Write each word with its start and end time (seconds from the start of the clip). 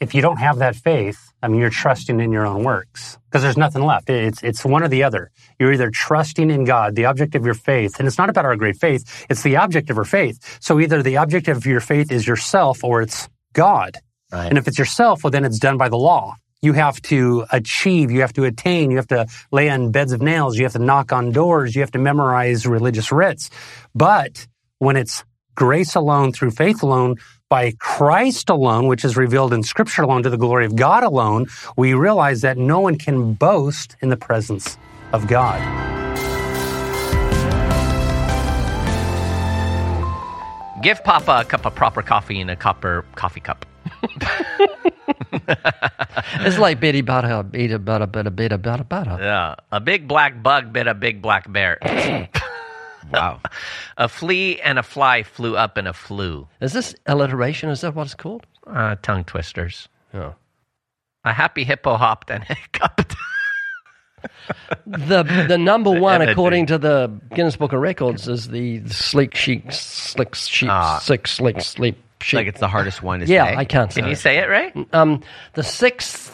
if 0.00 0.14
you 0.14 0.22
don't 0.22 0.38
have 0.38 0.58
that 0.58 0.74
faith, 0.76 1.32
I 1.42 1.48
mean, 1.48 1.60
you're 1.60 1.70
trusting 1.70 2.20
in 2.20 2.32
your 2.32 2.46
own 2.46 2.64
works 2.64 3.18
because 3.26 3.42
there's 3.42 3.56
nothing 3.56 3.82
left. 3.82 4.08
It's, 4.10 4.42
it's 4.42 4.64
one 4.64 4.82
or 4.82 4.88
the 4.88 5.02
other. 5.02 5.30
You're 5.58 5.72
either 5.72 5.90
trusting 5.90 6.50
in 6.50 6.64
God, 6.64 6.94
the 6.94 7.04
object 7.04 7.34
of 7.34 7.44
your 7.44 7.54
faith, 7.54 7.98
and 7.98 8.08
it's 8.08 8.18
not 8.18 8.30
about 8.30 8.44
our 8.44 8.56
great 8.56 8.76
faith. 8.76 9.26
It's 9.30 9.42
the 9.42 9.56
object 9.56 9.90
of 9.90 9.98
our 9.98 10.04
faith. 10.04 10.58
So 10.60 10.80
either 10.80 11.02
the 11.02 11.18
object 11.18 11.48
of 11.48 11.66
your 11.66 11.80
faith 11.80 12.10
is 12.10 12.26
yourself 12.26 12.82
or 12.82 13.02
it's 13.02 13.28
God. 13.52 13.98
Right. 14.32 14.48
And 14.48 14.58
if 14.58 14.68
it's 14.68 14.78
yourself, 14.78 15.22
well, 15.22 15.30
then 15.30 15.44
it's 15.44 15.58
done 15.58 15.76
by 15.76 15.88
the 15.88 15.98
law. 15.98 16.34
You 16.62 16.74
have 16.74 17.00
to 17.02 17.46
achieve, 17.50 18.10
you 18.10 18.20
have 18.20 18.34
to 18.34 18.44
attain, 18.44 18.90
you 18.90 18.96
have 18.96 19.08
to 19.08 19.26
lay 19.50 19.70
on 19.70 19.92
beds 19.92 20.12
of 20.12 20.20
nails, 20.20 20.58
you 20.58 20.64
have 20.64 20.74
to 20.74 20.78
knock 20.78 21.10
on 21.12 21.32
doors, 21.32 21.74
you 21.74 21.80
have 21.80 21.90
to 21.92 21.98
memorize 21.98 22.66
religious 22.66 23.10
writs. 23.10 23.48
But 23.94 24.46
when 24.78 24.96
it's 24.96 25.24
grace 25.54 25.94
alone 25.94 26.32
through 26.32 26.50
faith 26.50 26.82
alone, 26.82 27.16
by 27.50 27.72
Christ 27.80 28.48
alone, 28.48 28.86
which 28.86 29.04
is 29.04 29.16
revealed 29.16 29.52
in 29.52 29.64
Scripture 29.64 30.02
alone 30.02 30.22
to 30.22 30.30
the 30.30 30.38
glory 30.38 30.64
of 30.64 30.76
God 30.76 31.02
alone, 31.02 31.46
we 31.76 31.92
realize 31.92 32.40
that 32.42 32.56
no 32.56 32.78
one 32.78 32.96
can 32.96 33.34
boast 33.34 33.96
in 34.00 34.08
the 34.08 34.16
presence 34.16 34.78
of 35.12 35.26
God. 35.26 35.60
Give 40.80 41.02
Papa 41.04 41.40
a 41.40 41.44
cup 41.44 41.66
of 41.66 41.74
proper 41.74 42.00
coffee 42.02 42.40
in 42.40 42.48
a 42.48 42.56
copper 42.56 43.04
coffee 43.16 43.40
cup. 43.40 43.66
It's 46.42 46.58
like 46.58 46.80
bitty 46.80 47.02
butter, 47.02 47.42
bitty 47.42 47.76
butter, 47.78 48.06
butter, 48.06 48.30
butter, 48.30 48.58
butter, 48.58 48.84
butter. 48.84 49.18
Yeah. 49.20 49.56
A 49.72 49.80
big 49.80 50.08
black 50.08 50.42
bug 50.42 50.72
bit 50.72 50.86
a 50.86 50.94
big 50.94 51.20
black 51.20 51.50
bear. 51.52 51.78
Wow. 53.12 53.40
a 53.96 54.08
flea 54.08 54.60
and 54.60 54.78
a 54.78 54.82
fly 54.82 55.22
flew 55.22 55.56
up 55.56 55.76
in 55.78 55.86
a 55.86 55.92
flue. 55.92 56.46
Is 56.60 56.72
this 56.72 56.94
alliteration? 57.06 57.70
Is 57.70 57.80
that 57.82 57.94
what 57.94 58.04
it's 58.06 58.14
called? 58.14 58.46
Uh, 58.66 58.96
tongue 59.02 59.24
twisters. 59.24 59.88
Oh. 60.14 60.34
A 61.24 61.32
happy 61.32 61.64
hippo 61.64 61.96
hopped 61.96 62.30
and 62.30 62.42
hiccuped. 62.48 63.14
The 64.86 65.22
the 65.48 65.56
number 65.58 65.90
one, 66.00 66.16
imagery. 66.16 66.32
according 66.32 66.66
to 66.66 66.78
the 66.78 67.10
Guinness 67.34 67.56
Book 67.56 67.72
of 67.72 67.80
Records, 67.80 68.28
is 68.28 68.48
the 68.48 68.86
sleek 68.88 69.34
sheep, 69.34 69.72
slick 69.72 70.34
sheep, 70.34 70.68
Ah. 70.70 70.98
sick, 70.98 71.26
slick, 71.26 71.60
sleep 71.60 71.96
sheep. 72.20 72.36
like 72.38 72.46
it's 72.46 72.60
the 72.60 72.68
hardest 72.68 73.02
one 73.02 73.20
to 73.20 73.26
yeah, 73.26 73.46
say. 73.46 73.56
I 73.56 73.64
can't 73.64 73.92
say. 73.92 74.00
Can 74.02 74.08
you 74.08 74.12
it. 74.14 74.18
say 74.18 74.38
it 74.38 74.48
right? 74.48 74.74
Um, 74.92 75.22
the 75.54 75.62
six 75.62 76.30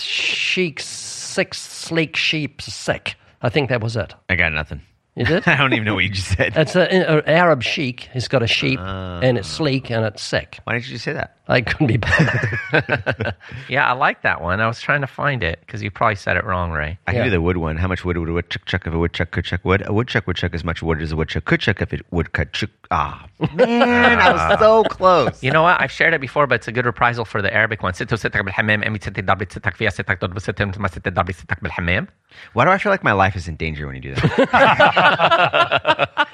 sheep, 0.00 0.80
six 0.80 1.58
sleek 1.60 2.14
sheep, 2.16 2.62
sick. 2.62 3.16
I 3.42 3.48
think 3.48 3.70
that 3.70 3.80
was 3.80 3.96
it. 3.96 4.14
I 4.28 4.36
got 4.36 4.52
nothing. 4.52 4.80
You 5.16 5.24
did? 5.24 5.48
I 5.48 5.56
don't 5.56 5.72
even 5.72 5.84
know 5.86 5.94
what 5.94 6.04
you 6.04 6.10
just 6.10 6.36
said. 6.36 6.54
It's 6.56 6.76
an 6.76 6.92
Arab 7.26 7.62
sheik. 7.62 8.08
He's 8.12 8.28
got 8.28 8.42
a 8.42 8.46
sheep, 8.46 8.78
and 8.78 9.38
it's 9.38 9.48
sleek 9.48 9.90
and 9.90 10.04
it's 10.04 10.22
sick. 10.22 10.60
Why 10.64 10.74
didn't 10.74 10.88
you 10.90 10.98
say 10.98 11.14
that? 11.14 11.32
I 11.48 11.60
couldn't 11.62 11.86
be 11.86 11.96
bothered. 11.96 13.34
Yeah, 13.68 13.88
I 13.88 13.92
like 13.92 14.22
that 14.22 14.40
one. 14.42 14.60
I 14.60 14.66
was 14.66 14.80
trying 14.80 15.00
to 15.00 15.06
find 15.06 15.42
it 15.42 15.60
because 15.60 15.82
you 15.82 15.90
probably 15.90 16.16
said 16.16 16.36
it 16.36 16.44
wrong, 16.44 16.70
Ray. 16.72 16.98
I 17.06 17.12
can 17.12 17.18
Yeah. 17.20 17.24
do 17.24 17.30
the 17.30 17.40
wood 17.40 17.56
one. 17.56 17.76
How 17.76 17.88
much 17.88 18.04
wood 18.04 18.16
would 18.18 18.28
a 18.28 18.32
woodchuck 18.32 18.64
chuck 18.66 18.86
if 18.86 18.92
a 18.92 18.98
woodchuck 18.98 19.30
could 19.30 19.44
chuck 19.44 19.64
wood? 19.64 19.82
A 19.86 19.92
woodchuck 19.92 20.26
would 20.26 20.36
chuck 20.36 20.54
as 20.54 20.64
much 20.64 20.82
wood 20.82 21.00
as 21.00 21.12
a 21.12 21.16
woodchuck 21.16 21.44
could 21.44 21.60
chuck 21.60 21.80
if 21.80 21.92
it 21.92 22.04
would 22.10 22.32
cut 22.32 22.52
chuck. 22.52 22.70
Ah, 22.90 23.26
man, 23.54 24.18
I 24.20 24.32
was 24.32 24.58
so 24.58 24.84
close. 24.84 25.42
You 25.42 25.50
know 25.52 25.62
what? 25.62 25.80
I've 25.80 25.90
shared 25.92 26.14
it 26.14 26.20
before, 26.20 26.46
but 26.46 26.56
it's 26.56 26.68
a 26.68 26.72
good 26.72 26.84
reprisal 26.86 27.24
for 27.24 27.40
the 27.40 27.52
Arabic 27.52 27.82
one. 27.82 27.94
Why 32.52 32.64
do 32.64 32.70
I 32.70 32.78
feel 32.78 32.92
like 32.92 33.04
my 33.04 33.12
life 33.12 33.36
is 33.36 33.48
in 33.48 33.56
danger 33.56 33.86
when 33.86 33.96
you 33.96 34.02
do 34.02 34.14
that? 34.14 36.26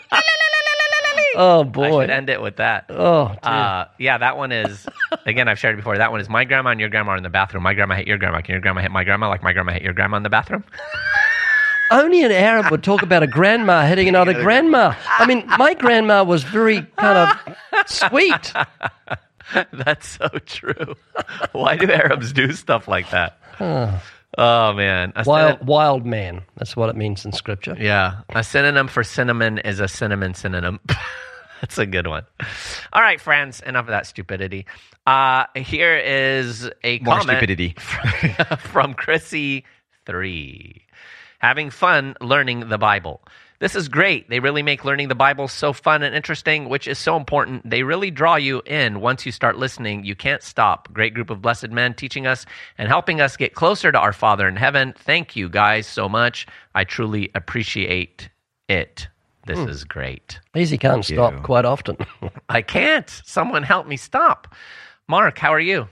oh 1.37 1.65
boy! 1.65 1.85
I 1.85 2.03
should 2.03 2.11
end 2.11 2.31
it 2.31 2.41
with 2.41 2.57
that. 2.57 2.87
Oh, 2.89 3.25
uh, 3.43 3.87
yeah. 3.99 4.19
That 4.19 4.37
one 4.37 4.53
is 4.53 4.87
again. 5.27 5.49
I've 5.49 5.59
shared 5.59 5.75
it 5.75 5.79
before. 5.79 5.99
That 5.99 6.13
one 6.13 6.21
is 6.21 6.29
my 6.29 6.45
grandma 6.45 6.71
and 6.71 6.81
your 6.81 6.89
grandma 6.89 7.13
are 7.13 7.17
in 7.17 7.23
the 7.23 7.31
bathroom. 7.31 7.63
My 7.63 7.75
grandma 7.75 7.97
hit 7.97 8.07
your 8.07 8.19
grandma. 8.19 8.41
Can 8.41 8.53
your 8.53 8.61
grandma 8.61 8.83
hit 8.83 8.91
my 8.91 9.05
grandma 9.05 9.29
like 9.29 9.43
my 9.43 9.53
grandma 9.53 9.73
hit 9.73 9.83
your 9.83 9.93
grandma 9.93 10.17
in 10.17 10.23
the 10.23 10.31
bathroom? 10.31 10.65
Only 11.91 12.23
an 12.23 12.33
Arab 12.33 12.71
would 12.71 12.83
talk 12.83 13.03
about 13.03 13.23
a 13.23 13.27
grandma 13.27 13.87
hitting 13.87 14.09
another 14.09 14.33
grandma. 14.33 14.95
I 15.07 15.27
mean, 15.27 15.45
my 15.59 15.75
grandma 15.75 16.25
was 16.25 16.43
very 16.43 16.87
kind 16.97 17.19
of 17.19 17.57
sweet. 17.87 18.53
That's 19.73 20.09
so 20.09 20.29
true. 20.47 20.95
Why 21.53 21.77
do 21.77 21.93
Arabs 21.93 22.33
do 22.33 22.53
stuff 22.53 22.89
like 22.89 23.11
that? 23.11 23.37
Huh. 23.57 23.99
Oh, 24.39 24.73
man. 24.73 25.13
A 25.17 25.25
Wild, 25.25 25.59
syno- 25.61 25.65
wild 25.65 26.07
man. 26.07 26.43
That's 26.57 26.75
what 26.77 26.89
it 26.89 26.97
means 26.97 27.25
in 27.25 27.33
scripture. 27.33 27.77
yeah. 27.79 28.21
A 28.31 28.43
synonym 28.43 28.89
for 28.89 29.05
cinnamon 29.05 29.59
is 29.59 29.79
a 29.81 29.89
cinnamon 29.89 30.35
synonym. 30.35 30.81
That's 31.61 31.79
a 31.79 31.87
good 31.87 32.07
one. 32.09 32.25
All 32.93 33.03
right, 33.03 33.21
friends, 33.21 33.61
enough 33.61 33.85
of 33.85 33.91
that 33.91 34.07
stupidity. 34.07 34.67
Uh, 35.07 35.45
here 35.55 35.97
is 35.97 36.69
a 36.83 36.99
More 37.01 37.19
comment 37.19 37.39
stupidity. 37.39 37.75
from 38.59 38.95
Chrissy3. 38.95 40.81
Having 41.39 41.71
fun 41.71 42.15
learning 42.21 42.69
the 42.69 42.79
Bible. 42.79 43.21
This 43.63 43.77
is 43.77 43.89
great. 43.89 44.29
They 44.29 44.41
really 44.41 44.65
make 44.65 44.85
learning 44.85 45.07
the 45.07 45.15
Bible 45.15 45.47
so 45.47 45.73
fun 45.73 46.03
and 46.03 46.17
interesting, 46.17 46.69
which 46.69 46.89
is 46.89 46.99
so 46.99 47.17
important. 47.17 47.63
They 47.71 47.85
really 47.85 48.11
draw 48.11 48.35
you 48.35 48.61
in 48.67 49.01
once 49.01 49.25
you 49.25 49.31
start 49.31 49.57
listening. 49.57 50.03
You 50.03 50.17
can't 50.17 50.43
stop. 50.43 50.93
Great 50.93 51.15
group 51.15 51.31
of 51.31 51.41
blessed 51.41 51.71
men 51.71 51.95
teaching 51.95 52.27
us 52.27 52.45
and 52.77 52.89
helping 52.89 53.21
us 53.21 53.37
get 53.37 53.55
closer 53.55 53.93
to 53.93 53.99
our 54.01 54.13
Father 54.13 54.49
in 54.49 54.57
heaven. 54.57 54.95
Thank 54.99 55.37
you 55.37 55.49
guys 55.49 55.87
so 55.87 56.09
much. 56.09 56.45
I 56.75 56.83
truly 56.83 57.31
appreciate 57.37 58.29
it. 58.69 59.07
This 59.47 59.61
hmm. 59.61 59.69
is 59.69 59.85
great. 59.85 60.41
Easy 60.57 60.77
can't 60.77 61.09
you. 61.09 61.15
stop 61.15 61.45
quite 61.45 61.65
often. 61.65 61.99
I 62.49 62.63
can't. 62.63 63.09
Someone 63.25 63.63
help 63.63 63.87
me 63.87 63.97
stop. 63.97 64.57
Mark, 65.07 65.39
how 65.39 65.55
are 65.55 65.61
you? 65.61 65.87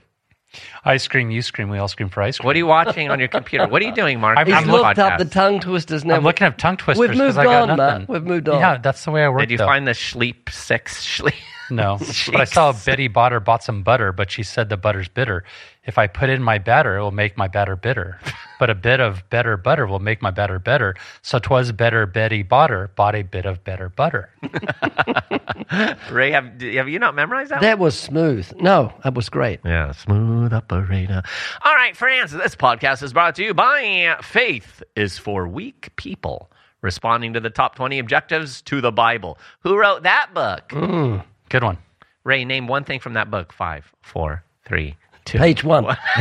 I 0.83 0.97
scream, 0.97 1.31
you 1.31 1.41
scream, 1.41 1.69
we 1.69 1.77
all 1.77 1.87
scream 1.87 2.09
for 2.09 2.21
ice 2.21 2.37
cream. 2.37 2.45
What 2.45 2.55
are 2.55 2.59
you 2.59 2.65
watching 2.67 3.09
on 3.09 3.19
your 3.19 3.27
computer? 3.27 3.67
What 3.67 3.81
are 3.81 3.85
you 3.85 3.93
doing, 3.93 4.19
Mark? 4.19 4.37
I'm- 4.37 4.47
He's 4.47 4.65
looked 4.65 4.99
up 4.99 5.17
the 5.17 5.25
tongue 5.25 5.59
twisters 5.59 6.03
now. 6.03 6.15
I'm 6.15 6.23
looking 6.23 6.47
up 6.47 6.57
tongue 6.57 6.77
twisters 6.77 7.09
We've 7.09 7.17
moved 7.17 7.37
I 7.37 7.43
got 7.45 7.69
on. 7.69 7.77
Matt. 7.77 8.09
We've 8.09 8.23
moved 8.23 8.49
on. 8.49 8.59
Yeah, 8.59 8.77
that's 8.77 9.05
the 9.05 9.11
way 9.11 9.23
I 9.23 9.29
work. 9.29 9.41
Did 9.41 9.51
you 9.51 9.57
though. 9.57 9.65
find 9.65 9.87
the 9.87 9.93
sleep 9.93 10.49
six 10.51 11.03
sleep? 11.03 11.33
No, 11.71 11.97
but 12.27 12.41
I 12.41 12.43
saw 12.43 12.73
Betty 12.73 13.09
Botter 13.09 13.43
bought 13.43 13.63
some 13.63 13.81
butter, 13.83 14.11
but 14.11 14.29
she 14.29 14.43
said 14.43 14.69
the 14.69 14.77
butter's 14.77 15.07
bitter. 15.07 15.43
If 15.83 15.97
I 15.97 16.05
put 16.07 16.29
in 16.29 16.43
my 16.43 16.59
batter, 16.59 16.97
it 16.97 17.01
will 17.01 17.11
make 17.11 17.37
my 17.37 17.47
batter 17.47 17.75
bitter. 17.75 18.19
but 18.59 18.69
a 18.69 18.75
bit 18.75 18.99
of 18.99 19.27
better 19.31 19.57
butter 19.57 19.87
will 19.87 19.99
make 19.99 20.21
my 20.21 20.29
batter 20.29 20.59
better. 20.59 20.95
So 21.23 21.39
'twas 21.39 21.71
better 21.71 22.05
Betty 22.05 22.43
Botter 22.43 22.93
bought 22.95 23.15
a 23.15 23.23
bit 23.23 23.45
of 23.45 23.63
better 23.63 23.89
butter. 23.89 24.29
Ray, 26.11 26.31
have, 26.31 26.61
have 26.61 26.89
you 26.89 26.99
not 26.99 27.15
memorized 27.15 27.51
that? 27.51 27.61
That 27.61 27.79
was 27.79 27.97
smooth. 27.97 28.51
No, 28.59 28.93
that 29.03 29.15
was 29.15 29.29
great. 29.29 29.61
Yeah, 29.65 29.91
smooth 29.93 30.53
operator. 30.53 31.23
All 31.63 31.73
right, 31.75 31.95
friends, 31.95 32.31
this 32.31 32.55
podcast 32.55 33.01
is 33.01 33.13
brought 33.13 33.35
to 33.35 33.43
you 33.43 33.53
by 33.53 34.17
Faith 34.21 34.83
is 34.95 35.17
for 35.17 35.47
Weak 35.47 35.89
People, 35.95 36.51
responding 36.81 37.33
to 37.33 37.39
the 37.39 37.49
top 37.49 37.75
20 37.75 37.99
objectives 37.99 38.61
to 38.63 38.81
the 38.81 38.91
Bible. 38.91 39.37
Who 39.61 39.77
wrote 39.77 40.03
that 40.03 40.33
book? 40.33 40.69
Mm. 40.69 41.23
Good 41.51 41.63
one. 41.65 41.77
Ray, 42.23 42.45
name 42.45 42.65
one 42.67 42.85
thing 42.85 43.01
from 43.01 43.11
that 43.15 43.29
book. 43.29 43.51
Five, 43.51 43.91
four, 44.01 44.41
three, 44.65 44.95
two. 45.25 45.37
Page 45.37 45.65
one. 45.65 45.83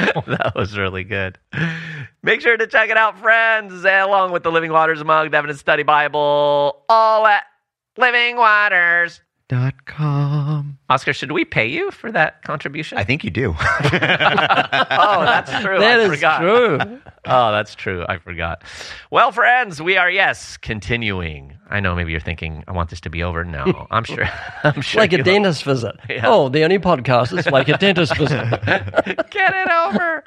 that 0.00 0.52
was 0.56 0.78
really 0.78 1.04
good. 1.04 1.38
Make 2.22 2.40
sure 2.40 2.56
to 2.56 2.66
check 2.66 2.88
it 2.88 2.96
out, 2.96 3.18
friends, 3.18 3.84
along 3.84 4.32
with 4.32 4.44
the 4.44 4.50
Living 4.50 4.72
Waters 4.72 5.04
mug, 5.04 5.30
the 5.30 5.36
Evidence 5.36 5.60
Study 5.60 5.82
Bible, 5.82 6.86
all 6.88 7.26
at 7.26 7.44
Living 7.98 8.36
Waters. 8.36 9.20
Dot 9.48 9.86
com. 9.86 10.78
Oscar, 10.90 11.14
should 11.14 11.32
we 11.32 11.42
pay 11.44 11.66
you 11.66 11.90
for 11.90 12.12
that 12.12 12.42
contribution? 12.42 12.98
I 12.98 13.04
think 13.04 13.24
you 13.24 13.30
do. 13.30 13.54
oh, 13.58 13.58
that's 13.90 15.50
true. 15.62 15.78
That 15.78 16.00
I 16.00 16.02
is 16.02 16.10
forgot. 16.10 16.40
true. 16.40 17.00
Oh, 17.24 17.50
that's 17.52 17.74
true. 17.74 18.04
I 18.08 18.18
forgot. 18.18 18.62
Well, 19.10 19.32
friends, 19.32 19.80
we 19.80 19.96
are 19.96 20.10
yes 20.10 20.58
continuing. 20.58 21.57
I 21.70 21.80
know 21.80 21.94
maybe 21.94 22.12
you're 22.12 22.20
thinking 22.20 22.64
I 22.66 22.72
want 22.72 22.90
this 22.90 23.00
to 23.02 23.10
be 23.10 23.22
over. 23.22 23.44
No, 23.44 23.86
I'm 23.90 24.04
sure. 24.04 24.28
I'm 24.64 24.80
sure. 24.80 25.00
like 25.00 25.12
a 25.12 25.22
dentist 25.22 25.64
visit. 25.64 25.96
Yeah. 26.08 26.26
Oh, 26.26 26.48
the 26.48 26.64
only 26.64 26.78
podcast 26.78 27.36
is 27.36 27.46
like 27.46 27.68
a 27.68 27.76
dentist 27.76 28.16
visit. 28.16 28.38
Get 28.64 29.54
it 29.54 29.70
over. 29.70 30.24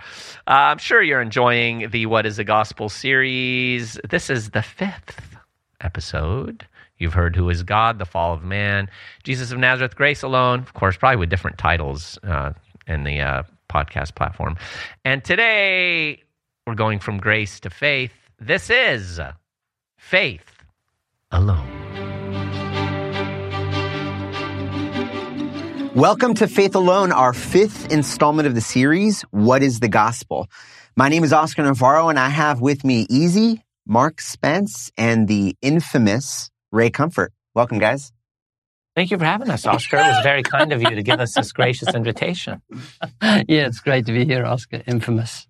Uh, 0.48 0.52
I'm 0.52 0.78
sure 0.78 1.02
you're 1.02 1.22
enjoying 1.22 1.90
the 1.90 2.06
What 2.06 2.26
is 2.26 2.38
the 2.38 2.44
Gospel 2.44 2.90
series. 2.90 4.00
This 4.10 4.30
is 4.30 4.52
the 4.52 4.62
fifth 4.62 5.38
episode. 5.82 6.66
You've 6.98 7.14
heard 7.14 7.36
Who 7.36 7.50
is 7.50 7.64
God, 7.64 7.98
The 7.98 8.06
Fall 8.06 8.34
of 8.34 8.44
Man, 8.44 8.88
Jesus 9.24 9.52
of 9.52 9.58
Nazareth, 9.58 9.96
Grace 9.96 10.22
Alone, 10.22 10.60
of 10.60 10.74
course, 10.74 10.98
probably 10.98 11.18
with 11.18 11.30
different 11.30 11.58
titles 11.58 12.20
uh, 12.24 12.54
in 12.86 13.04
the 13.04 13.22
uh, 13.22 13.44
podcast 13.70 14.14
platform. 14.14 14.56
And 15.04 15.24
today 15.24 16.22
we're 16.68 16.76
going 16.76 17.00
from 17.00 17.18
grace 17.18 17.60
to 17.62 17.72
faith. 17.72 18.14
This 18.40 18.70
is 18.70 19.20
faith 19.98 20.51
alone. 21.32 21.68
Welcome 25.96 26.36
to 26.36 26.48
Faith 26.48 26.76
Alone, 26.76 27.12
our 27.12 27.34
fifth 27.34 27.92
installment 27.92 28.48
of 28.48 28.56
the 28.56 28.62
series, 28.62 29.24
What 29.32 29.62
is 29.62 29.82
the 29.82 29.90
Gospel? 29.90 30.48
My 30.96 31.10
name 31.10 31.24
is 31.24 31.34
Oscar 31.34 31.64
Navarro, 31.64 32.08
and 32.08 32.18
I 32.18 32.30
have 32.30 32.62
with 32.62 32.86
me 32.86 33.06
Easy, 33.10 33.64
Mark 33.86 34.22
Spence, 34.22 34.92
and 34.98 35.28
the 35.28 35.58
infamous 35.62 36.50
Ray 36.72 36.92
Comfort. 36.92 37.34
Welcome, 37.54 37.80
guys. 37.80 38.14
Thank 38.96 39.12
you 39.12 39.18
for 39.18 39.26
having 39.26 39.50
us, 39.50 39.66
Oscar. 39.66 39.98
It 39.98 40.08
was 40.08 40.24
very 40.24 40.44
kind 40.44 40.72
of 40.72 40.82
you 40.82 40.90
to 40.92 41.04
give 41.04 41.20
us 41.20 41.34
this 41.34 41.52
gracious 41.52 41.94
invitation. 41.94 42.62
yeah, 43.22 43.68
it's 43.68 43.80
great 43.80 44.06
to 44.06 44.14
be 44.14 44.26
here, 44.26 44.46
Oscar. 44.46 44.82
Infamous. 44.88 45.48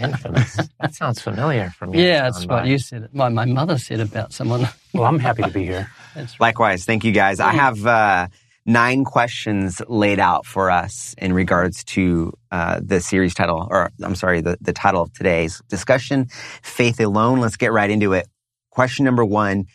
Infamous. 0.00 0.56
That 0.80 0.94
sounds 0.94 1.20
familiar 1.20 1.70
from 1.70 1.94
you. 1.94 2.02
Yeah, 2.02 2.22
that's 2.22 2.46
what 2.46 2.66
you 2.66 2.78
said. 2.78 3.08
My, 3.12 3.28
my 3.28 3.44
mother 3.44 3.78
said 3.78 4.00
about 4.00 4.32
someone. 4.32 4.68
Well, 4.92 5.04
I'm 5.04 5.18
happy 5.18 5.42
to 5.42 5.50
be 5.50 5.64
here. 5.64 5.90
Right. 6.16 6.28
Likewise. 6.40 6.84
Thank 6.84 7.04
you 7.04 7.12
guys. 7.12 7.38
I 7.38 7.52
have 7.52 7.86
uh, 7.86 8.26
nine 8.66 9.04
questions 9.04 9.80
laid 9.86 10.18
out 10.18 10.44
for 10.44 10.68
us 10.68 11.14
in 11.18 11.32
regards 11.32 11.84
to 11.84 12.32
uh, 12.50 12.80
the 12.82 13.00
series 13.00 13.32
title, 13.32 13.68
or 13.70 13.92
I'm 14.02 14.16
sorry, 14.16 14.40
the, 14.40 14.58
the 14.60 14.72
title 14.72 15.02
of 15.02 15.12
today's 15.12 15.62
discussion 15.68 16.26
Faith 16.62 16.98
Alone. 16.98 17.38
Let's 17.38 17.56
get 17.56 17.72
right 17.72 17.88
into 17.88 18.12
it. 18.12 18.26
Question 18.70 19.04
number 19.04 19.24
one 19.24 19.66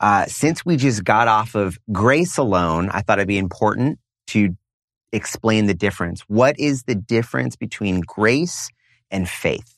uh, 0.00 0.26
since 0.26 0.64
we 0.64 0.76
just 0.76 1.04
got 1.04 1.28
off 1.28 1.54
of 1.54 1.78
grace 1.90 2.38
alone, 2.38 2.88
I 2.90 3.00
thought 3.00 3.18
it'd 3.18 3.28
be 3.28 3.38
important 3.38 3.98
to 4.28 4.56
explain 5.12 5.66
the 5.66 5.74
difference. 5.74 6.20
What 6.28 6.58
is 6.58 6.84
the 6.84 6.94
difference 6.94 7.56
between 7.56 8.02
grace 8.02 8.68
and 9.10 9.28
faith? 9.28 9.74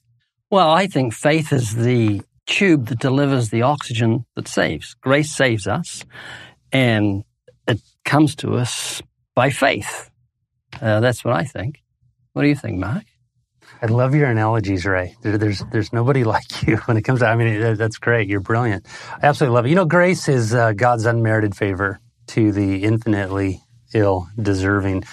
Well, 0.51 0.71
I 0.71 0.87
think 0.87 1.15
faith 1.15 1.53
is 1.53 1.75
the 1.77 2.23
tube 2.47 2.87
that 2.87 2.99
delivers 2.99 3.51
the 3.51 3.63
oxygen 3.63 4.27
that 4.35 4.49
saves. 4.49 4.95
Grace 4.95 5.31
saves 5.31 5.67
us, 5.67 6.05
and 6.73 7.25
it 7.69 7.81
comes 8.05 8.35
to 8.37 8.57
us 8.57 9.03
by 9.35 9.51
faith. 9.51 10.11
Uh, 10.81 11.01
that's 11.01 11.25
what 11.25 11.35
I 11.35 11.45
think. 11.45 11.83
What 12.33 12.43
do 12.43 12.49
you 12.49 12.57
think, 12.57 12.79
Mark? 12.79 13.05
I 13.83 13.87
love 13.87 14.15
your 14.15 14.29
analogies, 14.29 14.85
Ray. 14.85 15.17
There, 15.23 15.39
there's 15.39 15.63
there's 15.73 15.93
nobody 15.93 16.25
like 16.35 16.67
you 16.67 16.77
when 16.79 16.97
it 16.97 17.03
comes 17.03 17.21
to. 17.21 17.27
I 17.27 17.37
mean, 17.37 17.77
that's 17.77 17.99
great. 17.99 18.29
You're 18.29 18.41
brilliant. 18.41 18.87
I 19.23 19.27
absolutely 19.27 19.55
love 19.55 19.67
it. 19.67 19.71
You 19.71 19.77
know, 19.77 19.87
grace 19.87 20.29
is 20.29 20.53
uh, 20.53 20.73
God's 20.73 21.07
unmerited 21.07 21.57
favor 21.57 22.01
to 22.29 22.53
the 22.53 22.85
infinitely 22.85 23.61
ill 23.95 24.29
deserving. 24.41 25.05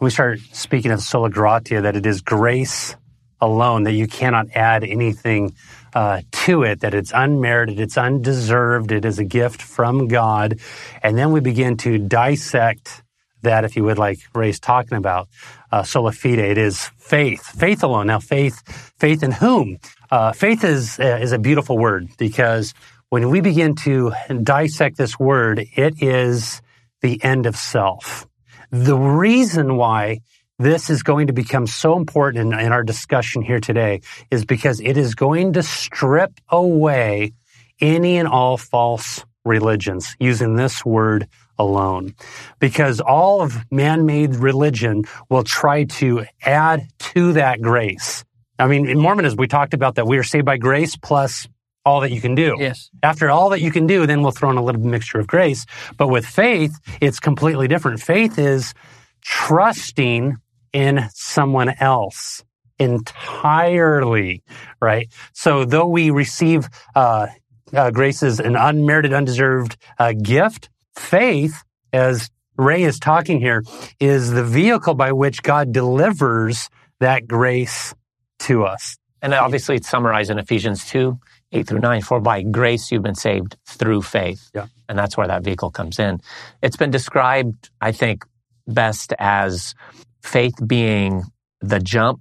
we 0.00 0.10
start 0.10 0.38
speaking 0.52 0.90
of 0.90 1.00
sola 1.00 1.30
gratia, 1.30 1.80
that 1.80 1.96
it 1.96 2.06
is 2.06 2.20
grace 2.20 2.96
alone, 3.40 3.84
that 3.84 3.92
you 3.92 4.06
cannot 4.06 4.46
add 4.54 4.84
anything 4.84 5.54
uh, 5.94 6.22
to 6.30 6.62
it, 6.62 6.80
that 6.80 6.94
it's 6.94 7.12
unmerited, 7.14 7.80
it's 7.80 7.96
undeserved, 7.96 8.92
it 8.92 9.04
is 9.04 9.18
a 9.18 9.24
gift 9.24 9.62
from 9.62 10.08
God. 10.08 10.60
And 11.02 11.16
then 11.16 11.32
we 11.32 11.40
begin 11.40 11.76
to 11.78 11.98
dissect 11.98 13.02
that, 13.42 13.64
if 13.64 13.76
you 13.76 13.84
would, 13.84 13.98
like 13.98 14.18
Ray's 14.34 14.60
talking 14.60 14.98
about, 14.98 15.28
uh, 15.70 15.82
sola 15.82 16.12
fide. 16.12 16.38
It 16.38 16.58
is 16.58 16.90
faith, 16.98 17.44
faith 17.44 17.82
alone. 17.82 18.08
Now, 18.08 18.18
faith, 18.18 18.62
faith 18.98 19.22
in 19.22 19.32
whom? 19.32 19.78
Uh, 20.10 20.32
faith 20.32 20.64
is 20.64 20.98
uh, 20.98 21.18
is 21.20 21.32
a 21.32 21.38
beautiful 21.38 21.78
word 21.78 22.08
because 22.18 22.74
when 23.10 23.30
we 23.30 23.40
begin 23.40 23.74
to 23.74 24.12
dissect 24.42 24.96
this 24.96 25.18
word, 25.18 25.66
it 25.76 26.02
is 26.02 26.62
the 27.00 27.22
end 27.22 27.46
of 27.46 27.56
self. 27.56 28.26
The 28.70 28.96
reason 28.96 29.76
why 29.76 30.20
this 30.58 30.90
is 30.90 31.02
going 31.02 31.28
to 31.28 31.32
become 31.32 31.66
so 31.66 31.96
important 31.96 32.52
in, 32.52 32.60
in 32.60 32.72
our 32.72 32.82
discussion 32.82 33.42
here 33.42 33.60
today 33.60 34.00
is 34.30 34.44
because 34.44 34.80
it 34.80 34.96
is 34.96 35.14
going 35.14 35.52
to 35.54 35.62
strip 35.62 36.32
away 36.48 37.32
any 37.80 38.18
and 38.18 38.28
all 38.28 38.56
false 38.56 39.24
religions 39.44 40.16
using 40.18 40.56
this 40.56 40.84
word 40.84 41.28
alone. 41.58 42.14
Because 42.58 43.00
all 43.00 43.40
of 43.40 43.56
man-made 43.70 44.36
religion 44.36 45.04
will 45.28 45.44
try 45.44 45.84
to 45.84 46.24
add 46.42 46.88
to 46.98 47.32
that 47.34 47.60
grace. 47.60 48.24
I 48.58 48.66
mean, 48.66 48.88
in 48.88 48.98
Mormonism, 48.98 49.38
we 49.38 49.46
talked 49.46 49.74
about 49.74 49.94
that 49.94 50.06
we 50.06 50.18
are 50.18 50.24
saved 50.24 50.44
by 50.44 50.56
grace 50.56 50.96
plus 50.96 51.48
all 51.84 52.00
that 52.00 52.10
you 52.10 52.20
can 52.20 52.34
do. 52.34 52.56
Yes. 52.58 52.90
After 53.02 53.30
all 53.30 53.50
that 53.50 53.60
you 53.60 53.70
can 53.70 53.86
do, 53.86 54.06
then 54.06 54.22
we'll 54.22 54.32
throw 54.32 54.50
in 54.50 54.56
a 54.56 54.62
little 54.62 54.82
mixture 54.82 55.18
of 55.20 55.26
grace. 55.26 55.64
But 55.96 56.08
with 56.08 56.26
faith, 56.26 56.78
it's 57.00 57.20
completely 57.20 57.68
different. 57.68 58.02
Faith 58.02 58.38
is 58.38 58.74
trusting 59.22 60.36
in 60.78 61.08
someone 61.12 61.74
else 61.80 62.44
entirely, 62.78 64.44
right? 64.80 65.08
So 65.32 65.64
though 65.64 65.88
we 65.88 66.10
receive 66.10 66.68
uh, 66.94 67.26
uh, 67.74 67.90
grace 67.90 68.22
as 68.22 68.38
an 68.38 68.54
unmerited, 68.54 69.12
undeserved 69.12 69.76
uh, 69.98 70.12
gift, 70.12 70.70
Faith, 70.94 71.64
as 71.92 72.30
Ray 72.56 72.84
is 72.84 73.00
talking 73.00 73.40
here, 73.40 73.64
is 73.98 74.30
the 74.30 74.44
vehicle 74.44 74.94
by 74.94 75.10
which 75.10 75.42
God 75.42 75.72
delivers 75.72 76.70
that 77.00 77.26
grace 77.26 77.92
to 78.40 78.64
us. 78.64 78.96
And 79.20 79.34
obviously, 79.34 79.74
it's 79.76 79.88
summarized 79.88 80.30
in 80.30 80.38
Ephesians 80.38 80.86
2 80.86 81.18
8 81.50 81.66
through 81.66 81.80
9. 81.80 82.02
For 82.02 82.20
by 82.20 82.42
grace 82.42 82.92
you've 82.92 83.02
been 83.02 83.16
saved 83.16 83.56
through 83.66 84.02
faith. 84.02 84.48
Yeah. 84.54 84.66
And 84.88 84.96
that's 84.96 85.16
where 85.16 85.26
that 85.26 85.42
vehicle 85.42 85.70
comes 85.70 85.98
in. 85.98 86.20
It's 86.62 86.76
been 86.76 86.92
described, 86.92 87.70
I 87.80 87.90
think, 87.90 88.24
best 88.68 89.12
as 89.18 89.74
faith 90.28 90.54
being 90.66 91.22
the 91.60 91.80
jump 91.80 92.20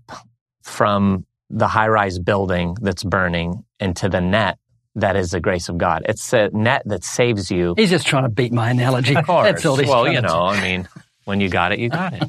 from 0.63 1.25
the 1.49 1.67
high 1.67 1.87
rise 1.87 2.19
building 2.19 2.75
that's 2.81 3.03
burning 3.03 3.63
into 3.79 4.09
the 4.09 4.21
net 4.21 4.57
that 4.95 5.15
is 5.15 5.29
the 5.31 5.39
grace 5.39 5.69
of 5.69 5.77
God. 5.77 6.01
It's 6.09 6.33
a 6.33 6.49
net 6.51 6.81
that 6.85 7.03
saves 7.03 7.51
you. 7.51 7.75
He's 7.77 7.91
just 7.91 8.07
trying 8.07 8.23
to 8.23 8.29
beat 8.29 8.51
my 8.51 8.71
analogy. 8.71 9.15
Of 9.15 9.25
course. 9.27 9.45
That's 9.45 9.63
all 9.65 9.75
he's 9.75 9.87
well, 9.87 10.03
trying 10.05 10.15
you 10.15 10.21
to 10.21 10.27
know, 10.27 10.41
I 10.41 10.59
mean, 10.59 10.87
when 11.25 11.39
you 11.39 11.49
got 11.49 11.71
it, 11.71 11.77
you 11.79 11.89
got 11.89 12.13
it. 12.13 12.23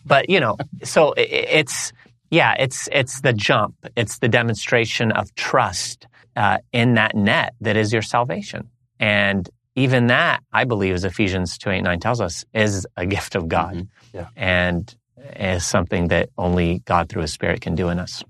but 0.04 0.28
you 0.28 0.40
know, 0.40 0.56
so 0.82 1.14
it's 1.16 1.92
yeah, 2.30 2.54
it's 2.58 2.88
it's 2.90 3.20
the 3.20 3.32
jump. 3.32 3.76
It's 3.96 4.18
the 4.18 4.28
demonstration 4.28 5.12
of 5.12 5.32
trust 5.36 6.08
uh, 6.34 6.58
in 6.72 6.94
that 6.94 7.14
net 7.14 7.54
that 7.60 7.76
is 7.76 7.92
your 7.92 8.02
salvation, 8.02 8.68
and 8.98 9.48
even 9.76 10.08
that, 10.08 10.40
I 10.52 10.64
believe, 10.64 10.94
as 10.94 11.04
Ephesians 11.04 11.56
two 11.56 11.70
eight 11.70 11.82
nine 11.82 12.00
tells 12.00 12.20
us, 12.20 12.44
is 12.52 12.84
a 12.96 13.06
gift 13.06 13.36
of 13.36 13.46
God, 13.48 13.74
Mm-hmm. 13.76 14.16
Yeah. 14.16 14.26
and 14.36 14.92
is 15.36 15.66
something 15.66 16.08
that 16.08 16.30
only 16.36 16.80
God 16.84 17.08
through 17.08 17.22
His 17.22 17.32
Spirit 17.32 17.60
can 17.60 17.74
do 17.74 17.88
in 17.88 17.98
us. 17.98 18.24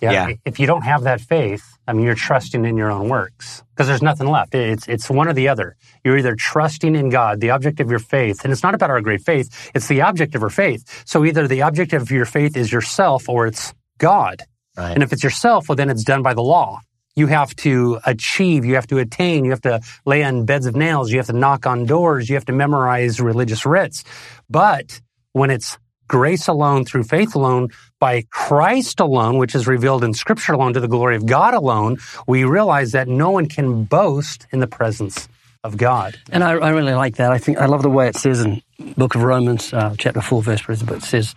Yeah. 0.00 0.10
Yeah. 0.10 0.34
If 0.44 0.58
you 0.58 0.66
don't 0.66 0.82
have 0.82 1.04
that 1.04 1.20
faith, 1.20 1.62
I 1.86 1.92
mean, 1.92 2.04
you're 2.04 2.16
trusting 2.16 2.64
in 2.64 2.76
your 2.76 2.90
own 2.90 3.08
works 3.08 3.62
because 3.70 3.86
there's 3.86 4.02
nothing 4.02 4.26
left. 4.26 4.52
It's, 4.52 4.88
it's 4.88 5.08
one 5.08 5.28
or 5.28 5.32
the 5.32 5.48
other. 5.48 5.76
You're 6.04 6.18
either 6.18 6.34
trusting 6.34 6.96
in 6.96 7.08
God, 7.08 7.40
the 7.40 7.50
object 7.50 7.78
of 7.78 7.88
your 7.88 8.00
faith, 8.00 8.42
and 8.42 8.52
it's 8.52 8.64
not 8.64 8.74
about 8.74 8.90
our 8.90 9.00
great 9.00 9.22
faith. 9.22 9.70
It's 9.76 9.86
the 9.86 10.00
object 10.00 10.34
of 10.34 10.42
our 10.42 10.50
faith. 10.50 11.04
So 11.06 11.24
either 11.24 11.46
the 11.46 11.62
object 11.62 11.92
of 11.92 12.10
your 12.10 12.24
faith 12.24 12.56
is 12.56 12.72
yourself 12.72 13.28
or 13.28 13.46
it's 13.46 13.74
God. 13.98 14.42
Right. 14.76 14.92
And 14.92 15.04
if 15.04 15.12
it's 15.12 15.22
yourself, 15.22 15.68
well, 15.68 15.76
then 15.76 15.88
it's 15.88 16.02
done 16.02 16.22
by 16.22 16.34
the 16.34 16.42
law. 16.42 16.80
You 17.14 17.28
have 17.28 17.54
to 17.56 18.00
achieve, 18.04 18.64
you 18.64 18.74
have 18.74 18.86
to 18.88 18.98
attain, 18.98 19.44
you 19.44 19.50
have 19.50 19.60
to 19.60 19.82
lay 20.04 20.24
on 20.24 20.46
beds 20.46 20.66
of 20.66 20.74
nails, 20.74 21.12
you 21.12 21.18
have 21.18 21.26
to 21.26 21.32
knock 21.34 21.66
on 21.66 21.84
doors, 21.84 22.28
you 22.28 22.34
have 22.34 22.46
to 22.46 22.52
memorize 22.52 23.20
religious 23.20 23.66
writs. 23.66 24.02
But 24.48 25.00
when 25.32 25.50
it's 25.50 25.78
grace 26.12 26.46
alone 26.46 26.84
through 26.84 27.04
faith 27.04 27.34
alone 27.34 27.70
by 27.98 28.22
Christ 28.28 29.00
alone, 29.00 29.38
which 29.38 29.54
is 29.54 29.66
revealed 29.66 30.04
in 30.04 30.12
scripture 30.12 30.52
alone 30.52 30.74
to 30.74 30.80
the 30.80 30.86
glory 30.86 31.16
of 31.16 31.24
God 31.24 31.54
alone, 31.54 31.96
we 32.26 32.44
realize 32.44 32.92
that 32.92 33.08
no 33.08 33.30
one 33.30 33.46
can 33.48 33.84
boast 33.84 34.46
in 34.52 34.60
the 34.60 34.66
presence 34.66 35.26
of 35.64 35.78
God. 35.78 36.20
And 36.30 36.44
I, 36.44 36.50
I 36.52 36.68
really 36.70 36.92
like 36.92 37.16
that. 37.16 37.32
I 37.32 37.38
think 37.38 37.56
I 37.56 37.64
love 37.64 37.80
the 37.80 37.88
way 37.88 38.08
it 38.08 38.16
says 38.16 38.42
in 38.42 38.60
Book 38.94 39.14
of 39.14 39.22
Romans, 39.22 39.72
uh, 39.72 39.94
chapter 39.96 40.20
four, 40.20 40.42
verse, 40.42 40.60
but 40.66 40.98
it 40.98 41.02
says, 41.02 41.34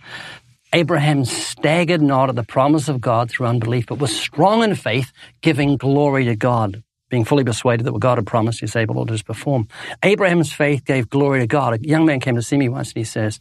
Abraham 0.74 1.24
staggered 1.24 2.02
not 2.02 2.28
at 2.28 2.36
the 2.36 2.42
promise 2.42 2.90
of 2.90 3.00
God 3.00 3.30
through 3.30 3.46
unbelief, 3.46 3.86
but 3.86 3.98
was 3.98 4.14
strong 4.14 4.62
in 4.62 4.74
faith, 4.74 5.10
giving 5.40 5.78
glory 5.78 6.26
to 6.26 6.36
God, 6.36 6.82
being 7.08 7.24
fully 7.24 7.44
persuaded 7.44 7.86
that 7.86 7.92
what 7.92 8.02
God 8.02 8.18
had 8.18 8.26
promised, 8.26 8.60
He's 8.60 8.76
able 8.76 9.06
to 9.06 9.24
perform. 9.24 9.68
Abraham's 10.02 10.52
faith 10.52 10.84
gave 10.84 11.08
glory 11.08 11.40
to 11.40 11.46
God. 11.46 11.72
A 11.72 11.88
young 11.88 12.04
man 12.04 12.20
came 12.20 12.34
to 12.34 12.42
see 12.42 12.58
me 12.58 12.68
once 12.68 12.88
and 12.88 12.98
he 12.98 13.04
says, 13.04 13.40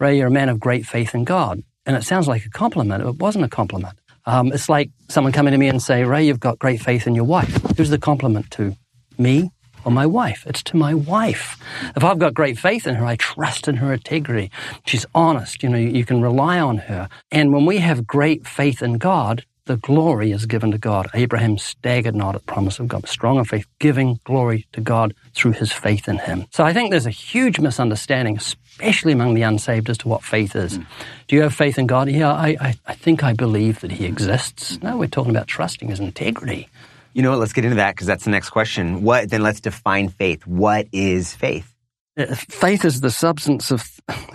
Ray, 0.00 0.16
you're 0.16 0.28
a 0.28 0.30
man 0.30 0.48
of 0.48 0.58
great 0.58 0.86
faith 0.86 1.14
in 1.14 1.24
God. 1.24 1.62
And 1.84 1.94
it 1.94 2.04
sounds 2.04 2.26
like 2.26 2.46
a 2.46 2.50
compliment. 2.50 3.04
but 3.04 3.10
It 3.10 3.18
wasn't 3.18 3.44
a 3.44 3.48
compliment. 3.48 3.98
Um, 4.24 4.50
it's 4.52 4.68
like 4.68 4.90
someone 5.08 5.32
coming 5.32 5.52
to 5.52 5.58
me 5.58 5.68
and 5.68 5.82
say, 5.82 6.04
Ray, 6.04 6.24
you've 6.26 6.40
got 6.40 6.58
great 6.58 6.80
faith 6.80 7.06
in 7.06 7.14
your 7.14 7.24
wife. 7.24 7.54
Who's 7.76 7.90
the 7.90 7.98
compliment 7.98 8.50
to? 8.52 8.76
Me 9.18 9.50
or 9.84 9.92
my 9.92 10.06
wife? 10.06 10.44
It's 10.46 10.62
to 10.64 10.76
my 10.76 10.94
wife. 10.94 11.58
If 11.94 12.02
I've 12.02 12.18
got 12.18 12.32
great 12.32 12.58
faith 12.58 12.86
in 12.86 12.94
her, 12.94 13.04
I 13.04 13.16
trust 13.16 13.68
in 13.68 13.76
her 13.76 13.92
integrity. 13.92 14.50
She's 14.86 15.04
honest. 15.14 15.62
You 15.62 15.68
know, 15.68 15.78
you, 15.78 15.88
you 15.88 16.04
can 16.06 16.22
rely 16.22 16.58
on 16.58 16.78
her. 16.78 17.08
And 17.30 17.52
when 17.52 17.66
we 17.66 17.78
have 17.78 18.06
great 18.06 18.46
faith 18.46 18.82
in 18.82 18.94
God, 18.94 19.44
the 19.70 19.76
glory 19.76 20.32
is 20.32 20.46
given 20.46 20.72
to 20.72 20.78
God. 20.78 21.08
Abraham 21.14 21.56
staggered 21.56 22.16
not 22.16 22.34
at 22.34 22.40
the 22.40 22.52
promise 22.52 22.80
of 22.80 22.88
God, 22.88 23.06
strong 23.06 23.38
in 23.38 23.44
faith, 23.44 23.68
giving 23.78 24.18
glory 24.24 24.66
to 24.72 24.80
God 24.80 25.14
through 25.32 25.52
his 25.52 25.70
faith 25.70 26.08
in 26.08 26.18
him. 26.18 26.44
So 26.50 26.64
I 26.64 26.72
think 26.72 26.90
there's 26.90 27.06
a 27.06 27.10
huge 27.10 27.60
misunderstanding, 27.60 28.36
especially 28.36 29.12
among 29.12 29.34
the 29.34 29.42
unsaved, 29.42 29.88
as 29.88 29.98
to 29.98 30.08
what 30.08 30.24
faith 30.24 30.56
is. 30.56 30.76
Mm. 30.76 30.86
Do 31.28 31.36
you 31.36 31.42
have 31.42 31.54
faith 31.54 31.78
in 31.78 31.86
God? 31.86 32.10
Yeah, 32.10 32.32
I, 32.32 32.56
I, 32.60 32.74
I 32.88 32.94
think 32.94 33.22
I 33.22 33.32
believe 33.32 33.78
that 33.82 33.92
he 33.92 34.06
mm. 34.06 34.08
exists. 34.08 34.82
No, 34.82 34.96
we're 34.96 35.06
talking 35.06 35.30
about 35.30 35.46
trusting 35.46 35.88
his 35.88 36.00
integrity. 36.00 36.68
You 37.12 37.22
know 37.22 37.30
what? 37.30 37.38
Let's 37.38 37.52
get 37.52 37.64
into 37.64 37.76
that 37.76 37.94
because 37.94 38.08
that's 38.08 38.24
the 38.24 38.30
next 38.30 38.50
question. 38.50 39.04
What 39.04 39.30
then? 39.30 39.44
Let's 39.44 39.60
define 39.60 40.08
faith. 40.08 40.44
What 40.48 40.88
is 40.90 41.32
faith? 41.32 41.69
Faith 42.26 42.84
is 42.84 43.00
the 43.00 43.10
substance 43.10 43.70
of 43.70 43.84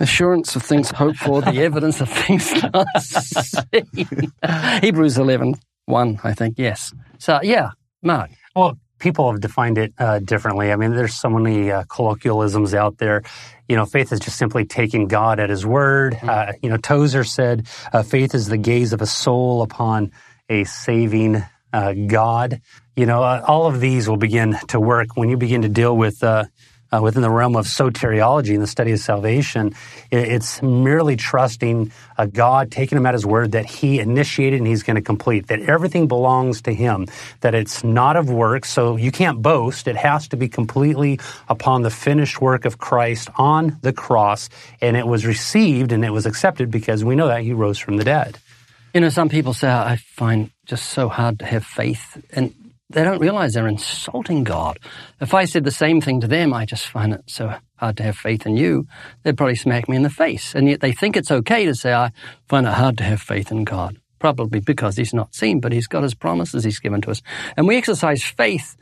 assurance 0.00 0.56
of 0.56 0.62
things 0.62 0.90
hoped 0.90 1.18
for, 1.18 1.42
the 1.42 1.58
evidence 1.62 2.00
of 2.00 2.08
things 2.08 2.52
not 2.62 2.86
seen. 3.00 4.32
Hebrews 4.82 5.18
11, 5.18 5.54
1, 5.86 6.20
I 6.24 6.34
think, 6.34 6.54
yes. 6.58 6.92
So, 7.18 7.40
yeah, 7.42 7.70
Mark. 8.02 8.30
Well, 8.54 8.78
people 8.98 9.30
have 9.30 9.40
defined 9.40 9.78
it 9.78 9.92
uh, 9.98 10.18
differently. 10.20 10.72
I 10.72 10.76
mean, 10.76 10.92
there's 10.92 11.14
so 11.14 11.28
many 11.28 11.70
uh, 11.70 11.84
colloquialisms 11.84 12.74
out 12.74 12.98
there. 12.98 13.22
You 13.68 13.76
know, 13.76 13.84
faith 13.84 14.12
is 14.12 14.20
just 14.20 14.38
simply 14.38 14.64
taking 14.64 15.08
God 15.08 15.40
at 15.40 15.50
His 15.50 15.66
word. 15.66 16.14
Mm-hmm. 16.14 16.28
Uh, 16.28 16.52
you 16.62 16.70
know, 16.70 16.76
Tozer 16.76 17.24
said, 17.24 17.66
uh, 17.92 18.02
"Faith 18.02 18.34
is 18.34 18.48
the 18.48 18.56
gaze 18.56 18.92
of 18.92 19.02
a 19.02 19.06
soul 19.06 19.62
upon 19.62 20.12
a 20.48 20.64
saving 20.64 21.44
uh, 21.72 21.92
God." 22.06 22.60
You 22.96 23.06
know, 23.06 23.22
uh, 23.22 23.44
all 23.46 23.66
of 23.66 23.80
these 23.80 24.08
will 24.08 24.16
begin 24.16 24.56
to 24.68 24.80
work 24.80 25.08
when 25.16 25.28
you 25.28 25.36
begin 25.36 25.62
to 25.62 25.68
deal 25.68 25.96
with 25.96 26.22
uh, 26.96 27.00
within 27.02 27.22
the 27.22 27.30
realm 27.30 27.56
of 27.56 27.66
soteriology 27.66 28.54
and 28.54 28.62
the 28.62 28.66
study 28.66 28.92
of 28.92 28.98
salvation. 28.98 29.74
It's 30.10 30.62
merely 30.62 31.16
trusting 31.16 31.92
a 32.16 32.26
God, 32.26 32.70
taking 32.70 32.96
him 32.96 33.06
at 33.06 33.14
his 33.14 33.26
word 33.26 33.52
that 33.52 33.66
he 33.66 33.98
initiated 33.98 34.60
and 34.60 34.66
he's 34.66 34.82
going 34.82 34.96
to 34.96 35.02
complete, 35.02 35.48
that 35.48 35.60
everything 35.62 36.06
belongs 36.06 36.62
to 36.62 36.74
him, 36.74 37.06
that 37.40 37.54
it's 37.54 37.84
not 37.84 38.16
of 38.16 38.30
works, 38.30 38.70
so 38.70 38.96
you 38.96 39.12
can't 39.12 39.42
boast. 39.42 39.88
It 39.88 39.96
has 39.96 40.28
to 40.28 40.36
be 40.36 40.48
completely 40.48 41.20
upon 41.48 41.82
the 41.82 41.90
finished 41.90 42.40
work 42.40 42.64
of 42.64 42.78
Christ 42.78 43.28
on 43.36 43.78
the 43.82 43.92
cross, 43.92 44.48
and 44.80 44.96
it 44.96 45.06
was 45.06 45.26
received 45.26 45.92
and 45.92 46.04
it 46.04 46.10
was 46.10 46.26
accepted 46.26 46.70
because 46.70 47.04
we 47.04 47.14
know 47.14 47.28
that 47.28 47.42
he 47.42 47.52
rose 47.52 47.78
from 47.78 47.96
the 47.96 48.04
dead. 48.04 48.38
You 48.94 49.00
know, 49.00 49.10
some 49.10 49.28
people 49.28 49.52
say, 49.52 49.68
I 49.68 49.96
find 49.96 50.50
just 50.64 50.90
so 50.90 51.08
hard 51.08 51.40
to 51.40 51.44
have 51.44 51.66
faith. 51.66 52.16
And 52.32 52.54
they 52.90 53.02
don't 53.02 53.20
realize 53.20 53.54
they're 53.54 53.66
insulting 53.66 54.44
God. 54.44 54.78
If 55.20 55.34
I 55.34 55.44
said 55.44 55.64
the 55.64 55.70
same 55.70 56.00
thing 56.00 56.20
to 56.20 56.28
them, 56.28 56.54
I 56.54 56.64
just 56.64 56.86
find 56.86 57.12
it 57.12 57.22
so 57.26 57.54
hard 57.76 57.96
to 57.96 58.02
have 58.04 58.16
faith 58.16 58.46
in 58.46 58.56
you, 58.56 58.86
they'd 59.22 59.36
probably 59.36 59.56
smack 59.56 59.88
me 59.88 59.96
in 59.96 60.02
the 60.02 60.10
face. 60.10 60.54
And 60.54 60.68
yet 60.68 60.80
they 60.80 60.92
think 60.92 61.16
it's 61.16 61.30
okay 61.30 61.64
to 61.66 61.74
say, 61.74 61.92
I 61.92 62.12
find 62.48 62.66
it 62.66 62.72
hard 62.72 62.98
to 62.98 63.04
have 63.04 63.20
faith 63.20 63.50
in 63.50 63.64
God. 63.64 63.98
Probably 64.18 64.60
because 64.60 64.96
he's 64.96 65.12
not 65.12 65.34
seen, 65.34 65.60
but 65.60 65.72
he's 65.72 65.86
got 65.86 66.02
his 66.02 66.14
promises 66.14 66.64
he's 66.64 66.78
given 66.78 67.02
to 67.02 67.10
us. 67.10 67.22
And 67.56 67.66
we 67.66 67.76
exercise 67.76 68.22
faith 68.22 68.76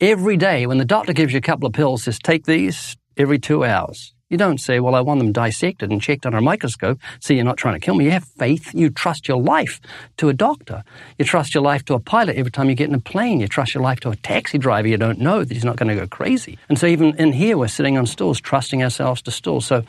every 0.00 0.36
day. 0.36 0.66
When 0.66 0.78
the 0.78 0.84
doctor 0.84 1.12
gives 1.12 1.32
you 1.32 1.38
a 1.38 1.42
couple 1.42 1.66
of 1.66 1.74
pills, 1.74 2.04
says, 2.04 2.18
take 2.18 2.46
these 2.46 2.96
every 3.16 3.38
two 3.38 3.64
hours. 3.64 4.14
You 4.30 4.36
don't 4.36 4.58
say, 4.58 4.78
well, 4.78 4.94
I 4.94 5.00
want 5.00 5.20
them 5.20 5.32
dissected 5.32 5.90
and 5.90 6.02
checked 6.02 6.26
under 6.26 6.38
a 6.38 6.42
microscope, 6.42 7.00
so 7.18 7.32
you're 7.32 7.44
not 7.44 7.56
trying 7.56 7.74
to 7.74 7.80
kill 7.80 7.94
me. 7.94 8.04
You 8.04 8.10
have 8.10 8.24
faith. 8.24 8.74
You 8.74 8.90
trust 8.90 9.26
your 9.26 9.40
life 9.40 9.80
to 10.18 10.28
a 10.28 10.34
doctor. 10.34 10.84
You 11.18 11.24
trust 11.24 11.54
your 11.54 11.62
life 11.62 11.84
to 11.86 11.94
a 11.94 11.98
pilot 11.98 12.36
every 12.36 12.50
time 12.50 12.68
you 12.68 12.74
get 12.74 12.88
in 12.88 12.94
a 12.94 13.00
plane. 13.00 13.40
You 13.40 13.48
trust 13.48 13.74
your 13.74 13.82
life 13.82 14.00
to 14.00 14.10
a 14.10 14.16
taxi 14.16 14.58
driver 14.58 14.86
you 14.86 14.98
don't 14.98 15.18
know 15.18 15.44
that 15.44 15.54
he's 15.54 15.64
not 15.64 15.76
going 15.76 15.88
to 15.88 15.94
go 15.94 16.06
crazy. 16.06 16.58
And 16.68 16.78
so 16.78 16.86
even 16.86 17.16
in 17.16 17.32
here, 17.32 17.56
we're 17.56 17.68
sitting 17.68 17.96
on 17.96 18.04
stools, 18.06 18.40
trusting 18.40 18.82
ourselves 18.82 19.22
to 19.22 19.30
stools. 19.30 19.64
So 19.64 19.82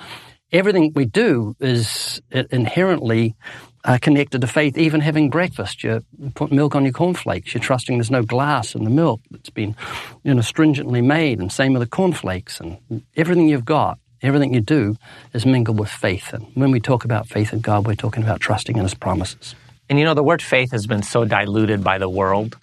everything 0.53 0.93
we 0.95 1.03
do 1.03 1.55
is 1.59 2.21
inherently 2.31 3.35
uh, 3.83 3.97
connected 4.01 4.39
to 4.39 4.47
faith, 4.47 4.77
even 4.77 5.01
having 5.01 5.29
breakfast. 5.29 5.83
You 5.83 6.03
put 6.35 6.51
milk 6.51 6.75
on 6.75 6.83
your 6.85 6.93
cornflakes. 6.93 7.53
You're 7.53 7.61
trusting 7.61 7.97
there's 7.97 8.11
no 8.11 8.23
glass 8.23 8.73
in 8.73 8.85
the 8.85 8.89
milk 8.89 9.19
that's 9.31 9.49
been, 9.49 9.75
you 10.23 10.33
know, 10.33 10.41
stringently 10.41 11.01
made. 11.01 11.39
And 11.39 11.51
same 11.51 11.73
with 11.73 11.81
the 11.81 11.87
cornflakes 11.87 12.61
and 12.61 13.03
everything 13.17 13.49
you've 13.49 13.65
got 13.65 13.99
Everything 14.21 14.53
you 14.53 14.61
do 14.61 14.97
is 15.33 15.45
mingled 15.45 15.79
with 15.79 15.89
faith. 15.89 16.33
And 16.33 16.45
when 16.55 16.71
we 16.71 16.79
talk 16.79 17.05
about 17.05 17.27
faith 17.27 17.53
in 17.53 17.59
God, 17.59 17.87
we're 17.87 17.95
talking 17.95 18.23
about 18.23 18.39
trusting 18.39 18.75
in 18.77 18.83
His 18.83 18.93
promises. 18.93 19.55
And 19.89 19.97
you 19.97 20.05
know, 20.05 20.13
the 20.13 20.23
word 20.23 20.41
faith 20.41 20.71
has 20.71 20.85
been 20.85 21.01
so 21.01 21.25
diluted 21.25 21.83
by 21.83 21.97
the 21.97 22.09
world. 22.09 22.57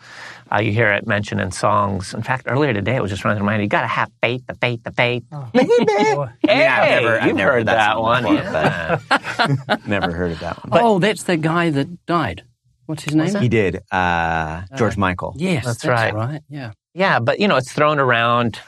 Uh, 0.53 0.61
you 0.61 0.71
hear 0.71 0.93
it 0.93 1.09
mentioned 1.09 1.41
in 1.41 1.51
songs. 1.51 2.15
In 2.15 2.23
fact, 2.23 2.45
earlier 2.47 2.73
today, 2.73 2.95
it 2.95 3.03
was 3.03 3.11
just 3.11 3.25
running 3.25 3.39
through 3.39 3.47
my 3.47 3.53
mind. 3.53 3.63
You 3.63 3.69
got 3.69 3.81
to 3.81 3.89
have 3.89 4.13
faith, 4.23 4.47
the 4.47 4.55
faith, 4.55 4.81
the 4.85 4.93
faith. 4.93 5.25
Oh. 5.33 5.49
hey, 5.53 5.67
yeah, 6.45 6.83
I've 6.83 7.03
never, 7.03 7.21
I've 7.21 7.27
you've 7.27 7.37
never 7.37 7.53
heard 7.53 7.67
that, 7.67 8.01
one. 8.01 8.23
never 9.87 10.13
heard 10.13 10.33
of 10.33 10.41
that 10.41 10.63
one. 10.63 10.71
But, 10.71 10.83
oh, 10.83 10.99
that's 11.01 11.25
the 11.25 11.37
guy 11.37 11.71
that 11.71 12.07
died. 12.07 12.45
What's 12.87 13.03
his 13.03 13.17
name? 13.17 13.35
He 13.35 13.49
did. 13.49 13.83
Uh, 13.91 14.63
George 14.77 14.97
uh, 14.97 15.01
Michael. 15.01 15.35
Yes, 15.37 15.65
that's, 15.65 15.83
that's 15.83 15.89
right. 15.89 16.15
right. 16.15 16.43
Yeah. 16.49 16.73
Yeah, 16.95 17.19
but 17.19 17.41
you 17.41 17.49
know, 17.49 17.57
it's 17.57 17.73
thrown 17.73 17.99
around. 17.99 18.61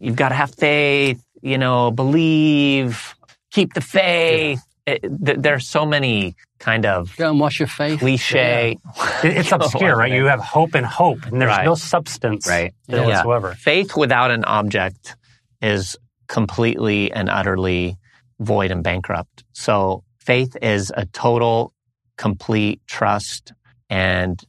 You've 0.00 0.16
got 0.16 0.30
to 0.30 0.34
have 0.34 0.54
faith 0.54 1.22
you 1.42 1.58
know, 1.58 1.90
believe, 1.90 3.14
keep 3.50 3.74
the 3.74 3.80
faith. 3.80 4.60
Yeah. 4.86 4.94
It, 4.94 5.02
th- 5.02 5.38
there's 5.40 5.68
so 5.68 5.84
many 5.84 6.34
kind 6.58 6.86
of 6.86 7.14
go 7.16 7.28
and 7.28 7.38
wash 7.38 7.58
your 7.58 7.68
face 7.68 7.98
cliche. 7.98 8.78
Yeah. 8.96 9.20
it's 9.22 9.52
obscure, 9.52 9.94
right? 9.94 10.10
You 10.10 10.26
have 10.26 10.40
hope 10.40 10.74
and 10.74 10.86
hope, 10.86 11.26
and 11.26 11.40
there's 11.40 11.50
right. 11.50 11.64
no 11.66 11.74
substance, 11.74 12.48
right? 12.48 12.72
Yeah. 12.86 13.04
whatsoever. 13.04 13.54
Faith 13.54 13.96
without 13.96 14.30
an 14.30 14.44
object 14.44 15.14
is 15.60 15.96
completely 16.26 17.12
and 17.12 17.28
utterly 17.28 17.98
void 18.40 18.70
and 18.70 18.82
bankrupt. 18.82 19.44
So 19.52 20.04
faith 20.20 20.56
is 20.62 20.92
a 20.96 21.04
total, 21.06 21.74
complete 22.16 22.80
trust 22.86 23.52
and 23.90 24.42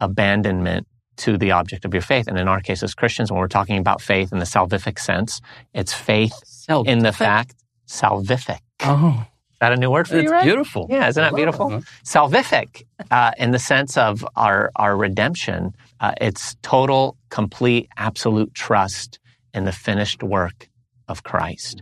abandonment 0.00 0.86
to 1.18 1.38
the 1.38 1.50
object 1.52 1.84
of 1.84 1.94
your 1.94 2.02
faith. 2.02 2.26
And 2.26 2.38
in 2.38 2.48
our 2.48 2.60
case 2.60 2.82
as 2.82 2.94
Christians, 2.94 3.30
when 3.30 3.40
we're 3.40 3.48
talking 3.48 3.78
about 3.78 4.00
faith 4.00 4.32
in 4.32 4.38
the 4.38 4.44
salvific 4.44 4.98
sense, 4.98 5.40
it's 5.74 5.92
faith 5.92 6.34
salvific. 6.44 6.86
in 6.88 6.98
the 7.00 7.12
fact 7.12 7.54
salvific. 7.88 8.60
Oh. 8.80 9.26
Is 9.56 9.60
that 9.60 9.72
a 9.72 9.76
new 9.76 9.90
word 9.90 10.06
for 10.06 10.16
it's 10.16 10.24
you? 10.24 10.30
Right? 10.30 10.44
beautiful. 10.44 10.86
Yeah, 10.90 11.08
isn't 11.08 11.22
that 11.22 11.34
beautiful? 11.34 11.68
Uh-huh. 11.68 11.80
Salvific, 12.04 12.84
uh, 13.10 13.30
in 13.38 13.52
the 13.52 13.58
sense 13.58 13.96
of 13.96 14.26
our 14.36 14.70
our 14.76 14.94
redemption, 14.94 15.74
uh, 16.00 16.12
it's 16.20 16.56
total, 16.60 17.16
complete, 17.30 17.88
absolute 17.96 18.52
trust 18.52 19.18
in 19.54 19.64
the 19.64 19.72
finished 19.72 20.22
work 20.22 20.68
of 21.08 21.22
Christ. 21.22 21.80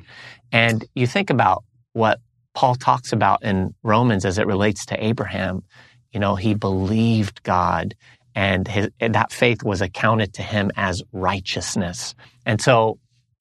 And 0.53 0.85
you 0.95 1.09
think 1.09 1.31
about 1.31 1.65
what 1.95 2.21
Paul 2.55 2.77
talks 2.77 3.13
about 3.13 3.43
in 3.43 3.75
Romans 3.83 4.25
as 4.25 4.39
it 4.39 4.47
relates 4.47 4.87
to 4.87 5.05
Abraham. 5.05 5.65
You 6.13 6.21
know, 6.21 6.37
he 6.37 6.55
believed 6.55 7.43
God 7.43 7.97
and 8.35 8.67
his, 8.67 8.91
that 9.01 9.33
faith 9.33 9.63
was 9.63 9.81
accounted 9.81 10.35
to 10.35 10.43
him 10.43 10.71
as 10.77 11.03
righteousness. 11.13 12.15
And 12.45 12.61
so 12.61 12.99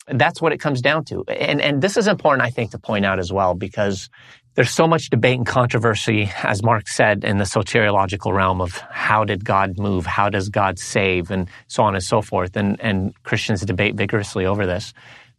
that's 0.08 0.42
what 0.42 0.52
it 0.54 0.60
comes 0.60 0.82
down 0.82 1.06
to. 1.06 1.24
And, 1.28 1.62
and 1.62 1.82
this 1.82 1.98
is 1.98 2.08
important, 2.08 2.46
I 2.46 2.50
think, 2.50 2.72
to 2.72 2.78
point 2.78 3.06
out 3.06 3.20
as 3.20 3.32
well, 3.32 3.54
because 3.54 4.10
there's 4.56 4.70
so 4.70 4.88
much 4.88 5.10
debate 5.10 5.38
and 5.38 5.48
controversy, 5.48 6.32
as 6.44 6.62
Mark 6.62 6.88
said, 6.88 7.24
in 7.24 7.38
the 7.38 7.44
soteriological 7.44 8.32
realm 8.32 8.62
of 8.62 8.78
how 8.92 9.24
did 9.24 9.44
God 9.44 9.80
move? 9.80 10.06
How 10.06 10.30
does 10.30 10.50
God 10.50 10.78
save? 10.78 11.32
And 11.32 11.50
so 11.68 11.84
on 11.84 11.96
and 11.96 12.04
so 12.04 12.22
forth. 12.22 12.56
And, 12.56 12.80
and 12.80 13.14
Christians 13.24 13.62
debate 13.62 13.96
vigorously 13.96 14.46
over 14.46 14.68
this. 14.68 14.94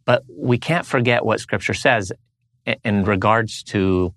But 0.04 0.24
we 0.28 0.58
can't 0.58 0.84
forget 0.84 1.24
what 1.24 1.40
scripture 1.40 1.74
says 1.74 2.12
in 2.84 3.04
regards 3.04 3.62
to 3.64 4.12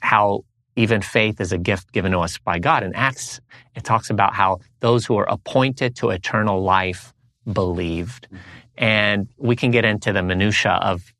how 0.00 0.44
even 0.76 1.02
faith 1.02 1.40
is 1.40 1.52
a 1.52 1.58
gift 1.58 1.92
given 1.92 2.12
to 2.12 2.20
us 2.20 2.38
by 2.38 2.58
God. 2.58 2.82
In 2.82 2.94
Acts, 2.94 3.40
it 3.74 3.84
talks 3.84 4.10
about 4.10 4.34
how 4.34 4.60
those 4.80 5.04
who 5.04 5.16
are 5.16 5.28
appointed 5.28 5.96
to 5.96 6.10
eternal 6.10 6.62
life 6.62 7.12
believed. 7.50 8.28
And 8.78 9.28
we 9.36 9.56
can 9.56 9.70
get 9.70 9.84
into 9.84 10.12
the 10.12 10.22
minutia 10.22 10.72
of 10.72 11.12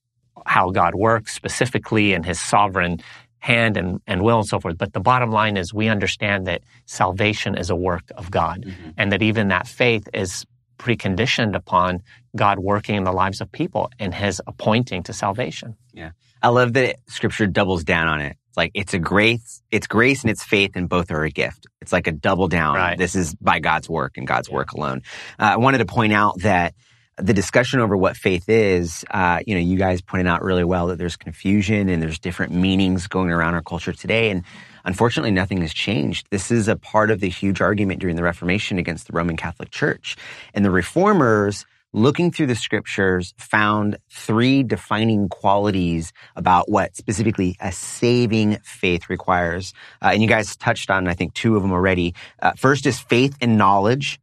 how 0.47 0.71
God 0.71 0.95
works 0.95 1.35
specifically 1.35 2.12
in 2.12 2.23
his 2.23 2.40
sovereign 2.40 3.00
hand 3.38 3.76
and, 3.76 4.00
and 4.07 4.23
will 4.23 4.38
and 4.38 4.47
so 4.47 4.61
forth. 4.61 4.78
But 4.78 4.92
the 4.92 5.00
bottom 5.00 5.30
line 5.30 5.57
is 5.57 5.75
we 5.75 5.88
understand 5.88 6.47
that 6.47 6.62
salvation 6.87 7.57
is 7.57 7.71
a 7.71 7.76
work 7.76 8.11
of 8.16 8.30
God 8.30 8.64
mm-hmm. 8.66 8.90
and 8.97 9.12
that 9.12 9.23
even 9.23 9.49
that 9.49 9.66
faith 9.66 10.09
is 10.14 10.45
preconditioned 10.78 11.54
upon 11.54 12.02
God 12.37 12.59
working 12.59 12.97
in 12.97 13.04
the 13.04 13.12
lives 13.12 13.40
of 13.40 13.50
people 13.52 13.90
and 13.99 14.14
his 14.14 14.40
appointing 14.47 15.02
to 15.04 15.12
salvation. 15.12 15.76
Yeah. 15.92 16.11
I 16.42 16.49
love 16.49 16.73
that 16.75 16.97
scripture 17.07 17.47
doubles 17.47 17.85
down 17.85 18.09
on 18.09 18.21
it. 18.21 18.37
It's 18.50 18.57
like 18.57 18.73
it's 18.75 18.95
a 18.95 18.99
grace, 18.99 19.62
it's 19.71 19.87
grace 19.87 20.23
and 20.23 20.30
it's 20.30 20.42
faith, 20.42 20.73
and 20.75 20.88
both 20.88 21.12
are 21.12 21.23
a 21.23 21.30
gift. 21.30 21.69
It's 21.80 21.92
like 21.92 22.09
a 22.09 22.12
double 22.12 22.49
down. 22.49 22.75
Right. 22.75 22.99
This 22.99 23.14
is 23.14 23.33
by 23.37 23.61
God's 23.61 23.88
work 23.88 24.16
and 24.16 24.26
God's 24.26 24.49
yeah. 24.49 24.57
work 24.57 24.73
alone. 24.73 25.02
Uh, 25.38 25.52
I 25.52 25.57
wanted 25.59 25.78
to 25.78 25.85
point 25.85 26.12
out 26.12 26.40
that 26.40 26.75
the 27.16 27.33
discussion 27.33 27.78
over 27.78 27.97
what 27.97 28.16
faith 28.16 28.49
is, 28.49 29.04
uh, 29.11 29.38
you 29.47 29.54
know, 29.54 29.61
you 29.61 29.76
guys 29.76 30.00
pointed 30.00 30.26
out 30.26 30.42
really 30.42 30.64
well 30.64 30.88
that 30.88 30.99
there's 30.99 31.16
confusion 31.16 31.88
and 31.88 32.02
there's 32.02 32.19
different 32.19 32.52
meanings 32.52 33.07
going 33.07 33.30
around 33.30 33.54
our 33.54 33.62
culture 33.62 33.92
today. 33.92 34.30
And 34.30 34.42
unfortunately, 34.85 35.30
nothing 35.30 35.61
has 35.61 35.73
changed. 35.73 36.26
This 36.30 36.50
is 36.50 36.66
a 36.66 36.75
part 36.75 37.12
of 37.12 37.21
the 37.21 37.28
huge 37.28 37.61
argument 37.61 38.00
during 38.00 38.16
the 38.16 38.25
Reformation 38.25 38.78
against 38.78 39.07
the 39.07 39.12
Roman 39.12 39.37
Catholic 39.37 39.71
Church. 39.71 40.16
And 40.54 40.64
the 40.64 40.73
reformers 40.73 41.66
looking 41.92 42.30
through 42.30 42.47
the 42.47 42.54
scriptures, 42.54 43.35
found 43.37 43.99
three 44.11 44.62
defining 44.62 45.28
qualities 45.28 46.12
about 46.37 46.70
what 46.70 46.97
specifically 46.97 47.56
a 47.61 47.73
saving 47.73 48.59
faith 48.62 49.11
requires. 49.11 49.73
Uh, 50.02 50.11
and 50.12 50.23
you 50.23 50.28
guys 50.28 50.56
touched 50.56 50.90
on, 50.90 51.09
I 51.09 51.14
think, 51.14 51.35
two 51.35 51.56
of 51.56 51.62
them 51.62 51.73
already. 51.73 52.14
Uh, 52.40 52.52
first 52.56 52.87
is 52.87 53.00
faith 53.00 53.37
and 53.40 53.59
knowledge. 53.59 54.20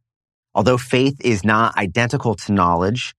Although 0.54 0.78
faith 0.78 1.16
is 1.20 1.44
not 1.44 1.76
identical 1.76 2.34
to 2.34 2.52
knowledge, 2.52 3.14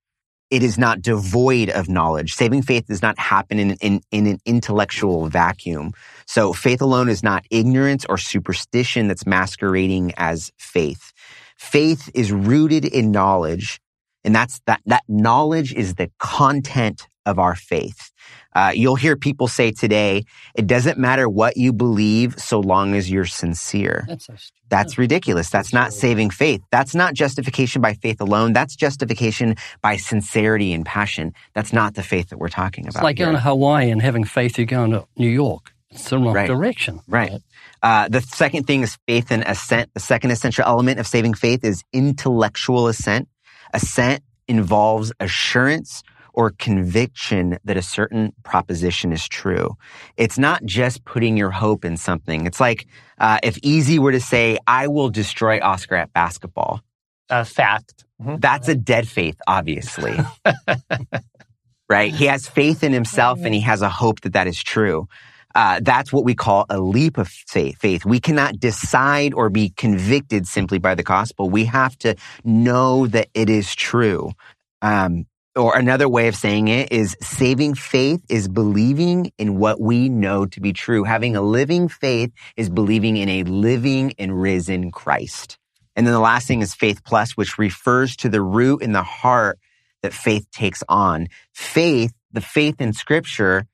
it 0.50 0.64
is 0.64 0.80
not 0.80 1.02
devoid 1.02 1.70
of 1.70 1.88
knowledge. 1.88 2.34
Saving 2.34 2.64
faith 2.64 2.88
does 2.88 3.04
not 3.04 3.20
happen 3.20 3.60
in, 3.60 3.72
in, 3.74 4.02
in 4.12 4.26
an 4.26 4.40
intellectual 4.46 5.28
vacuum. 5.28 5.94
So 6.26 6.54
faith 6.54 6.82
alone 6.82 7.08
is 7.08 7.22
not 7.22 7.46
ignorance 7.52 8.04
or 8.10 8.18
superstition 8.18 9.08
that's 9.08 9.28
masquerading 9.28 10.14
as 10.18 10.52
faith. 10.58 11.14
Faith 11.56 12.10
is 12.16 12.32
rooted 12.32 12.86
in 12.86 13.12
knowledge 13.12 13.80
and 14.30 14.36
that's 14.36 14.62
that, 14.68 14.80
that 14.86 15.02
knowledge 15.08 15.74
is 15.74 15.96
the 15.96 16.12
content 16.20 17.08
of 17.26 17.40
our 17.40 17.56
faith. 17.56 18.12
Uh, 18.56 18.72
you'll 18.76 18.96
hear 18.96 19.16
people 19.16 19.48
say 19.48 19.72
today, 19.72 20.24
it 20.56 20.68
doesn't 20.68 21.00
matter 21.00 21.28
what 21.28 21.58
you 21.58 21.74
believe 21.74 22.38
so 22.40 22.60
long 22.60 22.94
as 22.94 23.10
you're 23.10 23.26
sincere. 23.26 24.06
That's 24.08 24.26
so. 24.28 24.36
That's 24.70 25.00
ridiculous. 25.00 25.50
That's 25.50 25.74
not 25.74 25.94
saving 25.94 26.30
faith. 26.30 26.62
That's 26.70 26.94
not 26.94 27.16
justification 27.16 27.82
by 27.82 27.96
faith 27.96 28.22
alone. 28.22 28.54
That's 28.54 28.76
justification 28.76 29.56
by 29.82 29.98
sincerity 29.98 30.74
and 30.74 30.86
passion. 30.86 31.34
That's 31.56 31.74
not 31.74 31.96
the 31.96 32.04
faith 32.04 32.30
that 32.30 32.38
we're 32.38 32.50
talking 32.50 32.86
It's 32.86 32.96
about. 32.96 33.04
like 33.04 33.18
here. 33.18 33.26
going 33.26 33.36
to 33.36 33.42
Hawaii 33.42 33.90
and 33.90 34.00
having 34.00 34.26
faith 34.26 34.60
you're 34.60 34.68
going 34.68 34.92
to 34.92 35.08
New 35.18 35.28
York. 35.28 35.74
It's 35.90 36.08
the 36.08 36.20
wrong 36.20 36.36
Right. 36.36 36.46
direction. 36.48 37.00
Right. 37.08 37.32
Uh, 37.82 38.10
the 38.10 38.22
second 38.22 38.68
thing 38.68 38.84
is 38.84 38.96
faith 39.08 39.32
and 39.32 39.42
assent. 39.44 39.90
The 39.96 40.00
second 40.00 40.30
essential 40.30 40.66
element 40.66 41.00
of 41.00 41.08
saving 41.08 41.34
faith 41.34 41.64
is 41.64 41.84
intellectual 41.92 42.88
assent. 42.88 43.28
Assent 43.74 44.24
involves 44.48 45.12
assurance 45.20 46.04
or 46.34 46.52
conviction 46.52 47.58
that 47.66 47.76
a 47.78 47.82
certain 47.82 48.34
proposition 48.44 49.12
is 49.12 49.28
true. 49.28 49.76
It's 50.18 50.38
not 50.38 50.64
just 50.64 51.04
putting 51.04 51.36
your 51.38 51.52
hope 51.52 51.84
in 51.84 51.98
something. 51.98 52.46
It's 52.46 52.60
like 52.60 52.88
uh, 53.18 53.40
if 53.44 53.58
Easy 53.62 54.00
were 54.00 54.12
to 54.12 54.22
say, 54.22 54.58
I 54.68 54.88
will 54.88 55.10
destroy 55.10 55.60
Oscar 55.62 55.96
at 55.96 56.14
basketball. 56.14 56.82
Uh, 57.30 57.44
fact. 57.44 58.06
Mhm. 58.22 58.42
That's 58.42 58.68
a 58.68 58.76
dead 58.76 59.08
faith, 59.08 59.40
obviously. 59.48 60.18
right? 61.90 62.14
He 62.14 62.26
has 62.26 62.48
faith 62.48 62.84
in 62.84 62.94
himself 62.94 63.40
and 63.44 63.54
he 63.54 63.62
has 63.62 63.82
a 63.82 63.90
hope 63.90 64.22
that 64.22 64.34
that 64.34 64.48
is 64.48 64.62
true. 64.64 65.08
Uh, 65.56 65.80
that's 65.82 66.14
what 66.14 66.24
we 66.24 66.36
call 66.36 66.66
a 66.70 66.80
leap 66.80 67.18
of 67.18 67.28
faith. 67.28 68.06
We 68.06 68.20
cannot 68.20 68.60
decide 68.60 69.34
or 69.34 69.50
be 69.50 69.70
convicted 69.70 70.48
simply 70.48 70.78
by 70.80 70.96
the 70.96 71.04
gospel. 71.04 71.50
We 71.50 71.66
have 71.66 71.98
to 72.00 72.16
know 72.44 73.08
that 73.08 73.30
it 73.34 73.50
is 73.50 73.76
true. 73.76 74.32
Um, 74.82 75.26
or 75.56 75.76
another 75.76 76.08
way 76.08 76.28
of 76.28 76.36
saying 76.36 76.68
it 76.68 76.92
is 76.92 77.18
saving 77.22 77.74
faith 77.76 78.24
is 78.30 78.48
believing 78.48 79.32
in 79.38 79.58
what 79.58 79.82
we 79.82 80.08
know 80.08 80.46
to 80.46 80.62
be 80.62 80.74
true. 80.74 81.04
Having 81.04 81.36
a 81.36 81.42
living 81.42 81.90
faith 81.90 82.32
is 82.56 82.70
believing 82.70 83.18
in 83.18 83.28
a 83.28 83.44
living 83.44 84.14
and 84.20 84.40
risen 84.40 84.92
Christ. 84.92 85.58
And 85.96 86.06
then 86.06 86.14
the 86.14 86.20
last 86.20 86.48
thing 86.48 86.62
is 86.62 86.74
faith 86.74 87.04
plus, 87.04 87.36
which 87.36 87.58
refers 87.58 88.16
to 88.18 88.30
the 88.30 88.42
root 88.42 88.82
in 88.82 88.94
the 88.94 89.04
heart 89.04 89.60
that 90.02 90.14
faith 90.14 90.50
takes 90.52 90.84
on. 90.88 91.28
Faith, 91.54 92.14
the 92.32 92.42
faith 92.42 92.80
in 92.80 92.94
scripture, 92.94 93.66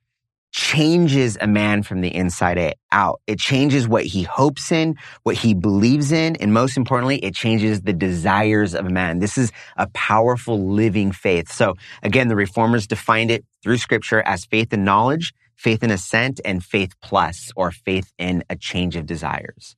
changes 0.55 1.37
a 1.41 1.47
man 1.47 1.83
from 1.83 1.99
the 1.99 2.15
inside 2.15 2.75
out. 2.93 3.19
It 3.27 3.39
changes 3.39 3.89
what 3.89 4.05
he 4.05 4.23
hopes 4.23 4.71
in, 4.71 4.95
what 5.23 5.35
he 5.35 5.53
believes 5.53 6.13
in, 6.13 6.37
and 6.37 6.53
most 6.53 6.77
importantly, 6.77 7.17
it 7.17 7.35
changes 7.35 7.81
the 7.81 7.91
desires 7.91 8.73
of 8.73 8.85
a 8.85 8.89
man. 8.89 9.19
This 9.19 9.37
is 9.37 9.51
a 9.75 9.87
powerful 9.87 10.71
living 10.71 11.11
faith. 11.11 11.51
So 11.51 11.75
again, 12.03 12.29
the 12.29 12.37
reformers 12.37 12.87
defined 12.87 13.31
it 13.31 13.43
through 13.61 13.79
scripture 13.79 14.21
as 14.21 14.45
faith 14.45 14.71
in 14.71 14.85
knowledge, 14.85 15.33
faith 15.57 15.83
in 15.83 15.91
assent, 15.91 16.39
and 16.45 16.63
faith 16.63 16.93
plus, 17.01 17.51
or 17.57 17.71
faith 17.71 18.13
in 18.17 18.41
a 18.49 18.55
change 18.55 18.95
of 18.95 19.05
desires. 19.05 19.75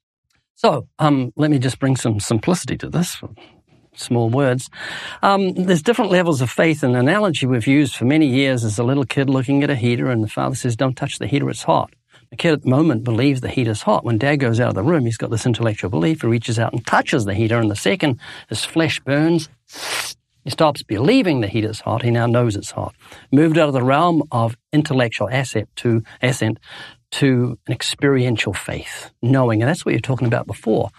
So, 0.54 0.88
um, 1.00 1.34
let 1.36 1.50
me 1.50 1.58
just 1.58 1.80
bring 1.80 1.96
some 1.96 2.20
simplicity 2.20 2.78
to 2.78 2.90
this. 2.90 3.20
Small 3.98 4.30
words. 4.30 4.70
Um, 5.24 5.54
there's 5.54 5.82
different 5.82 6.12
levels 6.12 6.42
of 6.42 6.50
faith. 6.50 6.84
An 6.84 6.96
analogy 6.96 7.46
we've 7.46 7.68
used 7.68 7.96
for 7.96 8.06
many 8.06 8.28
years 8.28 8.64
is 8.64 8.78
a 8.78 8.84
little 8.84 9.06
kid 9.06 9.30
looking 9.30 9.64
at 9.64 9.70
a 9.70 9.76
heater, 9.76 10.10
and 10.10 10.24
the 10.24 10.28
father 10.28 10.56
says, 10.56 10.76
"Don't 10.76 10.96
touch 10.96 11.18
the 11.18 11.28
heater; 11.28 11.50
it's 11.50 11.64
hot." 11.64 11.94
The 12.30 12.36
kid 12.36 12.54
at 12.54 12.62
the 12.64 12.70
moment 12.70 13.04
believes 13.04 13.42
the 13.42 13.50
heater's 13.50 13.82
hot. 13.82 14.04
When 14.04 14.18
dad 14.18 14.38
goes 14.38 14.60
out 14.60 14.70
of 14.70 14.76
the 14.76 14.84
room, 14.84 15.06
he's 15.06 15.18
got 15.18 15.32
this 15.32 15.46
intellectual 15.46 15.90
belief. 15.90 16.22
He 16.22 16.28
reaches 16.28 16.60
out 16.60 16.74
and 16.74 16.86
touches 16.86 17.26
the 17.26 17.34
heater, 17.34 17.58
and 17.58 17.72
the 17.72 17.76
second 17.76 18.20
his 18.50 18.66
flesh 18.66 19.00
burns, 19.00 19.50
he 20.44 20.52
stops 20.52 20.84
believing 20.84 21.42
the 21.42 21.48
heater's 21.48 21.82
hot. 21.82 22.04
He 22.04 22.12
now 22.12 22.26
knows 22.26 22.56
it's 22.56 22.72
hot. 22.72 22.96
Moved 23.32 23.58
out 23.58 23.68
of 23.68 23.74
the 23.74 23.82
realm 23.82 24.24
of 24.32 24.58
intellectual 24.72 25.30
asset 25.30 25.68
to 25.78 26.04
assent 26.22 26.60
to 27.12 27.58
an 27.68 27.74
experiential 27.74 28.54
faith, 28.54 29.12
knowing. 29.22 29.62
And 29.62 29.70
that's 29.70 29.86
what 29.86 29.94
you're 29.94 30.02
talking 30.02 30.28
about 30.28 30.48
before. 30.48 30.90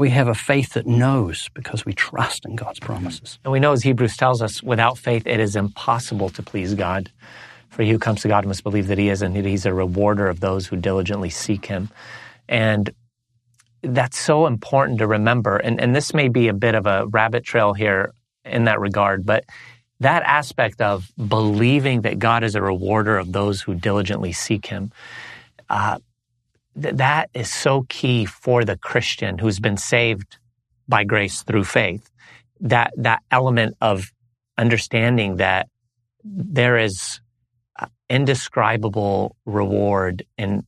We 0.00 0.08
have 0.08 0.28
a 0.28 0.34
faith 0.34 0.72
that 0.72 0.86
knows 0.86 1.50
because 1.52 1.84
we 1.84 1.92
trust 1.92 2.46
in 2.46 2.56
God's 2.56 2.80
promises. 2.80 3.38
And 3.44 3.52
we 3.52 3.60
know, 3.60 3.72
as 3.72 3.82
Hebrews 3.82 4.16
tells 4.16 4.40
us, 4.40 4.62
without 4.62 4.96
faith, 4.96 5.26
it 5.26 5.38
is 5.38 5.56
impossible 5.56 6.30
to 6.30 6.42
please 6.42 6.72
God. 6.72 7.12
For 7.68 7.82
he 7.82 7.90
who 7.90 7.98
comes 7.98 8.22
to 8.22 8.28
God 8.28 8.46
must 8.46 8.62
believe 8.62 8.86
that 8.86 8.96
he 8.96 9.10
is, 9.10 9.20
and 9.20 9.36
that 9.36 9.44
he's 9.44 9.66
a 9.66 9.74
rewarder 9.74 10.26
of 10.26 10.40
those 10.40 10.66
who 10.66 10.76
diligently 10.76 11.28
seek 11.28 11.66
him. 11.66 11.90
And 12.48 12.88
that's 13.82 14.18
so 14.18 14.46
important 14.46 15.00
to 15.00 15.06
remember. 15.06 15.58
And, 15.58 15.78
and 15.78 15.94
this 15.94 16.14
may 16.14 16.28
be 16.28 16.48
a 16.48 16.54
bit 16.54 16.74
of 16.74 16.86
a 16.86 17.06
rabbit 17.06 17.44
trail 17.44 17.74
here 17.74 18.14
in 18.46 18.64
that 18.64 18.80
regard, 18.80 19.26
but 19.26 19.44
that 20.00 20.22
aspect 20.22 20.80
of 20.80 21.12
believing 21.28 22.00
that 22.00 22.18
God 22.18 22.42
is 22.42 22.54
a 22.54 22.62
rewarder 22.62 23.18
of 23.18 23.32
those 23.32 23.60
who 23.60 23.74
diligently 23.74 24.32
seek 24.32 24.64
him, 24.64 24.92
uh, 25.68 25.98
th- 26.80 26.96
that 26.96 27.30
is 27.34 27.50
so 27.52 27.86
key 27.88 28.24
for 28.24 28.64
the 28.64 28.76
Christian 28.76 29.38
who's 29.38 29.60
been 29.60 29.76
saved 29.76 30.38
by 30.88 31.04
grace 31.04 31.42
through 31.42 31.64
faith. 31.64 32.10
That, 32.60 32.92
that 32.96 33.22
element 33.30 33.76
of 33.80 34.12
understanding 34.58 35.36
that 35.36 35.68
there 36.24 36.76
is 36.76 37.20
indescribable 38.10 39.36
reward 39.46 40.24
in 40.36 40.66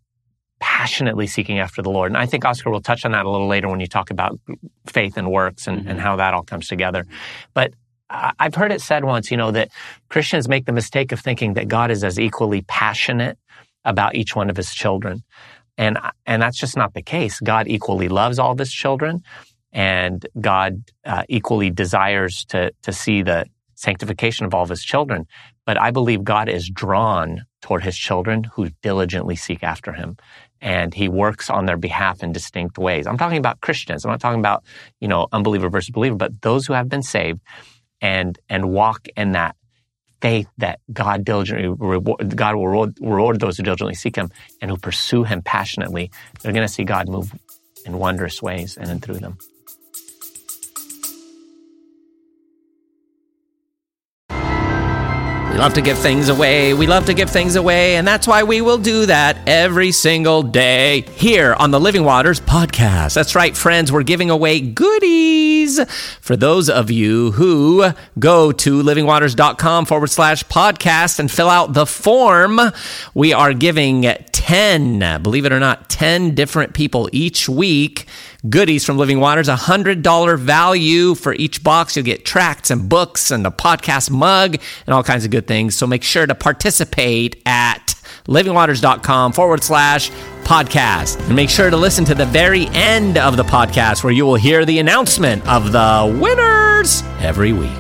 passionately 0.61 1.27
seeking 1.27 1.59
after 1.59 1.83
the 1.83 1.91
Lord. 1.91 2.13
And 2.13 2.17
I 2.17 2.25
think 2.25 2.45
Oscar 2.45 2.71
will 2.71 2.81
touch 2.81 3.05
on 3.05 3.13
that 3.13 3.27
a 3.27 3.31
little 3.31 3.49
later 3.49 3.69
when 3.69 3.81
you 3.81 3.89
talk 3.89 4.11
about 4.11 4.39
faith 4.87 5.17
and 5.17 5.31
works 5.31 5.67
and, 5.67 5.79
and 5.79 5.89
mm-hmm. 5.89 5.99
how 5.99 6.17
that 6.17 6.35
all 6.35 6.45
comes 6.45 6.69
together. 6.69 7.05
But 7.53 7.75
I've 8.09 8.55
heard 8.55 8.73
it 8.73 8.81
said 8.81 9.05
once, 9.05 9.31
you 9.31 9.37
know, 9.37 9.51
that 9.51 9.71
Christians 10.09 10.49
make 10.49 10.67
the 10.67 10.73
mistake 10.73 11.13
of 11.13 11.21
thinking 11.21 11.55
that 11.55 11.69
God 11.69 11.91
is 11.91 12.05
as 12.05 12.19
equally 12.21 12.63
passionate 12.63 13.39
about 13.85 14.15
each 14.15 14.37
one 14.37 14.51
of 14.51 14.57
his 14.57 14.73
children. 14.73 15.25
And, 15.79 15.99
and 16.27 16.43
that's 16.43 16.59
just 16.59 16.77
not 16.77 16.95
the 16.95 17.03
case. 17.03 17.41
God 17.41 17.67
equally 17.67 18.09
loves 18.09 18.39
all 18.39 18.53
of 18.53 18.59
his 18.59 18.73
children 18.73 19.23
and 19.73 20.27
God 20.41 20.83
uh, 21.05 21.25
equally 21.29 21.71
desires 21.71 22.45
to, 22.47 22.73
to 22.83 22.93
see 22.93 23.23
the 23.23 23.47
sanctification 23.75 24.47
of 24.47 24.55
all 24.55 24.63
of 24.63 24.69
his 24.69 24.85
children. 24.85 25.27
But 25.65 25.81
I 25.81 25.91
believe 25.91 26.25
God 26.25 26.49
is 26.49 26.69
drawn 26.69 27.47
toward 27.63 27.83
his 27.85 27.97
children 27.97 28.45
who 28.45 28.71
diligently 28.83 29.37
seek 29.37 29.63
after 29.63 29.93
him. 29.93 30.17
And 30.61 30.95
he 30.95 31.09
works 31.09 31.51
on 31.51 31.67
their 31.67 31.77
behalf 31.77 32.23
in 32.23 32.33
distinct 32.33 32.79
ways. 32.79 33.07
I'm 33.07 33.19
talking 33.19 33.39
about 33.39 33.61
Christians. 33.61 34.05
I'm 34.05 34.11
not 34.11 34.21
talking 34.21 34.41
about, 34.41 34.63
you 35.01 35.09
know, 35.09 35.27
unbeliever 35.33 35.69
versus 35.69 35.91
believer, 35.91 36.17
but 36.17 36.43
those 36.43 36.67
who 36.67 36.75
have 36.75 36.89
been 36.89 37.03
saved 37.03 37.41
and, 38.01 38.39
and 38.49 38.71
walk 38.71 39.09
in 39.17 39.33
that 39.33 39.57
faith 40.23 40.49
that 40.59 40.81
God 40.93 41.25
diligently 41.25 41.69
reward, 41.69 42.35
God 42.37 42.55
will 42.55 42.69
reward, 42.69 42.97
reward 43.01 43.41
those 43.41 43.57
who 43.57 43.65
diligently 43.65 43.95
seek 43.95 44.17
him 44.17 44.31
and 44.61 44.71
who 44.71 44.79
pursue 44.79 45.25
him 45.25 45.43
passionately. 45.43 46.11
They're 46.41 46.53
going 46.53 46.67
to 46.67 46.73
see 46.73 46.85
God 46.85 47.09
move 47.09 47.35
in 47.85 47.99
wondrous 47.99 48.41
ways 48.41 48.79
and 48.79 48.89
in 48.89 49.01
through 49.01 49.19
them. 49.19 49.37
We 55.53 55.59
love 55.59 55.75
to 55.75 55.83
give 55.83 55.99
things 55.99 56.31
away. 56.31 56.73
We 56.73 56.87
love 56.87 57.05
to 57.07 57.15
give 57.15 57.29
things 57.29 57.57
away, 57.57 57.97
and 57.97 58.09
that's 58.09 58.27
why 58.27 58.43
we 58.43 58.63
will 58.63 58.79
do 58.79 59.05
that 59.05 59.37
every 59.47 59.93
single 59.93 60.43
day 60.43 61.03
here 61.17 61.55
on 61.59 61.71
the 61.71 61.79
Living 61.79 62.05
Waters 62.05 62.41
podcast. 62.41 63.13
That's 63.13 63.35
right, 63.35 63.55
friends. 63.55 63.93
We're 63.93 64.03
giving 64.03 64.31
away 64.31 64.61
goodies 64.61 65.62
for 66.21 66.37
those 66.37 66.69
of 66.69 66.91
you 66.91 67.33
who 67.33 67.93
go 68.19 68.53
to 68.53 68.83
livingwaters.com 68.83 69.87
forward 69.87 70.09
slash 70.09 70.45
podcast 70.45 71.19
and 71.19 71.31
fill 71.31 71.49
out 71.49 71.73
the 71.73 71.87
form. 71.87 72.61
We 73.15 73.33
are 73.33 73.53
giving 73.55 74.03
10, 74.03 75.23
believe 75.23 75.47
it 75.47 75.53
or 75.53 75.61
not, 75.61 75.89
10 75.89 76.35
different 76.35 76.75
people 76.75 77.09
each 77.13 77.49
week 77.49 78.07
goodies 78.49 78.85
from 78.85 78.99
Living 78.99 79.21
Waters, 79.21 79.49
a 79.49 79.55
$100 79.55 80.39
value 80.39 81.15
for 81.15 81.33
each 81.35 81.63
box. 81.63 81.97
You'll 81.97 82.05
get 82.05 82.25
tracts 82.25 82.71
and 82.71 82.89
books 82.89 83.31
and 83.31 83.47
a 83.47 83.51
podcast 83.51 84.11
mug 84.11 84.57
and 84.87 84.95
all 84.95 85.03
kinds 85.03 85.25
of 85.25 85.31
good 85.31 85.47
things. 85.47 85.77
So 85.77 85.87
make 85.87 86.03
sure 86.03 86.27
to 86.27 86.35
participate 86.35 87.41
at 87.47 87.95
livingwaters.com 88.27 89.33
forward 89.33 89.63
slash 89.63 90.11
podcast. 90.45 91.19
And 91.27 91.35
make 91.35 91.51
sure 91.51 91.71
to 91.71 91.77
listen 91.77 92.05
to 92.07 92.15
the 92.15 92.27
very 92.27 92.69
end 92.69 93.19
of 93.19 93.37
the 93.37 93.43
podcast 93.43 94.05
where 94.05 94.13
you 94.13 94.25
will 94.25 94.37
hear 94.37 94.65
the 94.65 94.79
announcement 94.79 95.47
of 95.49 95.73
the 95.73 96.19
winners 96.21 97.03
every 97.21 97.53
week. 97.53 97.71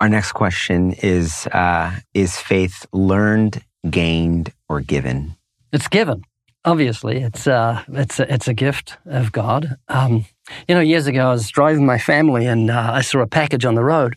Our 0.00 0.08
next 0.08 0.32
question 0.32 0.92
is 1.02 1.46
uh, 1.46 1.98
Is 2.12 2.36
faith 2.36 2.86
learned, 2.92 3.62
gained, 3.88 4.52
or 4.68 4.80
given? 4.80 5.36
It's 5.72 5.88
given. 5.88 6.22
Obviously, 6.64 7.18
it's 7.18 7.46
uh, 7.46 7.82
it's 7.88 8.20
a, 8.20 8.32
it's 8.32 8.48
a 8.48 8.54
gift 8.54 8.96
of 9.06 9.32
God. 9.32 9.76
Um, 9.88 10.26
you 10.68 10.74
know, 10.74 10.80
years 10.80 11.06
ago, 11.06 11.28
I 11.28 11.32
was 11.32 11.48
driving 11.48 11.86
my 11.86 11.98
family, 11.98 12.46
and 12.46 12.70
uh, 12.70 12.90
I 12.92 13.00
saw 13.00 13.20
a 13.20 13.26
package 13.26 13.64
on 13.64 13.74
the 13.74 13.84
road, 13.84 14.16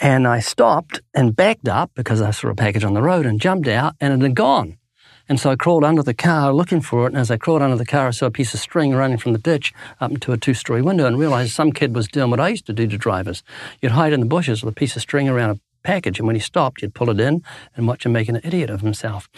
and 0.00 0.26
I 0.26 0.40
stopped 0.40 1.00
and 1.14 1.34
backed 1.34 1.68
up 1.68 1.90
because 1.94 2.20
I 2.20 2.30
saw 2.30 2.48
a 2.48 2.54
package 2.54 2.84
on 2.84 2.94
the 2.94 3.02
road, 3.02 3.26
and 3.26 3.40
jumped 3.40 3.68
out, 3.68 3.94
and 4.00 4.12
it 4.12 4.24
had 4.24 4.34
gone. 4.34 4.78
And 5.28 5.40
so 5.40 5.50
I 5.50 5.56
crawled 5.56 5.84
under 5.84 6.02
the 6.02 6.14
car 6.14 6.52
looking 6.52 6.80
for 6.80 7.04
it. 7.04 7.12
And 7.12 7.16
as 7.16 7.30
I 7.30 7.36
crawled 7.36 7.62
under 7.62 7.76
the 7.76 7.86
car, 7.86 8.08
I 8.08 8.10
saw 8.10 8.26
a 8.26 8.30
piece 8.30 8.54
of 8.54 8.60
string 8.60 8.92
running 8.92 9.18
from 9.18 9.32
the 9.32 9.38
ditch 9.38 9.72
up 10.00 10.10
into 10.10 10.32
a 10.32 10.36
two 10.36 10.52
story 10.52 10.82
window 10.82 11.06
and 11.06 11.18
realized 11.18 11.52
some 11.52 11.72
kid 11.72 11.94
was 11.94 12.08
doing 12.08 12.30
what 12.30 12.40
I 12.40 12.48
used 12.48 12.66
to 12.66 12.72
do 12.72 12.86
to 12.86 12.98
drivers. 12.98 13.42
You'd 13.80 13.92
hide 13.92 14.12
in 14.12 14.20
the 14.20 14.26
bushes 14.26 14.62
with 14.62 14.72
a 14.72 14.74
piece 14.74 14.96
of 14.96 15.02
string 15.02 15.28
around 15.28 15.50
a 15.50 15.60
package. 15.84 16.18
And 16.18 16.26
when 16.26 16.36
he 16.36 16.40
stopped, 16.40 16.82
you'd 16.82 16.94
pull 16.94 17.08
it 17.08 17.20
in 17.20 17.42
and 17.76 17.86
watch 17.86 18.04
him 18.04 18.12
making 18.12 18.36
an 18.36 18.42
idiot 18.44 18.68
of 18.68 18.80
himself. 18.80 19.28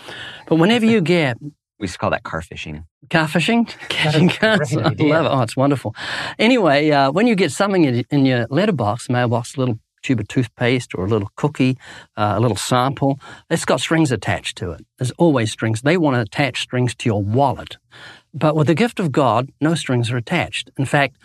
But 0.48 0.56
whenever 0.56 0.86
you 0.86 1.00
get 1.00 1.36
We 1.78 1.84
used 1.84 1.94
to 1.94 1.98
call 1.98 2.10
that 2.10 2.22
car 2.22 2.40
fishing. 2.40 2.86
car 3.10 3.26
fishing, 3.26 3.64
catching 3.88 4.28
cars. 4.28 4.76
I 4.76 4.82
love 4.82 5.00
it. 5.00 5.28
Oh, 5.30 5.42
it's 5.42 5.56
wonderful. 5.56 5.94
Anyway, 6.38 6.90
uh, 6.90 7.10
when 7.10 7.26
you 7.26 7.34
get 7.34 7.50
something 7.52 7.84
in, 7.84 8.04
in 8.10 8.26
your 8.26 8.46
letterbox, 8.48 9.08
mailbox, 9.10 9.56
a 9.56 9.60
little 9.60 9.78
tube 10.02 10.20
of 10.20 10.28
toothpaste 10.28 10.94
or 10.94 11.06
a 11.06 11.08
little 11.08 11.30
cookie, 11.34 11.76
uh, 12.16 12.34
a 12.36 12.40
little 12.40 12.56
sample, 12.56 13.18
it's 13.50 13.64
got 13.64 13.80
strings 13.80 14.12
attached 14.12 14.56
to 14.58 14.70
it. 14.70 14.84
There's 14.98 15.10
always 15.12 15.50
strings. 15.50 15.82
They 15.82 15.96
want 15.96 16.14
to 16.14 16.20
attach 16.20 16.60
strings 16.60 16.94
to 16.96 17.08
your 17.08 17.22
wallet. 17.22 17.78
But 18.32 18.54
with 18.54 18.68
the 18.68 18.74
gift 18.74 19.00
of 19.00 19.10
God, 19.10 19.50
no 19.60 19.74
strings 19.74 20.10
are 20.10 20.16
attached. 20.16 20.70
In 20.78 20.84
fact, 20.84 21.16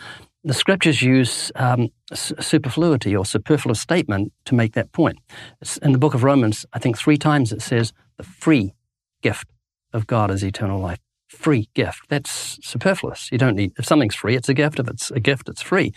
the 0.44 0.54
scriptures 0.54 1.02
use 1.02 1.52
um, 1.56 1.90
superfluity 2.14 3.16
or 3.16 3.26
superfluous 3.26 3.82
statement 3.82 4.32
to 4.46 4.56
make 4.56 4.74
that 4.74 4.92
point. 4.94 5.20
It's 5.62 5.78
in 5.78 5.92
the 5.92 5.98
book 5.98 6.14
of 6.14 6.24
Romans, 6.24 6.66
I 6.74 6.80
think 6.80 6.98
three 6.98 7.18
times 7.18 7.52
it 7.52 7.62
says 7.62 7.94
the 8.18 8.24
free 8.24 8.74
gift 9.22 9.48
of 9.94 10.08
God 10.08 10.32
is 10.32 10.44
eternal 10.44 10.80
life. 10.80 11.00
Free 11.28 11.70
gift. 11.74 12.04
That's 12.10 12.60
superfluous. 12.64 13.32
You 13.32 13.38
don't 13.38 13.56
need, 13.56 13.74
if 13.78 13.86
something's 13.86 14.16
free, 14.16 14.36
it's 14.36 14.50
a 14.50 14.54
gift. 14.54 14.80
If 14.80 14.88
it's 14.88 15.12
a 15.12 15.20
gift, 15.20 15.48
it's 15.48 15.62
free. 15.62 15.94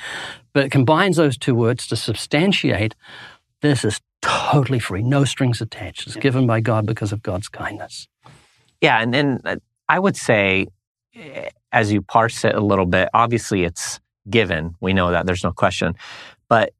But 0.52 0.66
it 0.66 0.70
combines 0.70 1.16
those 1.16 1.38
two 1.38 1.54
words 1.54 1.86
to 1.88 1.96
substantiate 1.96 2.94
this 3.62 3.84
is 3.84 4.00
totally 4.20 4.78
free, 4.78 5.02
no 5.02 5.24
strings 5.24 5.60
attached. 5.60 6.06
It's 6.06 6.16
given 6.16 6.46
by 6.46 6.60
God 6.60 6.84
because 6.84 7.12
of 7.12 7.22
God's 7.22 7.48
kindness. 7.48 8.08
Yeah, 8.80 9.00
and 9.00 9.14
then 9.14 9.40
uh, 9.44 9.56
I 9.88 9.98
would 9.98 10.16
say, 10.16 10.66
eh, 11.14 11.48
as 11.72 11.92
you 11.92 12.02
parse 12.02 12.44
it 12.44 12.54
a 12.54 12.60
little 12.60 12.86
bit, 12.86 13.08
obviously 13.14 13.64
it's 13.64 14.00
given. 14.28 14.74
We 14.80 14.92
know 14.92 15.10
that 15.12 15.26
there's 15.26 15.44
no 15.44 15.52
question, 15.52 15.94
but 16.48 16.72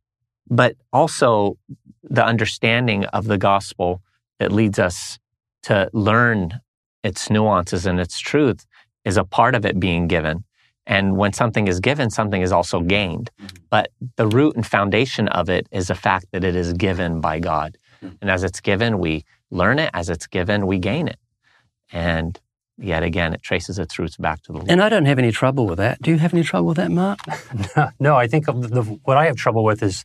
but 0.50 0.76
also 0.92 1.56
the 2.02 2.24
understanding 2.24 3.04
of 3.06 3.26
the 3.26 3.38
gospel 3.38 4.02
that 4.38 4.52
leads 4.52 4.78
us 4.78 5.18
to 5.62 5.88
learn 5.92 6.60
its 7.02 7.30
nuances 7.30 7.86
and 7.86 8.00
its 8.00 8.18
truth 8.18 8.66
is 9.04 9.16
a 9.16 9.24
part 9.24 9.54
of 9.54 9.64
it 9.64 9.80
being 9.80 10.06
given. 10.06 10.44
And 10.86 11.16
when 11.16 11.32
something 11.32 11.68
is 11.68 11.80
given, 11.80 12.10
something 12.10 12.42
is 12.42 12.52
also 12.52 12.80
gained. 12.80 13.30
Mm-hmm. 13.40 13.56
But 13.70 13.90
the 14.16 14.26
root 14.26 14.56
and 14.56 14.66
foundation 14.66 15.28
of 15.28 15.48
it 15.48 15.66
is 15.70 15.88
the 15.88 15.94
fact 15.94 16.26
that 16.32 16.42
it 16.42 16.56
is 16.56 16.72
given 16.72 17.20
by 17.20 17.38
God. 17.38 17.76
Mm-hmm. 18.02 18.16
And 18.20 18.30
as 18.30 18.42
it's 18.42 18.60
given, 18.60 18.98
we 18.98 19.24
learn 19.50 19.78
it. 19.78 19.90
As 19.94 20.08
it's 20.08 20.26
given, 20.26 20.66
we 20.66 20.78
gain 20.78 21.06
it. 21.06 21.18
And 21.92 22.38
yet 22.78 23.02
again, 23.02 23.32
it 23.32 23.42
traces 23.42 23.78
its 23.78 23.98
roots 23.98 24.16
back 24.16 24.42
to 24.42 24.52
the 24.52 24.58
Lord. 24.58 24.70
And 24.70 24.82
I 24.82 24.88
don't 24.88 25.04
have 25.04 25.18
any 25.18 25.30
trouble 25.30 25.66
with 25.66 25.78
that. 25.78 26.02
Do 26.02 26.10
you 26.10 26.18
have 26.18 26.34
any 26.34 26.42
trouble 26.42 26.68
with 26.68 26.78
that, 26.78 26.90
Mark? 26.90 27.20
no, 28.00 28.16
I 28.16 28.26
think 28.26 28.48
of 28.48 28.70
the, 28.70 28.82
what 28.82 29.16
I 29.16 29.26
have 29.26 29.36
trouble 29.36 29.62
with 29.62 29.82
is 29.82 30.04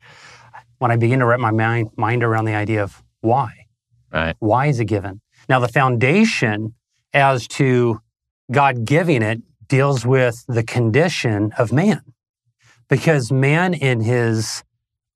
when 0.77 0.91
I 0.91 0.95
begin 0.95 1.19
to 1.19 1.25
wrap 1.25 1.39
my 1.39 1.51
mind, 1.51 1.89
mind 1.97 2.23
around 2.23 2.45
the 2.45 2.53
idea 2.53 2.83
of 2.83 3.01
why. 3.21 3.65
Right. 4.13 4.35
Why 4.39 4.67
is 4.67 4.79
it 4.79 4.85
given? 4.85 5.21
Now, 5.49 5.59
the 5.59 5.67
foundation 5.67 6.75
as 7.13 7.47
to 7.47 8.01
God 8.51 8.85
giving 8.85 9.21
it 9.21 9.41
deals 9.67 10.05
with 10.05 10.45
the 10.47 10.63
condition 10.63 11.51
of 11.57 11.71
man. 11.71 12.01
Because 12.89 13.31
man, 13.31 13.73
in 13.73 14.01
his 14.01 14.63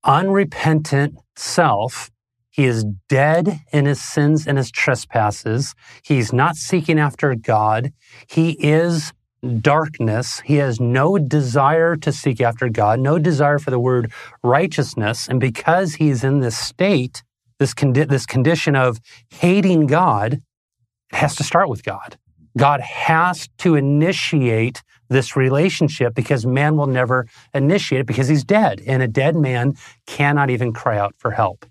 unrepentant 0.03 1.17
self, 1.35 2.11
he 2.49 2.65
is 2.65 2.83
dead 3.07 3.61
in 3.71 3.85
his 3.85 4.01
sins 4.01 4.45
and 4.45 4.57
his 4.57 4.71
trespasses. 4.71 5.73
He's 6.03 6.33
not 6.33 6.57
seeking 6.57 6.99
after 6.99 7.33
God. 7.33 7.93
He 8.27 8.51
is 8.59 9.13
darkness. 9.61 10.41
He 10.41 10.55
has 10.55 10.79
no 10.79 11.17
desire 11.17 11.95
to 11.95 12.11
seek 12.11 12.41
after 12.41 12.67
God, 12.67 12.99
no 12.99 13.17
desire 13.17 13.57
for 13.57 13.71
the 13.71 13.79
word 13.79 14.11
righteousness. 14.43 15.27
And 15.29 15.39
because 15.39 15.95
he's 15.95 16.23
in 16.25 16.39
this 16.39 16.57
state, 16.57 17.23
this, 17.57 17.73
condi- 17.73 18.07
this 18.07 18.25
condition 18.25 18.75
of 18.75 18.99
hating 19.29 19.87
God, 19.87 20.41
it 21.11 21.17
has 21.17 21.35
to 21.35 21.43
start 21.43 21.69
with 21.69 21.83
God. 21.83 22.17
God 22.57 22.81
has 22.81 23.47
to 23.59 23.75
initiate 23.75 24.83
this 25.09 25.35
relationship 25.35 26.13
because 26.13 26.45
man 26.45 26.77
will 26.77 26.87
never 26.87 27.27
initiate 27.53 28.01
it 28.01 28.07
because 28.07 28.27
he's 28.27 28.43
dead. 28.43 28.81
And 28.85 29.01
a 29.01 29.07
dead 29.07 29.35
man 29.35 29.75
cannot 30.07 30.49
even 30.49 30.73
cry 30.73 30.97
out 30.97 31.15
for 31.17 31.31
help. 31.31 31.65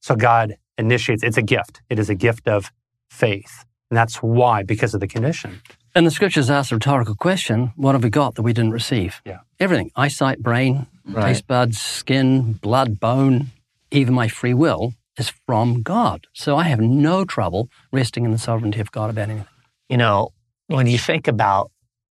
So 0.00 0.16
God 0.16 0.56
initiates, 0.78 1.22
it's 1.22 1.36
a 1.36 1.42
gift. 1.42 1.80
It 1.88 1.98
is 1.98 2.10
a 2.10 2.14
gift 2.14 2.46
of 2.48 2.70
faith. 3.08 3.64
And 3.90 3.96
that's 3.96 4.16
why, 4.16 4.62
because 4.62 4.94
of 4.94 5.00
the 5.00 5.06
condition. 5.06 5.60
And 5.94 6.06
the 6.06 6.10
scriptures 6.10 6.50
ask 6.50 6.72
a 6.72 6.74
rhetorical 6.76 7.14
question 7.14 7.72
what 7.76 7.94
have 7.94 8.02
we 8.02 8.10
got 8.10 8.34
that 8.34 8.42
we 8.42 8.52
didn't 8.52 8.72
receive? 8.72 9.20
Yeah. 9.24 9.40
Everything 9.60 9.90
eyesight, 9.96 10.42
brain, 10.42 10.86
Right. 11.06 11.28
taste 11.28 11.46
buds, 11.46 11.78
skin, 11.78 12.54
blood, 12.54 12.98
bone, 12.98 13.48
even 13.90 14.14
my 14.14 14.28
free 14.28 14.54
will 14.54 14.94
is 15.18 15.32
from 15.46 15.82
God. 15.82 16.26
So 16.32 16.56
I 16.56 16.64
have 16.64 16.80
no 16.80 17.24
trouble 17.24 17.68
resting 17.92 18.24
in 18.24 18.30
the 18.30 18.38
sovereignty 18.38 18.80
of 18.80 18.90
God 18.90 19.10
about 19.10 19.28
anything. 19.28 19.46
You 19.88 19.96
know, 19.96 20.32
when 20.66 20.86
you 20.86 20.98
think 20.98 21.28
about 21.28 21.70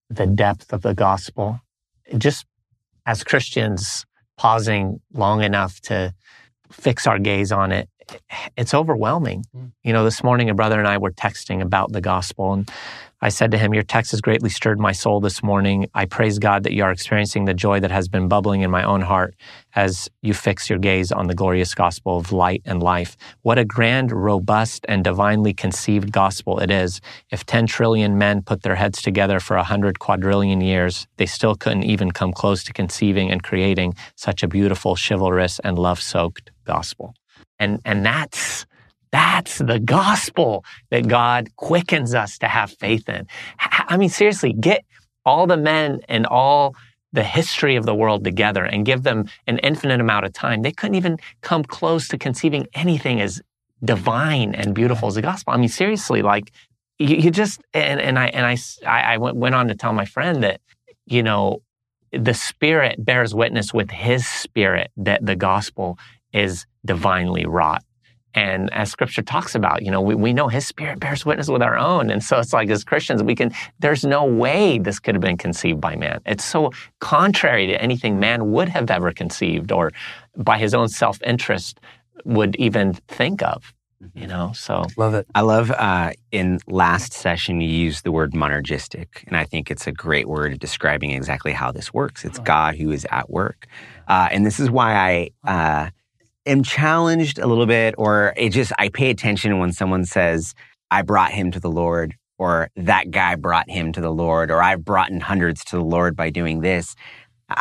the 0.09 0.27
depth 0.27 0.73
of 0.73 0.81
the 0.81 0.93
gospel, 0.93 1.59
just 2.17 2.45
as 3.05 3.23
Christians 3.23 4.05
pausing 4.37 5.01
long 5.13 5.43
enough 5.43 5.79
to 5.81 6.13
fix 6.71 7.07
our 7.07 7.19
gaze 7.19 7.51
on 7.51 7.71
it, 7.71 7.89
it's 8.57 8.73
overwhelming. 8.73 9.45
Mm. 9.55 9.71
You 9.83 9.93
know, 9.93 10.03
this 10.03 10.23
morning 10.23 10.49
a 10.49 10.53
brother 10.53 10.79
and 10.79 10.87
I 10.87 10.97
were 10.97 11.11
texting 11.11 11.61
about 11.61 11.91
the 11.91 12.01
gospel, 12.01 12.53
and 12.53 12.69
I 13.23 13.29
said 13.29 13.51
to 13.51 13.57
him, 13.57 13.73
Your 13.73 13.83
text 13.83 14.11
has 14.11 14.19
greatly 14.19 14.49
stirred 14.49 14.81
my 14.81 14.91
soul 14.91 15.21
this 15.21 15.41
morning. 15.41 15.87
I 15.93 16.03
praise 16.03 16.39
God 16.39 16.63
that 16.63 16.73
you 16.73 16.83
are 16.83 16.91
experiencing 16.91 17.45
the 17.45 17.53
joy 17.53 17.79
that 17.79 17.89
has 17.89 18.09
been 18.09 18.27
bubbling 18.27 18.63
in 18.63 18.69
my 18.69 18.83
own 18.83 18.99
heart 18.99 19.33
as 19.75 20.09
you 20.21 20.33
fix 20.33 20.69
your 20.69 20.77
gaze 20.77 21.09
on 21.09 21.27
the 21.27 21.33
glorious 21.33 21.73
gospel 21.73 22.17
of 22.17 22.33
light 22.33 22.61
and 22.65 22.83
life. 22.83 23.15
What 23.41 23.57
a 23.57 23.63
grand, 23.63 24.11
robust, 24.11 24.85
and 24.89 25.05
divinely 25.05 25.53
conceived 25.53 26.11
gospel 26.11 26.59
it 26.59 26.69
is. 26.69 26.99
If 27.31 27.45
10 27.45 27.67
trillion 27.67 28.17
men 28.17 28.41
put 28.41 28.63
their 28.63 28.75
heads 28.75 29.01
together 29.01 29.39
for 29.39 29.55
a 29.55 29.59
100 29.59 29.99
quadrillion 29.99 30.59
years, 30.59 31.07
they 31.15 31.25
still 31.25 31.55
couldn't 31.55 31.83
even 31.83 32.11
come 32.11 32.33
close 32.33 32.61
to 32.65 32.73
conceiving 32.73 33.31
and 33.31 33.41
creating 33.41 33.95
such 34.15 34.43
a 34.43 34.49
beautiful, 34.49 34.97
chivalrous, 34.97 35.59
and 35.59 35.79
love 35.79 36.01
soaked 36.01 36.51
gospel. 36.65 37.15
And, 37.57 37.79
and 37.85 38.05
that's, 38.05 38.65
that's 39.13 39.59
the 39.59 39.79
gospel 39.79 40.65
that 40.89 41.07
God 41.07 41.55
quickens 41.55 42.15
us 42.15 42.39
to 42.39 42.47
have 42.47 42.71
faith 42.71 43.07
in. 43.07 43.27
I 43.59 43.95
mean, 43.95 44.09
seriously, 44.09 44.53
get 44.53 44.83
all 45.23 45.45
the 45.45 45.55
men 45.55 45.99
and 46.09 46.25
all 46.25 46.75
the 47.11 47.23
history 47.23 47.75
of 47.75 47.85
the 47.85 47.93
world 47.93 48.23
together 48.23 48.65
and 48.65 48.87
give 48.87 49.03
them 49.03 49.29
an 49.45 49.59
infinite 49.59 50.01
amount 50.01 50.25
of 50.25 50.33
time. 50.33 50.63
They 50.63 50.71
couldn't 50.71 50.95
even 50.95 51.19
come 51.41 51.63
close 51.63 52.07
to 52.07 52.17
conceiving 52.17 52.65
anything 52.73 53.21
as 53.21 53.39
divine 53.83 54.55
and 54.55 54.73
beautiful 54.73 55.09
as 55.09 55.15
the 55.15 55.21
gospel. 55.21 55.53
I 55.53 55.57
mean, 55.57 55.69
seriously, 55.69 56.23
like 56.23 56.51
you, 56.97 57.15
you 57.15 57.29
just, 57.29 57.61
and, 57.71 58.01
and 58.01 58.17
I, 58.17 58.27
and 58.29 58.59
I 58.87 59.17
went, 59.19 59.37
went 59.37 59.53
on 59.53 59.67
to 59.67 59.75
tell 59.75 59.93
my 59.93 60.05
friend 60.05 60.41
that, 60.43 60.59
you 61.05 61.21
know, 61.21 61.61
the 62.11 62.33
spirit 62.33 63.05
bears 63.05 63.35
witness 63.35 63.71
with 63.75 63.91
his 63.91 64.25
spirit 64.25 64.89
that 64.97 65.23
the 65.23 65.35
gospel 65.35 65.99
is 66.33 66.65
divinely 66.83 67.45
wrought. 67.45 67.83
And 68.35 68.73
as 68.73 68.89
scripture 68.89 69.21
talks 69.21 69.53
about, 69.53 69.83
you 69.83 69.91
know, 69.91 70.01
we, 70.01 70.15
we 70.15 70.33
know 70.33 70.47
his 70.47 70.65
spirit 70.65 70.99
bears 70.99 71.25
witness 71.25 71.47
with 71.47 71.61
our 71.61 71.77
own. 71.77 72.09
And 72.09 72.23
so 72.23 72.39
it's 72.39 72.53
like 72.53 72.69
as 72.69 72.83
Christians, 72.83 73.21
we 73.21 73.35
can, 73.35 73.51
there's 73.79 74.03
no 74.03 74.25
way 74.25 74.79
this 74.79 74.99
could 74.99 75.15
have 75.15 75.21
been 75.21 75.37
conceived 75.37 75.79
by 75.79 75.95
man. 75.95 76.21
It's 76.25 76.43
so 76.43 76.71
contrary 76.99 77.67
to 77.67 77.81
anything 77.81 78.19
man 78.19 78.51
would 78.51 78.69
have 78.69 78.89
ever 78.89 79.11
conceived 79.11 79.71
or 79.71 79.91
by 80.35 80.57
his 80.57 80.73
own 80.73 80.89
self 80.89 81.21
interest 81.23 81.79
would 82.25 82.55
even 82.55 82.93
think 83.07 83.43
of, 83.43 83.73
you 84.13 84.25
know? 84.27 84.51
So, 84.55 84.85
Love 84.97 85.13
it. 85.13 85.27
I 85.35 85.41
love 85.41 85.71
uh, 85.71 86.11
in 86.31 86.59
last 86.67 87.13
session 87.13 87.61
you 87.61 87.69
used 87.69 88.03
the 88.03 88.11
word 88.11 88.33
monergistic, 88.33 89.07
and 89.27 89.37
I 89.37 89.43
think 89.43 89.69
it's 89.69 89.87
a 89.87 89.91
great 89.91 90.27
word 90.27 90.57
describing 90.59 91.11
exactly 91.11 91.51
how 91.51 91.71
this 91.71 91.93
works. 91.93 92.25
It's 92.25 92.39
God 92.39 92.75
who 92.75 92.91
is 92.91 93.05
at 93.11 93.29
work, 93.29 93.67
uh, 94.07 94.29
and 94.31 94.45
this 94.45 94.59
is 94.59 94.71
why 94.71 94.93
I 94.95 95.29
uh, 95.43 95.89
am 96.45 96.63
challenged 96.63 97.39
a 97.39 97.47
little 97.47 97.65
bit, 97.65 97.95
or 97.97 98.33
it 98.37 98.49
just 98.49 98.71
I 98.77 98.89
pay 98.89 99.09
attention 99.09 99.59
when 99.59 99.71
someone 99.71 100.05
says, 100.05 100.53
"I 100.91 101.01
brought 101.01 101.31
him 101.31 101.51
to 101.51 101.59
the 101.59 101.71
Lord," 101.71 102.15
or 102.37 102.69
"That 102.75 103.11
guy 103.11 103.35
brought 103.35 103.69
him 103.69 103.91
to 103.93 104.01
the 104.01 104.11
Lord," 104.11 104.51
or 104.51 104.61
"I've 104.61 104.83
brought 104.85 105.09
in 105.09 105.21
hundreds 105.21 105.63
to 105.65 105.77
the 105.77 105.83
Lord 105.83 106.15
by 106.15 106.29
doing 106.29 106.61
this." 106.61 106.95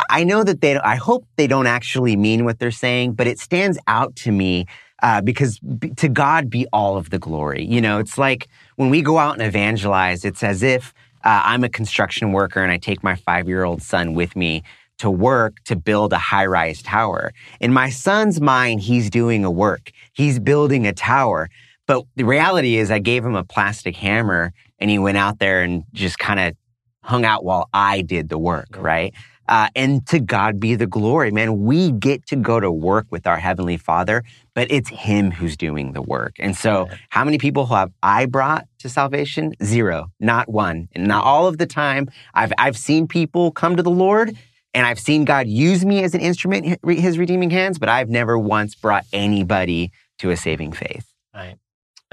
I- 0.09 0.23
know 0.23 0.43
that 0.43 0.61
they. 0.61 0.77
I 0.77 0.95
hope 0.95 1.25
they 1.35 1.47
don't 1.47 1.67
actually 1.67 2.15
mean 2.15 2.45
what 2.45 2.59
they're 2.59 2.71
saying, 2.71 3.13
but 3.13 3.27
it 3.27 3.39
stands 3.39 3.77
out 3.87 4.15
to 4.17 4.31
me 4.31 4.65
uh, 5.01 5.21
because 5.21 5.59
to 5.97 6.07
God 6.07 6.49
be 6.49 6.65
all 6.73 6.97
of 6.97 7.09
the 7.09 7.19
glory. 7.19 7.65
You 7.65 7.81
know, 7.81 7.99
it's 7.99 8.17
like 8.17 8.47
when 8.77 8.89
we 8.89 9.01
go 9.01 9.17
out 9.17 9.33
and 9.33 9.41
evangelize, 9.43 10.23
it's 10.25 10.43
as 10.43 10.63
if 10.63 10.93
uh, 11.23 11.41
I'm 11.43 11.63
a 11.63 11.69
construction 11.69 12.31
worker 12.31 12.63
and 12.63 12.71
I 12.71 12.77
take 12.77 13.03
my 13.03 13.15
five 13.15 13.47
year 13.47 13.63
old 13.63 13.81
son 13.81 14.13
with 14.13 14.35
me 14.35 14.63
to 14.99 15.09
work 15.09 15.57
to 15.65 15.75
build 15.75 16.13
a 16.13 16.17
high 16.17 16.45
rise 16.45 16.81
tower. 16.81 17.33
In 17.59 17.73
my 17.73 17.89
son's 17.89 18.39
mind, 18.39 18.81
he's 18.81 19.09
doing 19.09 19.43
a 19.43 19.51
work, 19.51 19.91
he's 20.13 20.39
building 20.39 20.87
a 20.87 20.93
tower. 20.93 21.49
But 21.85 22.05
the 22.15 22.23
reality 22.23 22.77
is, 22.77 22.91
I 22.91 22.99
gave 22.99 23.25
him 23.25 23.35
a 23.35 23.43
plastic 23.43 23.95
hammer 23.95 24.53
and 24.79 24.89
he 24.89 24.99
went 24.99 25.17
out 25.17 25.39
there 25.39 25.61
and 25.61 25.83
just 25.93 26.17
kind 26.17 26.39
of 26.39 26.55
hung 27.01 27.25
out 27.25 27.43
while 27.43 27.69
I 27.73 28.01
did 28.01 28.29
the 28.29 28.37
work, 28.37 28.69
right? 28.77 29.13
Uh, 29.49 29.67
and 29.75 30.05
to 30.07 30.19
God 30.19 30.59
be 30.59 30.75
the 30.75 30.87
glory, 30.87 31.29
man. 31.29 31.63
We 31.63 31.91
get 31.91 32.25
to 32.27 32.37
go 32.37 32.59
to 32.59 32.71
work 32.71 33.07
with 33.09 33.27
our 33.27 33.37
Heavenly 33.37 33.75
Father, 33.75 34.23
but 34.53 34.71
it's 34.71 34.87
Him 34.87 35.31
who's 35.31 35.57
doing 35.57 35.91
the 35.91 36.01
work. 36.01 36.35
And 36.39 36.55
so, 36.55 36.87
how 37.09 37.25
many 37.25 37.37
people 37.37 37.65
have 37.65 37.91
I 38.01 38.25
brought 38.25 38.65
to 38.79 38.89
salvation? 38.89 39.53
Zero, 39.61 40.11
not 40.21 40.47
one. 40.47 40.87
And 40.93 41.07
not 41.07 41.25
all 41.25 41.47
of 41.47 41.57
the 41.57 41.65
time. 41.65 42.09
I've, 42.33 42.53
I've 42.57 42.77
seen 42.77 43.05
people 43.05 43.51
come 43.51 43.75
to 43.75 43.83
the 43.83 43.91
Lord 43.91 44.37
and 44.73 44.85
I've 44.85 44.99
seen 44.99 45.25
God 45.25 45.47
use 45.47 45.85
me 45.85 46.03
as 46.03 46.15
an 46.15 46.21
instrument, 46.21 46.79
in 46.83 46.97
His 46.97 47.17
redeeming 47.17 47.49
hands, 47.49 47.79
but 47.79 47.89
I've 47.89 48.09
never 48.09 48.37
once 48.37 48.75
brought 48.75 49.05
anybody 49.13 49.91
to 50.19 50.31
a 50.31 50.37
saving 50.37 50.73
faith. 50.73 51.05
Right. 51.33 51.55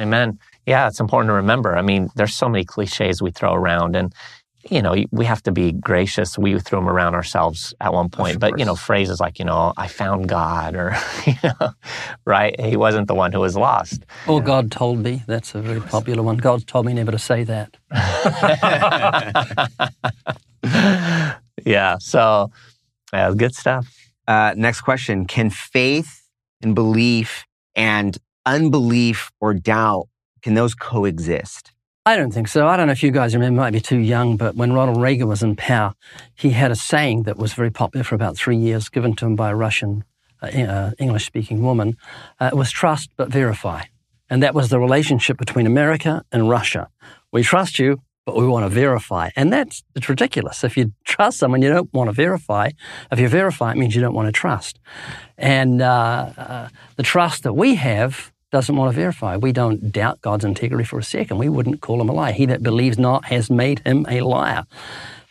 Amen. 0.01 0.39
Yeah, 0.67 0.89
it's 0.89 1.01
important 1.01 1.31
to 1.31 1.35
remember. 1.35 1.77
I 1.77 1.83
mean, 1.83 2.11
there's 2.17 2.35
so 2.35 2.49
many 2.49 2.65
cliches 2.65 3.21
we 3.21 3.31
throw 3.31 3.55
around, 3.55 3.97
and 3.97 4.15
you 4.69 4.83
know, 4.83 4.95
we 5.11 5.25
have 5.25 5.43
to 5.45 5.53
be 5.53 5.73
gracious. 5.73 6.37
We 6.37 6.59
threw 6.59 6.79
them 6.79 6.89
around 6.89 7.15
ourselves 7.15 7.73
at 7.81 7.95
one 7.95 8.11
point, 8.11 8.41
but 8.41 8.59
you 8.59 8.65
know, 8.65 8.77
phrases 8.77 9.21
like, 9.21 9.39
you 9.39 9.45
know, 9.45 9.73
I 9.77 9.89
found 9.89 10.29
God, 10.29 10.75
or 10.75 10.97
you 11.27 11.35
know, 11.43 11.73
right? 12.27 12.59
He 12.61 12.77
wasn't 12.77 13.09
the 13.09 13.15
one 13.15 13.33
who 13.33 13.41
was 13.41 13.57
lost. 13.57 14.05
Or 14.29 14.43
God 14.43 14.71
told 14.71 14.99
me. 14.99 15.23
That's 15.27 15.55
a 15.55 15.63
very 15.63 15.81
popular 15.81 16.23
one. 16.23 16.37
God 16.37 16.67
told 16.67 16.87
me 16.87 16.93
never 16.93 17.13
to 17.13 17.19
say 17.19 17.45
that. 17.45 17.77
yeah. 21.65 21.97
So, 21.99 22.51
yeah, 23.13 23.33
good 23.37 23.55
stuff. 23.55 23.87
Uh, 24.27 24.55
next 24.57 24.83
question: 24.83 25.27
Can 25.27 25.51
faith 25.51 26.29
and 26.63 26.75
belief 26.75 27.45
and 27.75 28.17
unbelief 28.47 29.31
or 29.41 29.55
doubt 29.55 30.09
can 30.43 30.55
those 30.55 30.75
coexist? 30.75 31.73
I 32.07 32.17
don't 32.17 32.33
think 32.33 32.49
so. 32.49 32.67
I 32.67 32.77
don't 32.77 32.87
know 32.87 32.93
if 32.93 33.03
you 33.03 33.11
guys 33.11 33.35
remember, 33.35 33.61
might 33.61 33.73
be 33.73 33.81
too 33.81 33.99
young, 33.99 34.37
but 34.37 34.57
when 34.57 34.73
Ronald 34.73 35.01
Reagan 35.01 35.29
was 35.29 35.43
in 35.43 35.55
power, 35.55 35.93
he 36.35 36.51
had 36.51 36.71
a 36.71 36.77
saying 36.77 37.25
that 37.25 37.37
was 37.37 37.53
very 37.53 37.71
popular 37.71 38.05
for 38.05 38.15
about 38.15 38.37
three 38.37 38.57
years, 38.57 38.89
given 38.89 39.15
to 39.17 39.27
him 39.27 39.37
by 39.37 39.51
a 39.51 39.55
Russian 39.55 40.05
uh, 40.43 40.47
uh, 40.47 40.91
English 40.99 41.27
speaking 41.27 41.63
woman. 41.63 41.97
Uh, 42.41 42.51
it 42.53 42.57
was 42.57 42.71
trust 42.71 43.11
but 43.17 43.29
verify. 43.29 43.83
And 44.31 44.43
that 44.43 44.55
was 44.55 44.71
the 44.71 44.79
relationship 44.79 45.37
between 45.37 45.67
America 45.67 46.25
and 46.33 46.49
Russia. 46.49 46.89
We 47.33 47.43
trust 47.43 47.79
you, 47.79 48.01
but 48.27 48.37
we 48.37 48.47
want 48.47 48.65
to 48.65 48.69
verify. 48.69 49.31
And 49.37 49.53
that's 49.53 49.83
it's 49.95 50.09
ridiculous. 50.09 50.65
If 50.65 50.77
you 50.77 50.93
trust 51.05 51.39
someone, 51.39 51.63
you 51.63 51.71
don't 51.71 51.93
want 51.93 52.09
to 52.09 52.13
verify. 52.13 52.71
If 53.11 53.19
you 53.19 53.29
verify, 53.29 53.73
it 53.73 53.77
means 53.77 53.95
you 53.95 54.01
don't 54.01 54.15
want 54.15 54.29
to 54.29 54.33
trust. 54.33 54.79
And 55.39 55.83
uh, 55.83 56.33
uh, 56.37 56.69
the 56.97 57.03
trust 57.03 57.43
that 57.45 57.55
we 57.55 57.77
have 57.77 58.33
doesn't 58.51 58.77
want 58.77 58.93
to 58.93 58.97
verify. 58.97 59.37
We 59.37 59.53
don't 59.53 59.93
doubt 59.93 60.21
God's 60.21 60.45
integrity 60.45 60.85
for 60.85 60.99
a 60.99 61.05
second. 61.05 61.39
We 61.39 61.49
wouldn't 61.49 61.81
call 61.81 62.01
him 62.01 62.09
a 62.09 62.13
liar. 62.13 62.33
He 62.33 62.47
that 62.47 62.63
believes 62.63 62.99
not 62.99 63.27
has 63.27 63.49
made 63.49 63.81
him 63.81 64.07
a 64.09 64.21
liar. 64.23 64.65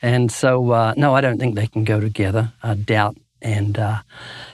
And 0.01 0.31
so, 0.31 0.71
uh, 0.71 0.93
no, 0.95 1.13
I 1.13 1.21
don't 1.21 1.37
think 1.37 1.55
they 1.55 1.67
can 1.67 1.83
go 1.83 1.99
together. 1.99 2.53
Uh, 2.63 2.75
doubt 2.75 3.17
and 3.41 3.77
uh, 3.77 4.01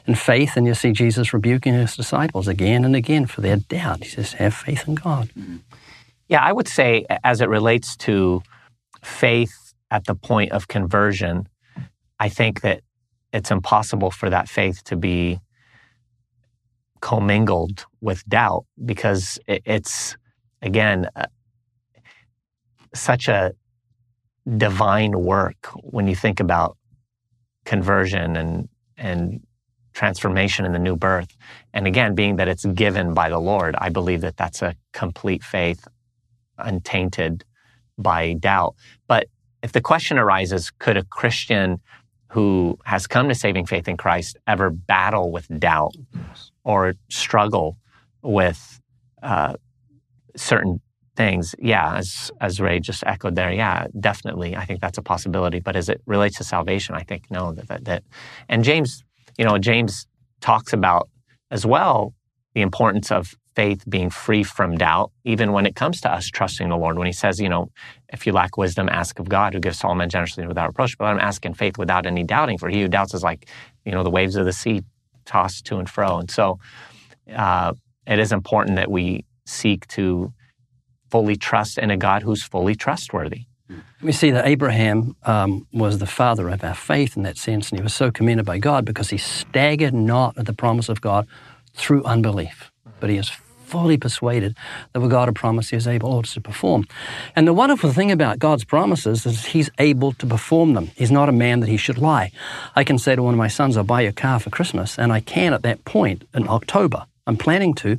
and 0.08 0.18
faith. 0.18 0.58
And 0.58 0.66
you 0.68 0.74
see 0.74 0.92
Jesus 0.92 1.34
rebuking 1.34 1.74
his 1.74 1.96
disciples 1.96 2.48
again 2.48 2.86
and 2.86 2.96
again 2.96 3.26
for 3.28 3.42
their 3.42 3.58
doubt. 3.58 4.04
He 4.04 4.10
says, 4.10 4.34
"Have 4.34 4.54
faith 4.54 4.88
in 4.88 4.96
God." 4.96 5.30
Yeah, 6.28 6.42
I 6.42 6.52
would 6.52 6.68
say, 6.68 7.06
as 7.24 7.42
it 7.42 7.50
relates 7.50 7.96
to 7.98 8.42
faith 9.04 9.74
at 9.92 10.06
the 10.06 10.16
point 10.16 10.52
of 10.52 10.68
conversion, 10.68 11.48
I 12.20 12.30
think 12.30 12.62
that 12.62 12.82
it's 13.32 13.52
impossible 13.52 14.12
for 14.12 14.30
that 14.30 14.50
faith 14.50 14.84
to 14.86 14.96
be 14.96 15.40
commingled 17.02 17.86
with 18.02 18.28
doubt 18.28 18.66
because 18.84 19.38
it's 19.48 20.18
again 20.62 21.08
uh, 21.16 21.26
such 22.96 23.28
a 23.28 23.52
divine 24.58 25.12
work 25.12 25.68
when 25.82 26.08
you 26.08 26.16
think 26.16 26.40
about 26.40 26.78
conversion 27.66 28.36
and 28.36 28.70
and 28.98 29.42
transformation 29.94 30.66
in 30.66 30.72
the 30.74 30.80
new 30.80 30.96
birth. 30.96 31.36
And 31.74 31.86
again 31.86 32.16
being 32.16 32.38
that 32.38 32.48
it's 32.48 32.66
given 32.66 33.14
by 33.14 33.30
the 33.30 33.40
lord 33.40 33.76
i 33.80 33.90
believe 33.90 34.22
that 34.22 34.38
that's 34.38 34.62
a 34.62 34.76
complete 34.94 35.44
faith 35.44 35.88
untainted 36.58 37.44
by 37.98 38.34
doubt. 38.34 38.76
But 39.08 39.28
if 39.64 39.72
the 39.72 39.82
question 39.82 40.18
arises 40.18 40.72
could 40.72 40.98
a 40.98 41.04
christian 41.04 41.80
who 42.32 42.78
has 42.84 43.08
come 43.08 43.30
to 43.30 43.36
saving 43.36 43.66
faith 43.66 43.88
in 43.88 43.98
christ 43.98 44.38
ever 44.48 44.70
battle 44.70 45.32
with 45.32 45.48
doubt 45.60 45.96
or 46.64 46.94
struggle 47.10 47.78
with 48.22 48.82
uh, 49.24 49.54
certain 50.36 50.82
things, 51.16 51.56
yeah, 51.60 51.96
as 51.96 52.32
as 52.42 52.60
Ray 52.60 52.80
just 52.80 53.04
echoed 53.06 53.36
there, 53.36 53.52
yeah, 53.52 53.88
definitely, 54.00 54.56
I 54.56 54.66
think 54.66 54.82
that's 54.82 54.98
a 54.98 55.02
possibility. 55.02 55.60
But 55.60 55.76
as 55.76 55.90
it 55.90 56.02
relates 56.06 56.38
to 56.38 56.44
salvation, 56.44 56.96
I 56.96 57.04
think 57.04 57.32
no, 57.32 57.54
that 57.54 57.68
that, 57.68 57.86
that 57.86 58.04
and 58.50 58.64
James, 58.64 59.04
you 59.38 59.46
know, 59.46 59.58
James 59.58 60.08
talks 60.42 60.74
about 60.74 61.10
as 61.52 61.66
well 61.66 62.14
the 62.54 62.62
importance 62.62 63.12
of 63.12 63.36
faith 63.56 63.84
being 63.88 64.10
free 64.10 64.44
from 64.44 64.78
doubt, 64.78 65.12
even 65.24 65.52
when 65.52 65.66
it 65.66 65.76
comes 65.76 66.02
to 66.02 66.12
us 66.12 66.28
trusting 66.28 66.70
the 66.70 66.78
Lord. 66.78 66.98
When 66.98 67.08
he 67.08 67.14
says, 67.14 67.40
you 67.40 67.50
know, 67.50 67.72
if 68.10 68.28
you 68.28 68.34
lack 68.34 68.58
wisdom, 68.58 68.90
ask 68.90 69.20
of 69.20 69.30
God, 69.30 69.54
who 69.54 69.60
gives 69.60 69.84
all 69.84 69.96
men 69.96 70.10
generously 70.10 70.46
without 70.46 70.68
reproach. 70.68 70.98
But 70.98 71.06
I'm 71.06 71.20
asking 71.20 71.54
faith 71.56 71.78
without 71.78 72.06
any 72.06 72.24
doubting, 72.24 72.58
for 72.58 72.70
he 72.70 72.82
who 72.82 72.88
doubts 72.88 73.14
is 73.14 73.24
like, 73.24 73.48
you 73.86 73.92
know, 73.92 74.04
the 74.04 74.10
waves 74.10 74.36
of 74.36 74.46
the 74.46 74.54
sea 74.54 74.84
tossed 75.26 75.66
to 75.66 75.78
and 75.78 75.90
fro. 75.90 76.20
And 76.20 76.30
so 76.30 76.60
uh, 77.34 77.74
it 78.06 78.20
is 78.20 78.32
important 78.32 78.76
that 78.76 78.92
we 78.92 79.26
seek 79.46 79.88
to 79.88 80.34
fully 81.10 81.36
trust 81.36 81.78
in 81.78 81.92
a 81.92 81.98
God 81.98 82.24
who's 82.24 82.44
fully 82.44 82.76
trustworthy. 82.76 83.44
We 84.02 84.12
see 84.12 84.32
that 84.32 84.46
Abraham 84.46 85.16
um, 85.24 85.66
was 85.74 85.98
the 85.98 86.06
father 86.06 86.50
of 86.50 86.64
our 86.64 86.76
faith 86.76 87.18
in 87.18 87.24
that 87.24 87.38
sense, 87.38 87.70
and 87.70 87.80
he 87.80 87.84
was 87.84 87.94
so 87.94 88.12
commended 88.12 88.46
by 88.46 88.60
God 88.60 88.86
because 88.86 89.10
he 89.10 89.18
staggered 89.18 89.94
not 89.94 90.38
at 90.38 90.46
the 90.46 90.54
promise 90.54 90.90
of 90.90 91.02
God 91.02 91.28
through 91.74 92.04
unbelief, 92.04 92.72
but 93.00 93.10
he 93.10 93.18
is 93.18 93.32
fully 93.66 93.98
persuaded 93.98 94.56
that 94.94 95.02
what 95.02 95.10
God 95.10 95.28
had 95.28 95.36
promised, 95.36 95.72
He 95.72 95.78
is 95.78 95.88
able 95.88 96.24
to 96.24 96.42
perform. 96.42 96.88
And 97.36 97.48
the 97.48 97.54
wonderful 97.54 97.92
thing 97.92 98.12
about 98.12 98.40
God's 98.40 98.64
promises 98.64 99.26
is 99.26 99.46
He's 99.46 99.70
able 99.80 100.14
to 100.14 100.26
perform 100.26 100.74
them. 100.74 100.92
He's 100.96 101.12
not 101.12 101.30
a 101.30 101.34
man 101.34 101.60
that 101.62 101.70
He 101.70 101.78
should 101.78 101.98
lie. 101.98 102.32
I 102.76 102.84
can 102.84 102.98
say 102.98 103.16
to 103.16 103.24
one 103.24 103.34
of 103.34 103.38
my 103.38 103.48
sons, 103.48 103.78
I'll 103.78 103.84
buy 103.84 104.02
you 104.02 104.10
a 104.10 104.14
car 104.14 104.40
for 104.40 104.50
Christmas, 104.50 104.98
and 104.98 105.12
I 105.12 105.20
can 105.20 105.54
at 105.54 105.64
that 105.64 105.84
point 105.86 106.28
in 106.34 106.48
October. 106.48 107.06
I'm 107.28 107.38
planning 107.38 107.74
to, 107.76 107.98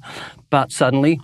but 0.50 0.70
suddenly 0.70 1.20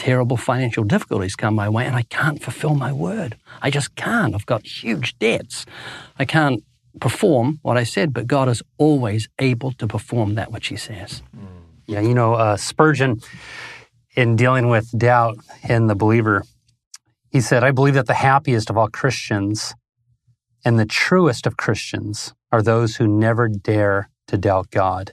terrible 0.00 0.36
financial 0.38 0.82
difficulties 0.82 1.36
come 1.36 1.54
my 1.54 1.68
way 1.68 1.84
and 1.84 1.94
I 1.94 2.02
can't 2.02 2.42
fulfill 2.42 2.74
my 2.74 2.90
word. 2.90 3.36
I 3.60 3.70
just 3.70 3.94
can't. 3.96 4.34
I've 4.34 4.46
got 4.46 4.64
huge 4.64 5.18
debts. 5.18 5.66
I 6.18 6.24
can't 6.24 6.64
perform 7.00 7.58
what 7.62 7.76
I 7.76 7.84
said, 7.84 8.14
but 8.14 8.26
God 8.26 8.48
is 8.48 8.62
always 8.78 9.28
able 9.38 9.72
to 9.72 9.86
perform 9.86 10.36
that 10.36 10.50
which 10.52 10.68
He 10.68 10.76
says. 10.76 11.22
Yeah, 11.86 12.00
you 12.00 12.14
know, 12.14 12.34
uh, 12.34 12.56
Spurgeon 12.56 13.20
in 14.16 14.36
dealing 14.36 14.68
with 14.68 14.96
doubt 14.96 15.38
in 15.68 15.86
the 15.86 15.94
believer, 15.94 16.44
he 17.30 17.40
said, 17.40 17.62
I 17.62 17.70
believe 17.70 17.94
that 17.94 18.06
the 18.06 18.14
happiest 18.14 18.70
of 18.70 18.76
all 18.76 18.88
Christians 18.88 19.74
and 20.64 20.78
the 20.78 20.86
truest 20.86 21.46
of 21.46 21.56
Christians 21.56 22.34
are 22.52 22.62
those 22.62 22.96
who 22.96 23.06
never 23.06 23.48
dare 23.48 24.10
to 24.26 24.36
doubt 24.36 24.70
God, 24.70 25.12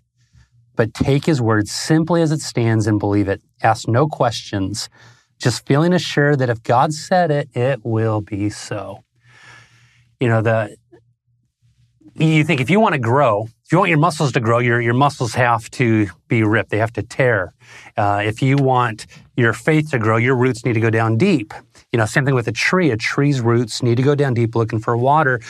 but 0.75 0.93
take 0.93 1.25
his 1.25 1.41
word 1.41 1.67
simply 1.67 2.21
as 2.21 2.31
it 2.31 2.41
stands 2.41 2.87
and 2.87 2.99
believe 2.99 3.27
it. 3.27 3.41
Ask 3.61 3.87
no 3.87 4.07
questions, 4.07 4.89
just 5.39 5.65
feeling 5.65 5.93
assured 5.93 6.39
that 6.39 6.49
if 6.49 6.63
God 6.63 6.93
said 6.93 7.31
it, 7.31 7.49
it 7.55 7.81
will 7.83 8.21
be 8.21 8.49
so. 8.49 9.03
You 10.19 10.29
know, 10.29 10.41
the 10.41 10.75
you 12.15 12.43
think 12.43 12.61
if 12.61 12.69
you 12.71 12.79
want 12.79 12.93
to 12.93 12.99
grow, 12.99 13.47
if 13.67 13.73
you 13.73 13.79
want 13.79 13.89
your 13.89 13.99
muscles 13.99 14.31
to 14.31 14.39
grow, 14.39 14.59
your, 14.59 14.79
your 14.79 14.93
muscles 14.93 15.33
have 15.33 15.69
to 15.71 16.07
be 16.29 16.41
ripped. 16.41 16.69
They 16.69 16.77
have 16.77 16.93
to 16.93 17.03
tear. 17.03 17.51
Uh, 17.97 18.21
if 18.23 18.41
you 18.41 18.55
want 18.55 19.07
your 19.35 19.51
faith 19.51 19.91
to 19.91 19.99
grow, 19.99 20.15
your 20.15 20.37
roots 20.37 20.63
need 20.63 20.71
to 20.75 20.79
go 20.79 20.89
down 20.89 21.17
deep. 21.17 21.53
You 21.91 21.99
know, 21.99 22.05
same 22.05 22.23
thing 22.23 22.33
with 22.33 22.47
a 22.47 22.53
tree. 22.53 22.91
A 22.91 22.95
tree's 22.95 23.41
roots 23.41 23.83
need 23.83 23.97
to 23.97 24.03
go 24.03 24.15
down 24.15 24.35
deep 24.35 24.55
looking 24.55 24.79
for 24.79 24.95
water. 24.95 25.41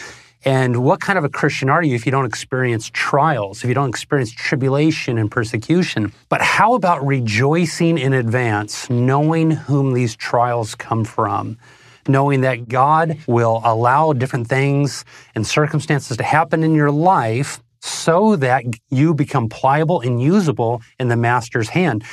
And 0.43 0.83
what 0.83 0.99
kind 0.99 1.19
of 1.19 1.25
a 1.25 1.29
Christian 1.29 1.69
are 1.69 1.83
you 1.83 1.93
if 1.93 2.07
you 2.07 2.11
don't 2.11 2.25
experience 2.25 2.89
trials, 2.91 3.63
if 3.63 3.67
you 3.67 3.75
don't 3.75 3.89
experience 3.89 4.31
tribulation 4.31 5.19
and 5.19 5.29
persecution? 5.29 6.11
But 6.27 6.41
how 6.41 6.73
about 6.73 7.05
rejoicing 7.05 7.99
in 7.99 8.13
advance, 8.13 8.89
knowing 8.89 9.51
whom 9.51 9.93
these 9.93 10.15
trials 10.15 10.73
come 10.73 11.05
from? 11.05 11.59
knowing 12.09 12.39
that 12.39 12.69
God 12.69 13.17
will 13.27 13.61
allow 13.65 14.13
different 14.13 14.47
things 14.47 15.03
and 15.35 15.45
circumstances 15.45 16.15
to 16.15 16.23
happen 16.23 16.63
in 16.63 16.73
your 16.73 16.89
life 16.89 17.59
so 17.87 18.35
that 18.35 18.63
you 18.89 19.13
become 19.13 19.49
pliable 19.49 20.01
and 20.01 20.21
usable 20.21 20.81
in 20.99 21.07
the 21.07 21.15
master's 21.15 21.69
hand. 21.69 22.03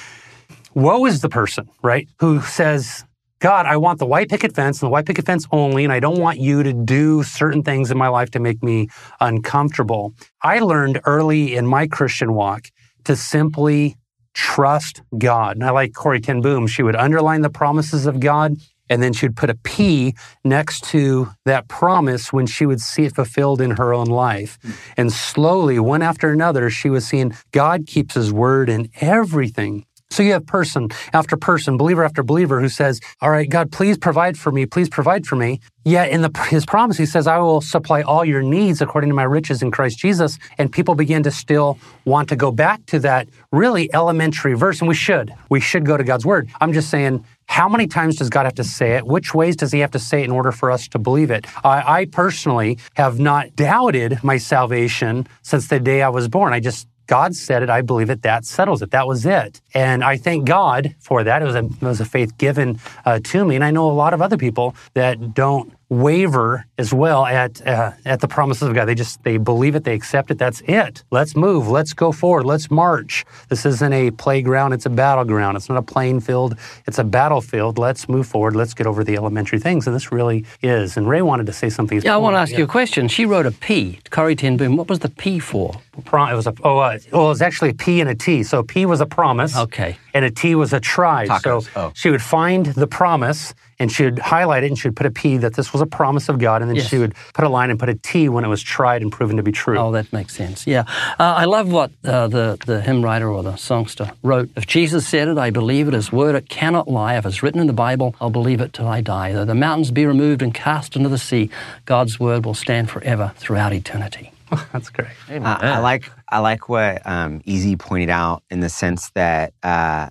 Woe 0.75 1.07
is 1.07 1.21
the 1.21 1.29
person, 1.29 1.69
right, 1.83 2.09
who 2.19 2.41
says, 2.41 3.05
God, 3.41 3.67
I 3.67 3.77
want 3.77 3.99
the 3.99 4.07
white 4.07 4.29
picket 4.29 4.55
fence 4.55 4.81
and 4.81 4.87
the 4.87 4.91
white 4.91 5.07
picket 5.07 5.27
fence 5.27 5.47
only, 5.53 5.85
and 5.85 5.93
I 5.93 6.01
don't 6.01 6.19
want 6.19 6.39
you 6.39 6.63
to 6.63 6.73
do 6.73 7.23
certain 7.23 7.63
things 7.63 7.91
in 7.91 7.99
my 7.99 8.09
life 8.09 8.31
to 8.31 8.41
make 8.41 8.63
me 8.63 8.89
uncomfortable. 9.21 10.15
I 10.43 10.61
learned 10.61 11.01
early 11.05 11.55
in 11.55 11.67
my 11.67 11.87
Christian 11.87 12.33
walk 12.33 12.71
to 13.05 13.17
simply 13.17 13.97
trust 14.33 15.03
God. 15.19 15.57
And 15.57 15.65
I 15.65 15.71
like 15.71 15.93
Corrie 15.93 16.21
ten 16.21 16.41
Boom. 16.41 16.67
She 16.67 16.83
would 16.83 16.97
underline 16.97 17.43
the 17.43 17.51
promises 17.51 18.07
of 18.07 18.19
God 18.19 18.57
and 18.89 19.03
then 19.03 19.13
she 19.13 19.27
would 19.27 19.37
put 19.37 19.51
a 19.51 19.55
P 19.55 20.15
next 20.45 20.85
to 20.85 21.31
that 21.45 21.69
promise 21.69 22.33
when 22.33 22.47
she 22.47 22.67
would 22.67 22.81
see 22.81 23.05
it 23.05 23.15
fulfilled 23.15 23.61
in 23.61 23.73
her 23.73 23.93
own 23.95 24.07
life. 24.07 24.59
Hmm. 24.63 24.71
And 24.97 25.13
slowly, 25.13 25.79
one 25.79 26.03
after 26.03 26.31
another, 26.31 26.71
she 26.71 26.91
was 26.91 27.07
seeing 27.07 27.35
God 27.53 27.87
keeps 27.87 28.15
his 28.15 28.33
word 28.33 28.69
in 28.69 28.91
everything. 29.01 29.87
So 30.15 30.23
you 30.23 30.31
have 30.33 30.47
person 30.47 30.91
after 31.13 31.37
person, 31.37 31.77
believer 31.77 32.05
after 32.05 32.23
believer 32.23 32.61
who 32.61 32.69
says, 32.69 33.01
All 33.21 33.31
right, 33.31 33.51
God, 33.51 33.73
please 33.73 33.99
provide 33.99 34.39
for 34.39 34.53
me, 34.53 34.65
please 34.65 34.89
provide 34.89 35.27
for 35.27 35.35
me. 35.35 35.61
Yet 35.85 36.11
in 36.11 36.23
the, 36.23 36.31
his 36.49 36.65
promise, 36.65 36.97
he 36.97 37.05
says, 37.05 37.27
I 37.27 37.39
will 37.39 37.61
supply 37.61 38.03
all 38.03 38.25
your 38.25 38.41
needs 38.41 38.81
according 38.81 39.11
to 39.11 39.15
my 39.15 39.25
riches 39.25 39.61
in 39.61 39.73
Christ 39.73 39.99
Jesus. 39.99 40.39
And 40.57 40.71
people 40.71 40.95
begin 40.95 41.25
to 41.25 41.33
still 41.33 41.79
want 42.05 42.29
to 42.29 42.37
go 42.37 42.53
back 42.53 42.87
to 42.87 43.01
that 43.01 43.29
really 43.51 43.93
elementary 43.93 44.55
verse. 44.55 44.81
And 44.81 44.89
we 44.89 44.95
should. 44.95 45.35
We 45.51 45.59
should 45.59 45.85
go 45.85 45.97
to 45.97 46.05
God's 46.05 46.25
word. 46.25 46.49
I'm 46.61 46.73
just 46.73 46.91
saying, 46.91 47.25
how 47.47 47.69
many 47.69 47.87
times 47.87 48.17
does 48.17 48.31
God 48.31 48.45
have 48.45 48.55
to 48.55 48.65
say 48.65 48.93
it? 48.93 49.07
Which 49.07 49.35
ways 49.35 49.57
does 49.57 49.73
he 49.73 49.81
have 49.81 49.93
to 49.93 49.99
say 49.99 50.23
it 50.23 50.25
in 50.25 50.31
order 50.31 50.53
for 50.53 50.71
us 50.71 50.89
to 50.89 50.99
believe 50.99 51.31
it? 51.31 51.47
I, 51.63 52.01
I 52.01 52.05
personally 52.07 52.79
have 52.95 53.19
not 53.19 53.55
doubted 53.55 54.23
my 54.23 54.39
salvation 54.39 55.27
since 55.43 55.69
the 55.69 55.81
day 55.81 56.03
I 56.03 56.09
was 56.09 56.29
born. 56.29 56.53
I 56.53 56.61
just 56.61 56.89
God 57.07 57.35
said 57.37 57.63
it. 57.63 57.71
I 57.71 57.83
believe 57.83 58.11
it. 58.11 58.23
That 58.23 58.45
settles 58.45 58.81
it. 58.81 58.91
That 58.93 59.07
was 59.07 59.27
it. 59.27 59.61
And 59.75 60.03
I 60.03 60.17
thank 60.17 60.47
God 60.47 60.95
for 60.99 61.23
that. 61.23 61.43
It 61.43 61.45
was 61.45 61.55
a, 61.55 61.65
it 61.65 61.83
was 61.83 62.01
a 62.01 62.05
faith 62.05 62.37
given 62.39 62.81
uh, 63.05 63.21
to 63.25 63.45
me. 63.45 63.57
And 63.57 63.65
I 63.65 63.71
know 63.71 63.91
a 63.91 63.93
lot 63.93 64.15
of 64.15 64.23
other 64.23 64.37
people 64.37 64.75
that 64.95 65.35
don't 65.35 65.73
waver 66.03 66.65
as 66.79 66.93
well 66.93 67.25
at 67.27 67.67
uh, 67.67 67.93
at 68.05 68.21
the 68.21 68.29
promises 68.29 68.69
of 68.69 68.75
God. 68.75 68.87
They 68.87 68.95
just 68.95 69.23
they 69.23 69.37
believe 69.37 69.75
it, 69.75 69.85
they 69.85 69.95
accept 69.95 70.31
it. 70.31 70.39
That's 70.39 70.61
it. 70.63 71.03
Let's 71.11 71.35
move. 71.37 71.69
Let's 71.69 71.93
go 71.93 72.13
forward. 72.13 72.45
Let's 72.47 72.71
march. 72.71 73.25
This 73.49 73.65
isn't 73.67 73.93
a 73.93 74.11
playground. 74.11 74.73
It's 74.73 74.87
a 74.87 74.91
battleground. 74.91 75.57
It's 75.57 75.69
not 75.69 75.79
a 75.79 75.83
playing 75.83 76.21
field. 76.21 76.57
It's 76.87 76.99
a 76.99 77.05
battlefield. 77.05 77.79
Let's 77.79 78.09
move 78.09 78.27
forward. 78.27 78.57
Let's 78.57 78.75
get 78.75 78.87
over 78.87 79.05
the 79.05 79.17
elementary 79.17 79.59
things. 79.59 79.87
And 79.87 79.95
this 79.95 80.13
really 80.13 80.45
is. 80.63 80.97
And 80.97 81.09
Ray 81.09 81.23
wanted 81.23 81.47
to 81.47 81.53
say 81.53 81.71
something. 81.71 82.01
Yeah, 82.03 82.15
I 82.15 82.19
want 82.19 82.35
to 82.35 82.39
ask 82.39 82.53
yeah. 82.53 82.59
you 82.59 82.65
a 82.65 82.69
question. 82.69 83.09
She 83.09 83.25
wrote 83.27 83.47
a 83.47 83.53
P. 83.53 84.01
Corrie 84.11 84.37
ten 84.37 84.57
Boom. 84.57 84.77
What 84.77 84.89
was 84.89 84.99
the 84.99 85.11
P 85.11 85.39
for? 85.39 85.81
It 85.97 86.35
was 86.35 86.47
a 86.47 86.55
oh, 86.63 86.79
uh, 86.79 86.99
well, 87.13 87.27
it 87.27 87.29
was 87.29 87.43
actually 87.43 87.71
a 87.71 87.75
P 87.75 88.01
and 88.01 88.11
a 88.11 88.15
T. 88.15 88.43
So 88.43 88.63
P 88.63 88.87
was 88.87 89.01
a 89.01 89.07
promise. 89.07 89.57
Okay. 89.57 89.97
And 90.13 90.25
a 90.25 90.31
T 90.31 90.55
was 90.55 90.73
a 90.73 90.81
try. 90.81 91.27
So 91.39 91.63
oh. 91.77 91.93
she 91.95 92.11
would 92.11 92.23
find 92.23 92.67
the 92.67 92.87
promise 92.87 93.55
and 93.79 93.91
she 93.91 94.05
would 94.05 94.19
highlight 94.19 94.65
it 94.65 94.69
and 94.69 94.79
she 94.79 94.89
would 94.89 94.97
put 94.97 95.07
a 95.07 95.11
P 95.11 95.37
that 95.39 95.55
this 95.55 95.73
was 95.73 95.83
a 95.83 95.87
promise 95.87 96.29
of 96.29 96.39
God, 96.39 96.63
and 96.63 96.71
then 96.71 96.77
yes. 96.77 96.89
she 96.89 96.99
would 96.99 97.15
put 97.33 97.45
a 97.45 97.49
line 97.49 97.71
and 97.71 97.79
put 97.79 97.89
a 97.89 97.95
T 97.95 98.29
when 98.29 98.45
it 98.45 98.49
was 98.49 98.63
tried 98.63 99.03
and 99.03 99.11
proven 99.11 99.37
to 99.37 99.43
be 99.43 99.53
true. 99.53 99.79
Oh, 99.79 99.93
that 99.93 100.13
makes 100.13 100.35
sense. 100.35 100.67
Yeah, 100.67 100.85
uh, 101.19 101.35
I 101.35 101.45
love 101.45 101.71
what 101.71 101.91
uh, 102.05 102.29
the 102.29 102.59
the 102.67 102.81
hymn 102.81 103.03
writer 103.03 103.29
or 103.29 103.43
the 103.43 103.57
songster 103.57 104.13
wrote. 104.23 104.51
If 104.57 104.67
Jesus 104.67 105.07
said 105.07 105.29
it, 105.29 105.39
I 105.39 105.51
believe 105.51 105.89
it. 105.89 105.95
His 105.95 106.13
word, 106.13 106.35
it 106.35 106.49
cannot 106.49 106.89
lie. 106.89 107.17
If 107.17 107.27
it's 107.27 107.43
written 107.43 107.61
in 107.61 107.67
the 107.67 107.73
Bible, 107.73 108.15
I'll 108.21 108.31
believe 108.31 108.61
it 108.61 108.73
till 108.73 108.87
I 108.87 109.01
die. 109.01 109.33
Though 109.33 109.45
the 109.45 109.55
mountains 109.55 109.91
be 109.91 110.07
removed 110.07 110.43
and 110.43 110.55
cast 110.55 110.97
into 110.97 111.09
the 111.09 111.19
sea, 111.19 111.51
God's 111.85 112.21
word 112.21 112.45
will 112.45 112.55
stand 112.55 112.91
forever 112.91 113.33
throughout 113.37 113.73
eternity. 113.73 114.31
That's 114.73 114.91
great. 114.91 115.09
Uh, 115.29 115.59
I 115.61 115.79
like 115.79 116.11
I 116.29 116.39
like 116.39 116.69
what 116.69 117.07
um, 117.07 117.41
E.Z. 117.45 117.77
pointed 117.77 118.11
out 118.11 118.43
in 118.51 118.61
the 118.61 118.69
sense 118.69 119.11
that 119.15 119.53
uh, 119.63 120.09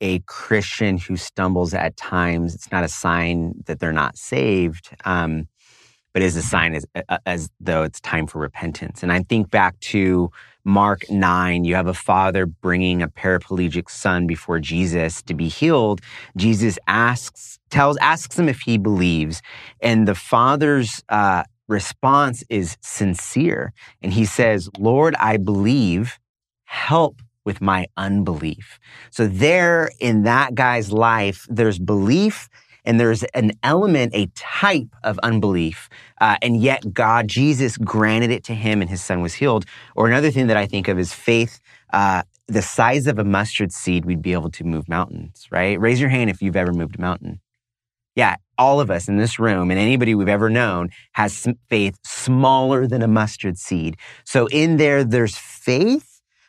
a 0.00 0.20
Christian 0.20 0.98
who 0.98 1.16
stumbles 1.16 1.74
at 1.74 1.96
times, 1.96 2.54
it's 2.54 2.70
not 2.72 2.84
a 2.84 2.88
sign 2.88 3.54
that 3.66 3.80
they're 3.80 3.92
not 3.92 4.16
saved, 4.16 4.90
um, 5.04 5.46
but 6.12 6.22
is 6.22 6.36
a 6.36 6.42
sign 6.42 6.74
as, 6.74 6.86
as 7.26 7.50
though 7.60 7.82
it's 7.82 8.00
time 8.00 8.26
for 8.26 8.38
repentance. 8.38 9.02
And 9.02 9.12
I 9.12 9.22
think 9.22 9.50
back 9.50 9.78
to 9.80 10.30
Mark 10.64 11.08
9, 11.10 11.64
you 11.64 11.74
have 11.74 11.86
a 11.86 11.94
father 11.94 12.46
bringing 12.46 13.02
a 13.02 13.08
paraplegic 13.08 13.88
son 13.88 14.26
before 14.26 14.58
Jesus 14.58 15.22
to 15.22 15.34
be 15.34 15.48
healed. 15.48 16.00
Jesus 16.36 16.78
asks, 16.86 17.58
tells, 17.70 17.96
asks 17.98 18.38
him 18.38 18.48
if 18.48 18.60
he 18.60 18.76
believes. 18.76 19.40
And 19.80 20.08
the 20.08 20.14
father's 20.14 21.02
uh, 21.08 21.44
response 21.70 22.44
is 22.50 22.76
sincere. 22.82 23.72
And 24.02 24.12
he 24.12 24.24
says, 24.24 24.68
Lord, 24.78 25.14
I 25.16 25.36
believe, 25.36 26.18
help 26.64 27.22
with 27.44 27.60
my 27.60 27.86
unbelief. 27.96 28.78
So 29.10 29.26
there 29.26 29.90
in 30.00 30.24
that 30.24 30.54
guy's 30.54 30.92
life, 30.92 31.46
there's 31.48 31.78
belief 31.78 32.48
and 32.84 32.98
there's 32.98 33.22
an 33.34 33.52
element, 33.62 34.12
a 34.14 34.26
type 34.34 34.88
of 35.04 35.18
unbelief. 35.20 35.88
Uh, 36.20 36.36
and 36.42 36.60
yet 36.60 36.92
God, 36.92 37.28
Jesus 37.28 37.76
granted 37.76 38.30
it 38.30 38.44
to 38.44 38.54
him 38.54 38.80
and 38.80 38.90
his 38.90 39.02
son 39.02 39.20
was 39.20 39.34
healed. 39.34 39.64
Or 39.96 40.06
another 40.06 40.30
thing 40.30 40.48
that 40.48 40.56
I 40.56 40.66
think 40.66 40.88
of 40.88 40.98
is 40.98 41.12
faith. 41.12 41.60
Uh, 41.92 42.22
the 42.46 42.62
size 42.62 43.06
of 43.06 43.18
a 43.18 43.24
mustard 43.24 43.72
seed, 43.72 44.04
we'd 44.04 44.22
be 44.22 44.32
able 44.32 44.50
to 44.50 44.64
move 44.64 44.88
mountains, 44.88 45.46
right? 45.50 45.78
Raise 45.78 46.00
your 46.00 46.10
hand 46.10 46.30
if 46.30 46.42
you've 46.42 46.56
ever 46.56 46.72
moved 46.72 46.96
a 46.98 47.00
mountain. 47.00 47.40
Yeah, 48.20 48.36
all 48.58 48.82
of 48.82 48.90
us 48.90 49.08
in 49.08 49.16
this 49.16 49.38
room 49.38 49.70
and 49.70 49.80
anybody 49.80 50.14
we've 50.14 50.28
ever 50.28 50.50
known 50.50 50.90
has 51.12 51.48
faith 51.70 51.96
smaller 52.04 52.86
than 52.86 53.00
a 53.00 53.08
mustard 53.08 53.56
seed. 53.56 53.96
So 54.24 54.46
in 54.48 54.76
there, 54.76 55.04
there's 55.04 55.38
faith 55.38 56.06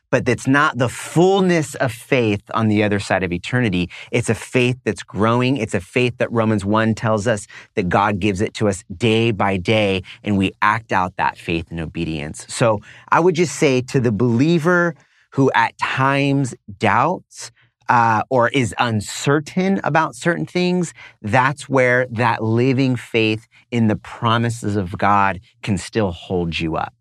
but 0.10 0.27
it's 0.27 0.45
not 0.45 0.77
the 0.77 0.89
fullness 0.89 1.73
of 1.75 1.89
faith 1.89 2.41
on 2.53 2.67
the 2.67 2.84
other 2.84 2.99
side 2.99 3.23
of 3.23 3.31
eternity. 3.31 3.89
It's 4.12 4.29
a 4.29 4.36
faith 4.36 4.77
that's 4.84 5.03
growing. 5.03 5.55
It's 5.55 5.73
a 5.73 5.79
faith 5.79 6.17
that 6.17 6.29
Romans 6.34 6.65
1 6.65 6.95
tells 6.95 7.27
us 7.27 7.47
that 7.75 7.88
God 7.88 8.19
gives 8.19 8.41
it 8.41 8.53
to 8.55 8.67
us 8.67 8.84
day 8.93 9.31
by 9.31 9.55
day, 9.55 10.03
and 10.21 10.38
we 10.38 10.51
act 10.62 10.91
out 10.91 11.15
that 11.15 11.38
faith 11.38 11.71
in 11.71 11.79
obedience. 11.79 12.45
So 12.49 12.81
I 13.10 13.21
would 13.21 13.36
just 13.36 13.55
say 13.55 13.79
to 13.84 14.01
the 14.01 14.12
believer 14.12 14.95
who 15.31 15.49
at 15.55 15.77
times 15.77 16.53
doubts, 16.77 17.51
uh, 17.91 18.23
or 18.30 18.47
is 18.49 18.73
uncertain 18.80 19.82
about 19.84 20.15
certain 20.15 20.45
things, 20.45 20.93
that's 21.21 21.67
where 21.67 22.08
that 22.10 22.41
living 22.41 22.95
faith 22.95 23.49
in 23.69 23.88
the 23.88 23.97
promises 23.97 24.77
of 24.77 24.97
God 24.97 25.41
can 25.62 25.77
still 25.77 26.12
hold 26.12 26.58
you 26.58 26.77
up. 26.77 26.93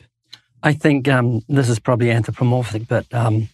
I 0.64 0.72
think 0.72 1.07
um, 1.07 1.42
this 1.48 1.68
is 1.68 1.79
probably 1.79 2.11
anthropomorphic, 2.11 2.88
but 2.88 3.07
um, 3.14 3.48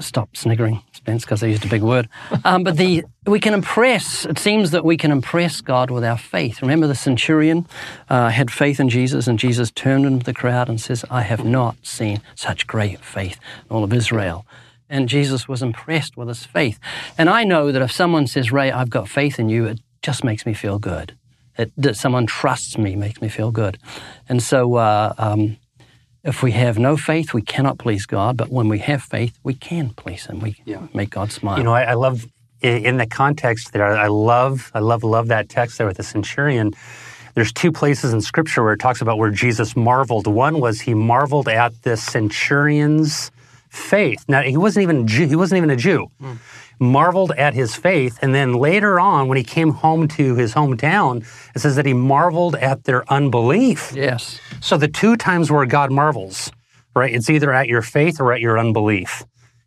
stop 0.00 0.34
sniggering, 0.34 0.82
Spence, 0.92 1.24
because 1.26 1.42
I 1.42 1.48
used 1.48 1.66
a 1.66 1.68
big 1.68 1.82
word. 1.82 2.08
Um, 2.44 2.62
but 2.62 2.76
the 2.76 3.04
we 3.26 3.40
can 3.40 3.54
impress. 3.54 4.24
It 4.24 4.38
seems 4.38 4.70
that 4.70 4.84
we 4.84 4.96
can 4.96 5.10
impress 5.10 5.60
God 5.60 5.90
with 5.90 6.04
our 6.04 6.16
faith. 6.16 6.62
Remember, 6.62 6.86
the 6.86 6.94
centurion 6.94 7.66
uh, 8.08 8.28
had 8.30 8.50
faith 8.50 8.78
in 8.78 8.88
Jesus, 8.88 9.26
and 9.26 9.36
Jesus 9.38 9.72
turned 9.72 10.06
into 10.06 10.24
the 10.24 10.32
crowd 10.32 10.68
and 10.68 10.80
says, 10.80 11.04
"I 11.10 11.22
have 11.22 11.44
not 11.44 11.76
seen 11.82 12.20
such 12.36 12.66
great 12.66 13.00
faith 13.04 13.38
in 13.68 13.76
all 13.76 13.84
of 13.84 13.92
Israel." 13.92 14.46
And 14.88 15.08
Jesus 15.08 15.48
was 15.48 15.62
impressed 15.62 16.16
with 16.16 16.28
his 16.28 16.44
faith. 16.44 16.78
And 17.18 17.28
I 17.28 17.44
know 17.44 17.72
that 17.72 17.82
if 17.82 17.90
someone 17.90 18.26
says, 18.26 18.52
"Ray, 18.52 18.70
I've 18.70 18.90
got 18.90 19.08
faith 19.08 19.38
in 19.38 19.48
you," 19.48 19.66
it 19.66 19.80
just 20.02 20.22
makes 20.22 20.46
me 20.46 20.54
feel 20.54 20.78
good. 20.78 21.16
It, 21.58 21.72
that 21.76 21.96
someone 21.96 22.26
trusts 22.26 22.76
me 22.78 22.96
makes 22.96 23.20
me 23.20 23.28
feel 23.28 23.50
good. 23.50 23.78
And 24.28 24.42
so. 24.42 24.74
Uh, 24.74 25.14
um, 25.18 25.56
if 26.26 26.42
we 26.42 26.50
have 26.50 26.76
no 26.76 26.96
faith, 26.96 27.32
we 27.32 27.40
cannot 27.40 27.78
please 27.78 28.04
God. 28.04 28.36
But 28.36 28.48
when 28.48 28.68
we 28.68 28.80
have 28.80 29.00
faith, 29.00 29.38
we 29.44 29.54
can 29.54 29.90
please 29.90 30.26
Him. 30.26 30.40
We 30.40 30.56
yeah. 30.64 30.88
make 30.92 31.10
God 31.10 31.30
smile. 31.30 31.56
You 31.56 31.62
know, 31.62 31.72
I, 31.72 31.84
I 31.84 31.94
love 31.94 32.26
in 32.62 32.96
the 32.96 33.06
context 33.06 33.72
there. 33.72 33.96
I 33.96 34.08
love, 34.08 34.72
I 34.74 34.80
love, 34.80 35.04
love 35.04 35.28
that 35.28 35.48
text 35.48 35.78
there 35.78 35.86
with 35.86 35.98
the 35.98 36.02
centurion. 36.02 36.72
There's 37.34 37.52
two 37.52 37.70
places 37.70 38.12
in 38.12 38.20
Scripture 38.20 38.62
where 38.62 38.72
it 38.72 38.80
talks 38.80 39.00
about 39.00 39.18
where 39.18 39.30
Jesus 39.30 39.76
marveled. 39.76 40.26
One 40.26 40.58
was 40.58 40.80
he 40.80 40.94
marveled 40.94 41.48
at 41.48 41.82
the 41.82 41.96
centurion's 41.96 43.30
faith. 43.76 44.24
Now 44.28 44.42
he 44.42 44.56
wasn't 44.56 44.84
even 44.84 45.06
Jew, 45.06 45.26
he 45.26 45.36
wasn't 45.36 45.58
even 45.58 45.70
a 45.70 45.76
Jew. 45.76 46.08
Mm 46.20 46.38
marveled 46.78 47.32
at 47.32 47.54
his 47.54 47.74
faith. 47.74 48.18
And 48.22 48.34
then 48.34 48.54
later 48.54 49.00
on, 49.00 49.28
when 49.28 49.38
he 49.38 49.44
came 49.44 49.70
home 49.70 50.08
to 50.08 50.34
his 50.34 50.54
hometown, 50.54 51.26
it 51.54 51.60
says 51.60 51.76
that 51.76 51.86
he 51.86 51.94
marveled 51.94 52.54
at 52.56 52.84
their 52.84 53.10
unbelief. 53.10 53.92
Yes. 53.94 54.40
So 54.60 54.76
the 54.76 54.88
two 54.88 55.16
times 55.16 55.50
where 55.50 55.66
God 55.66 55.90
marvels, 55.90 56.50
right? 56.94 57.12
It's 57.12 57.30
either 57.30 57.52
at 57.52 57.68
your 57.68 57.82
faith 57.82 58.20
or 58.20 58.32
at 58.32 58.40
your 58.40 58.58
unbelief. 58.58 59.24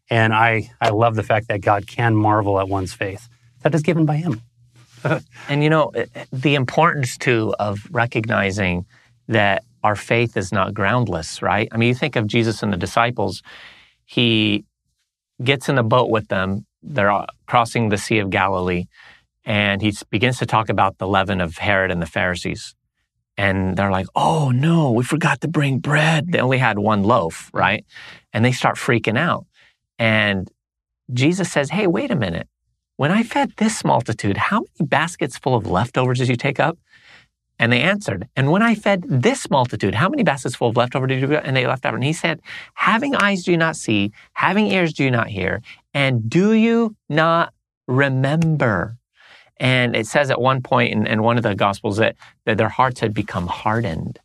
And 0.09 0.33
I, 0.33 0.71
I 0.81 0.89
love 0.89 1.15
the 1.15 1.23
fact 1.23 1.47
that 1.49 1.61
God 1.61 1.87
can 1.87 2.15
marvel 2.15 2.59
at 2.59 2.67
one's 2.67 2.93
faith. 2.93 3.27
That 3.61 3.75
is 3.75 3.81
given 3.81 4.05
by 4.05 4.17
him. 4.17 4.41
and 5.49 5.63
you 5.63 5.69
know, 5.69 5.91
the 6.31 6.55
importance 6.55 7.17
too 7.17 7.53
of 7.59 7.87
recognizing 7.91 8.85
that 9.27 9.63
our 9.83 9.95
faith 9.95 10.35
is 10.35 10.51
not 10.51 10.73
groundless, 10.73 11.41
right? 11.41 11.69
I 11.71 11.77
mean, 11.77 11.89
you 11.89 11.95
think 11.95 12.15
of 12.15 12.27
Jesus 12.27 12.63
and 12.63 12.73
the 12.73 12.77
disciples, 12.77 13.41
he 14.09 14.65
gets 15.43 15.69
in 15.69 15.77
a 15.77 15.83
boat 15.83 16.09
with 16.09 16.27
them 16.29 16.65
they're 16.81 17.25
crossing 17.45 17.89
the 17.89 17.97
Sea 17.97 18.19
of 18.19 18.29
Galilee, 18.29 18.85
and 19.45 19.81
he 19.81 19.93
begins 20.09 20.37
to 20.39 20.45
talk 20.45 20.69
about 20.69 20.97
the 20.97 21.07
leaven 21.07 21.41
of 21.41 21.57
Herod 21.57 21.91
and 21.91 22.01
the 22.01 22.05
Pharisees. 22.05 22.75
And 23.37 23.77
they're 23.77 23.91
like, 23.91 24.07
oh 24.15 24.51
no, 24.51 24.91
we 24.91 25.03
forgot 25.03 25.41
to 25.41 25.47
bring 25.47 25.79
bread. 25.79 26.31
They 26.31 26.39
only 26.39 26.57
had 26.57 26.77
one 26.77 27.03
loaf, 27.03 27.49
right? 27.53 27.85
And 28.33 28.43
they 28.43 28.51
start 28.51 28.75
freaking 28.75 29.17
out. 29.17 29.45
And 29.97 30.49
Jesus 31.13 31.51
says, 31.51 31.69
hey, 31.69 31.87
wait 31.87 32.11
a 32.11 32.15
minute. 32.15 32.47
When 32.97 33.11
I 33.11 33.23
fed 33.23 33.53
this 33.55 33.85
multitude, 33.85 34.35
how 34.35 34.57
many 34.59 34.87
baskets 34.87 35.37
full 35.37 35.55
of 35.55 35.65
leftovers 35.65 36.19
did 36.19 36.27
you 36.27 36.35
take 36.35 36.59
up? 36.59 36.77
And 37.59 37.73
they 37.73 37.81
answered, 37.81 38.27
And 38.37 38.51
when 38.51 38.61
I 38.61 38.73
fed 38.73 39.03
this 39.07 39.49
multitude, 39.49 39.93
how 39.93 40.07
many 40.07 40.23
baskets 40.23 40.55
full 40.55 40.69
of 40.69 40.77
leftover 40.77 41.07
did 41.07 41.21
you 41.21 41.27
get? 41.27 41.45
And 41.45 41.55
they 41.55 41.67
left 41.67 41.85
over. 41.85 41.95
And 41.95 42.03
he 42.03 42.13
said, 42.13 42.41
Having 42.73 43.15
eyes 43.15 43.43
do 43.43 43.51
you 43.51 43.57
not 43.57 43.75
see, 43.75 44.13
having 44.33 44.67
ears 44.67 44.93
do 44.93 45.03
you 45.03 45.11
not 45.11 45.27
hear, 45.27 45.61
and 45.93 46.29
do 46.29 46.53
you 46.53 46.95
not 47.09 47.53
remember? 47.87 48.97
And 49.57 49.93
it 49.93 50.07
says 50.07 50.31
at 50.31 50.39
one 50.39 50.61
point 50.61 50.93
in, 50.93 51.05
in 51.05 51.21
one 51.21 51.35
of 51.35 51.43
the 51.43 51.53
gospels 51.53 51.97
that, 51.97 52.15
that 52.45 52.57
their 52.57 52.69
hearts 52.69 53.01
had 53.01 53.13
become 53.13 53.47
hardened. 53.47 54.19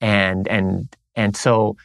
And 0.00 0.48
and 0.48 0.88
and 1.14 1.36
so 1.36 1.76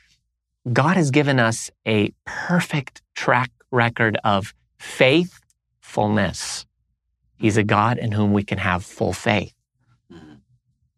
God 0.72 0.98
has 0.98 1.12
given 1.12 1.40
us 1.40 1.70
a 1.86 2.12
perfect 2.26 3.02
track 3.16 3.52
record 3.72 4.18
of 4.24 4.54
faithfulness. 4.78 6.66
He's 7.38 7.58
a 7.58 7.64
God 7.64 7.98
in 7.98 8.12
whom 8.12 8.34
we 8.34 8.44
can 8.44 8.58
have 8.58 8.84
full 8.84 9.14
faith. 9.14 9.54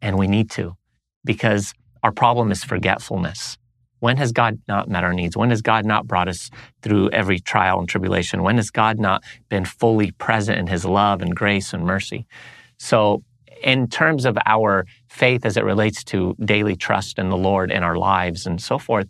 And 0.01 0.17
we 0.17 0.27
need 0.27 0.49
to, 0.51 0.75
because 1.23 1.73
our 2.03 2.11
problem 2.11 2.51
is 2.51 2.63
forgetfulness. 2.63 3.57
When 3.99 4.17
has 4.17 4.31
God 4.31 4.59
not 4.67 4.89
met 4.89 5.03
our 5.03 5.13
needs? 5.13 5.37
When 5.37 5.51
has 5.51 5.61
God 5.61 5.85
not 5.85 6.07
brought 6.07 6.27
us 6.27 6.49
through 6.81 7.11
every 7.11 7.39
trial 7.39 7.79
and 7.79 7.87
tribulation? 7.87 8.41
When 8.41 8.55
has 8.55 8.71
God 8.71 8.99
not 8.99 9.23
been 9.47 9.63
fully 9.63 10.11
present 10.11 10.57
in 10.57 10.67
his 10.67 10.85
love 10.85 11.21
and 11.21 11.35
grace 11.35 11.71
and 11.71 11.85
mercy? 11.85 12.25
So, 12.77 13.23
in 13.63 13.87
terms 13.87 14.25
of 14.25 14.39
our 14.47 14.87
faith 15.07 15.45
as 15.45 15.55
it 15.55 15.63
relates 15.63 16.03
to 16.05 16.35
daily 16.43 16.75
trust 16.75 17.19
in 17.19 17.29
the 17.29 17.37
Lord 17.37 17.71
in 17.71 17.83
our 17.83 17.95
lives 17.95 18.47
and 18.47 18.59
so 18.59 18.79
forth, 18.79 19.07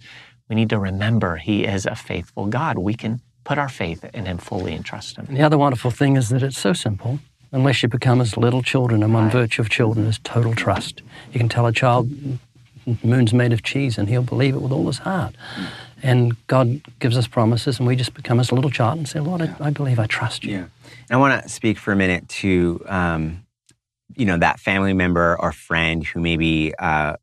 we 0.50 0.56
need 0.58 0.70
to 0.72 0.78
remember 0.78 1.38
he 1.38 1.64
is 1.64 1.86
a 1.86 1.96
faithful 1.96 2.48
God. 2.48 2.78
We 2.78 2.94
can 2.94 3.22
put 3.46 3.58
our 3.58 3.70
faith 3.70 4.04
in 4.14 4.26
him 4.26 4.38
fully 4.38 4.74
and 4.74 4.84
trust 4.84 5.16
him. 5.16 5.26
And 5.30 5.38
the 5.38 5.44
other 5.44 5.58
wonderful 5.58 5.92
thing 5.92 6.18
is 6.18 6.28
that 6.30 6.44
it's 6.44 6.60
so 6.60 6.74
simple. 6.74 7.20
Unless 7.54 7.84
you 7.84 7.90
become 7.90 8.22
as 8.22 8.38
little 8.38 8.62
children, 8.62 9.04
and 9.04 9.14
one 9.14 9.26
Right. 9.26 9.34
virtue 9.34 9.62
of 9.62 9.70
children 9.70 10.06
is 10.06 10.20
total 10.24 10.56
trust. 10.56 11.02
You 11.34 11.40
can 11.40 11.50
tell 11.50 11.66
a 11.66 11.74
child, 11.74 12.10
moon's 13.04 13.34
made 13.34 13.52
of 13.52 13.62
cheese, 13.62 13.98
and 13.98 14.08
he'll 14.08 14.22
believe 14.24 14.56
it 14.56 14.62
with 14.62 14.72
all 14.72 14.88
his 14.88 15.00
heart. 15.00 15.36
And 16.02 16.36
God 16.48 16.82
gives 17.00 17.18
us 17.18 17.28
promises, 17.28 17.78
and 17.78 17.88
we 17.88 17.96
just 17.96 18.14
become 18.14 18.40
as 18.40 18.52
a 18.52 18.56
little 18.56 18.72
child 18.72 18.98
and 19.00 19.08
say, 19.08 19.20
Lord, 19.20 19.42
I, 19.42 19.54
I 19.60 19.70
believe 19.70 20.00
I 20.00 20.08
trust 20.08 20.44
you. 20.46 20.52
Yeah. 20.52 20.58
And 20.58 21.12
I 21.12 21.18
want 21.18 21.44
to 21.44 21.50
speak 21.50 21.78
for 21.78 21.92
a 21.92 21.96
minute 21.96 22.28
to, 22.30 22.84
um, 22.88 23.46
you 24.16 24.26
know, 24.26 24.38
that 24.38 24.60
family 24.60 24.94
member 24.94 25.38
or 25.40 25.52
friend 25.52 26.06
who 26.06 26.22
maybe 26.22 26.74
uh, 26.80 27.18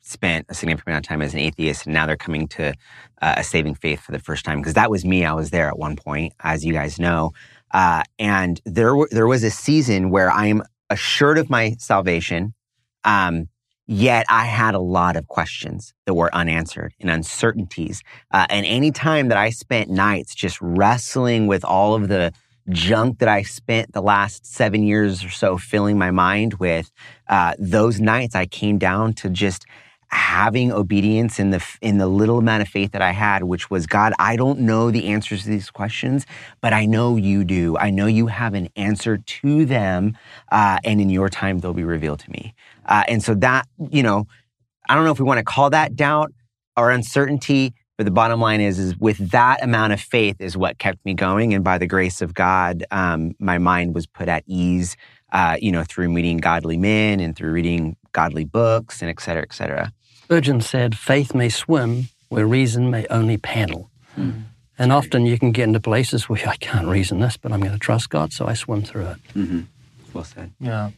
spent 0.00 0.46
a 0.48 0.54
significant 0.54 0.88
amount 0.88 1.04
of 1.04 1.08
time 1.08 1.20
as 1.22 1.34
an 1.34 1.40
atheist 1.40 1.84
and 1.84 1.92
now 1.92 2.06
they're 2.06 2.16
coming 2.16 2.48
to 2.48 2.72
uh, 3.20 3.34
a 3.36 3.44
saving 3.44 3.74
faith 3.74 4.00
for 4.00 4.12
the 4.12 4.18
first 4.18 4.44
time. 4.46 4.58
Because 4.58 4.74
that 4.74 4.90
was 4.90 5.04
me. 5.04 5.24
I 5.26 5.34
was 5.34 5.50
there 5.50 5.68
at 5.68 5.78
one 5.78 5.94
point, 5.96 6.32
as 6.40 6.64
you 6.64 6.72
guys 6.72 6.98
know. 6.98 7.32
Uh, 7.72 8.02
and 8.18 8.60
there, 8.64 8.94
there 9.10 9.26
was 9.26 9.44
a 9.44 9.50
season 9.50 10.10
where 10.10 10.30
I 10.30 10.46
am 10.46 10.62
assured 10.90 11.38
of 11.38 11.50
my 11.50 11.76
salvation. 11.78 12.54
Um, 13.04 13.48
Yet 13.90 14.26
I 14.28 14.44
had 14.44 14.74
a 14.74 14.80
lot 14.80 15.16
of 15.16 15.28
questions 15.28 15.94
that 16.04 16.12
were 16.12 16.32
unanswered 16.34 16.92
and 17.00 17.08
uncertainties. 17.08 18.02
Uh, 18.30 18.46
and 18.50 18.66
any 18.66 18.90
time 18.90 19.28
that 19.28 19.38
I 19.38 19.48
spent 19.48 19.88
nights 19.88 20.34
just 20.34 20.58
wrestling 20.60 21.46
with 21.46 21.64
all 21.64 21.94
of 21.94 22.08
the 22.08 22.34
junk 22.68 23.20
that 23.20 23.30
I 23.30 23.40
spent 23.40 23.94
the 23.94 24.02
last 24.02 24.44
seven 24.44 24.82
years 24.82 25.24
or 25.24 25.30
so 25.30 25.56
filling 25.56 25.96
my 25.96 26.10
mind 26.10 26.54
with, 26.54 26.90
uh, 27.28 27.54
those 27.58 27.98
nights 27.98 28.34
I 28.34 28.44
came 28.44 28.76
down 28.76 29.14
to 29.14 29.30
just 29.30 29.64
having 30.10 30.72
obedience 30.72 31.38
in 31.38 31.50
the 31.50 31.64
in 31.80 31.98
the 31.98 32.06
little 32.06 32.38
amount 32.38 32.62
of 32.62 32.68
faith 32.68 32.92
that 32.92 33.02
I 33.02 33.10
had, 33.12 33.44
which 33.44 33.70
was 33.70 33.86
God. 33.86 34.12
I 34.18 34.36
don't 34.36 34.60
know 34.60 34.90
the 34.90 35.06
answers 35.08 35.42
to 35.42 35.48
these 35.48 35.70
questions, 35.70 36.26
but 36.60 36.72
I 36.72 36.86
know 36.86 37.16
you 37.16 37.44
do. 37.44 37.76
I 37.78 37.90
know 37.90 38.06
you 38.06 38.28
have 38.28 38.54
an 38.54 38.68
answer 38.76 39.18
to 39.18 39.64
them, 39.64 40.16
uh, 40.50 40.78
and 40.84 41.00
in 41.00 41.10
your 41.10 41.28
time 41.28 41.58
they'll 41.58 41.74
be 41.74 41.84
revealed 41.84 42.20
to 42.20 42.30
me. 42.30 42.54
Uh, 42.86 43.04
and 43.08 43.22
so 43.22 43.34
that 43.34 43.66
you 43.90 44.02
know, 44.02 44.26
I 44.88 44.94
don't 44.94 45.04
know 45.04 45.12
if 45.12 45.18
we 45.18 45.24
want 45.24 45.38
to 45.38 45.44
call 45.44 45.70
that 45.70 45.96
doubt 45.96 46.32
or 46.76 46.90
uncertainty, 46.90 47.74
but 47.96 48.04
the 48.04 48.12
bottom 48.12 48.40
line 48.40 48.60
is, 48.60 48.78
is 48.78 48.96
with 48.98 49.18
that 49.30 49.62
amount 49.62 49.92
of 49.92 50.00
faith 50.00 50.36
is 50.40 50.56
what 50.56 50.78
kept 50.78 51.04
me 51.04 51.14
going. 51.14 51.52
And 51.52 51.64
by 51.64 51.78
the 51.78 51.86
grace 51.86 52.22
of 52.22 52.32
God, 52.32 52.84
um, 52.90 53.34
my 53.40 53.58
mind 53.58 53.94
was 53.94 54.06
put 54.06 54.28
at 54.28 54.44
ease, 54.46 54.96
uh, 55.32 55.56
you 55.60 55.72
know, 55.72 55.84
through 55.84 56.08
meeting 56.08 56.38
godly 56.38 56.76
men 56.76 57.18
and 57.20 57.34
through 57.36 57.50
reading 57.50 57.96
godly 58.12 58.44
books 58.44 59.02
and 59.02 59.10
et 59.10 59.20
cetera, 59.20 59.42
et 59.42 59.52
cetera. 59.52 59.92
Spurgeon 60.28 60.60
said, 60.60 60.94
faith 60.94 61.34
may 61.34 61.48
swim 61.48 62.10
where 62.28 62.46
reason 62.46 62.90
may 62.90 63.06
only 63.06 63.38
paddle. 63.38 63.88
Hmm. 64.14 64.32
And 64.78 64.92
often 64.92 65.24
you 65.24 65.38
can 65.38 65.52
get 65.52 65.64
into 65.64 65.80
places 65.80 66.28
where 66.28 66.46
I 66.46 66.56
can't 66.56 66.86
reason 66.86 67.20
this, 67.20 67.38
but 67.38 67.50
I'm 67.50 67.60
going 67.60 67.72
to 67.72 67.78
trust 67.78 68.10
God, 68.10 68.34
so 68.34 68.46
I 68.46 68.52
swim 68.52 68.82
through 68.82 69.06
it. 69.06 69.16
Mm-hmm. 69.34 69.60
Well 70.12 70.24
said. 70.24 70.52
Yeah. 70.60 70.90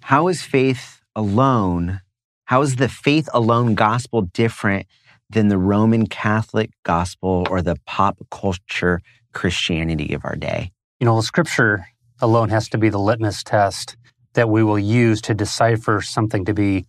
How 0.00 0.26
is 0.26 0.42
faith 0.42 1.00
alone? 1.14 2.00
How 2.46 2.60
is 2.62 2.74
the 2.74 2.88
faith 2.88 3.28
alone 3.32 3.76
gospel 3.76 4.22
different 4.22 4.88
than 5.30 5.46
the 5.46 5.58
Roman 5.58 6.08
Catholic 6.08 6.70
gospel 6.82 7.46
or 7.48 7.62
the 7.62 7.76
pop 7.86 8.18
culture 8.32 9.00
Christianity 9.32 10.12
of 10.12 10.24
our 10.24 10.34
day? 10.34 10.72
You 10.98 11.04
know, 11.04 11.14
the 11.14 11.22
scripture 11.22 11.86
alone 12.20 12.48
has 12.48 12.68
to 12.70 12.78
be 12.78 12.88
the 12.88 12.98
litmus 12.98 13.44
test 13.44 13.96
that 14.34 14.50
we 14.50 14.64
will 14.64 14.76
use 14.76 15.20
to 15.20 15.34
decipher 15.34 16.00
something 16.00 16.44
to 16.46 16.52
be 16.52 16.84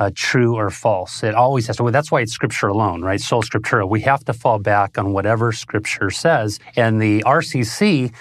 uh, 0.00 0.10
true 0.14 0.56
or 0.56 0.70
false. 0.70 1.22
It 1.22 1.34
always 1.34 1.66
has 1.66 1.76
to. 1.76 1.90
That's 1.90 2.10
why 2.10 2.22
it's 2.22 2.32
scripture 2.32 2.68
alone, 2.68 3.02
right? 3.02 3.20
Sola 3.20 3.44
scriptura. 3.44 3.88
We 3.88 4.00
have 4.00 4.24
to 4.24 4.32
fall 4.32 4.58
back 4.58 4.96
on 4.96 5.12
whatever 5.12 5.52
scripture 5.52 6.10
says, 6.10 6.58
and 6.74 7.00
the 7.00 7.22
RCC 7.24 8.12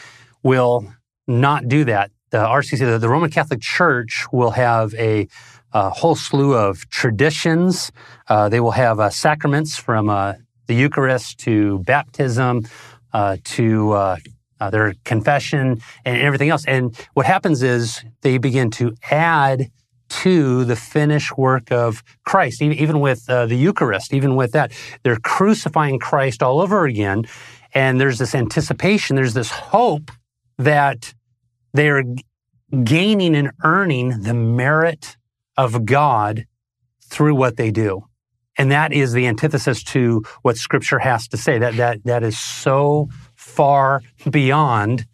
will 0.44 0.94
not 1.26 1.68
do 1.68 1.86
that. 1.86 2.12
The 2.32 2.40
RCC, 2.40 2.80
the, 2.80 2.98
the 3.00 3.10
Roman 3.10 3.32
Catholic 3.32 3.62
Church, 3.62 4.26
will 4.32 4.52
have 4.52 4.94
a, 4.96 5.28
a 5.74 5.90
whole 5.90 6.16
slew 6.16 6.54
of 6.54 6.88
traditions. 6.90 7.92
Uh, 8.28 8.50
they 8.50 8.60
will 8.60 8.72
have 8.72 9.00
uh, 9.00 9.10
sacraments 9.10 9.78
from 9.78 10.10
uh, 10.10 10.34
the 10.68 10.76
Eucharist 10.76 11.40
to 11.40 11.80
baptism 11.80 12.68
uh, 13.14 13.38
to 13.44 13.94
uh, 13.94 14.18
uh, 14.60 14.70
their 14.70 14.94
confession 15.06 15.82
and 16.04 16.22
everything 16.22 16.50
else. 16.50 16.66
And 16.66 16.96
what 17.14 17.26
happens 17.26 17.64
is 17.64 18.04
they 18.22 18.38
begin 18.38 18.70
to 18.72 18.94
add 19.10 19.72
to 20.10 20.66
the 20.66 20.76
finished 20.76 21.38
work 21.38 21.72
of 21.72 22.04
Christ, 22.26 22.62
even, 22.62 23.00
with 23.00 23.30
uh, 23.30 23.46
the 23.46 23.56
Eucharist, 23.56 24.14
even 24.14 24.36
with 24.36 24.52
that. 24.52 24.72
They're 25.04 25.20
crucifying 25.20 26.00
Christ 26.00 26.44
all 26.44 26.60
over 26.60 26.86
again. 26.86 27.26
And 27.74 28.02
there's 28.02 28.18
this 28.18 28.34
anticipation, 28.34 29.16
there's 29.16 29.36
this 29.36 29.52
hope 29.52 30.12
that 30.58 31.14
they 31.74 31.90
are 31.90 32.04
gaining 32.84 33.36
and 33.36 33.52
earning 33.64 34.22
the 34.22 34.34
merit 34.34 35.18
of 35.56 35.86
God 35.86 36.46
through 37.02 37.36
what 37.36 37.58
they 37.58 37.72
do. 37.72 38.06
And 38.58 38.72
that 38.72 38.92
is 38.92 39.14
the 39.14 39.28
antithesis 39.28 39.84
to 39.86 40.24
what 40.42 40.58
scripture 40.58 41.00
has 41.00 41.28
to 41.30 41.38
say. 41.38 41.60
That, 41.60 41.78
that, 41.78 42.04
that 42.04 42.24
is 42.24 42.38
so 42.38 43.10
far 43.36 44.02
beyond 44.30 45.06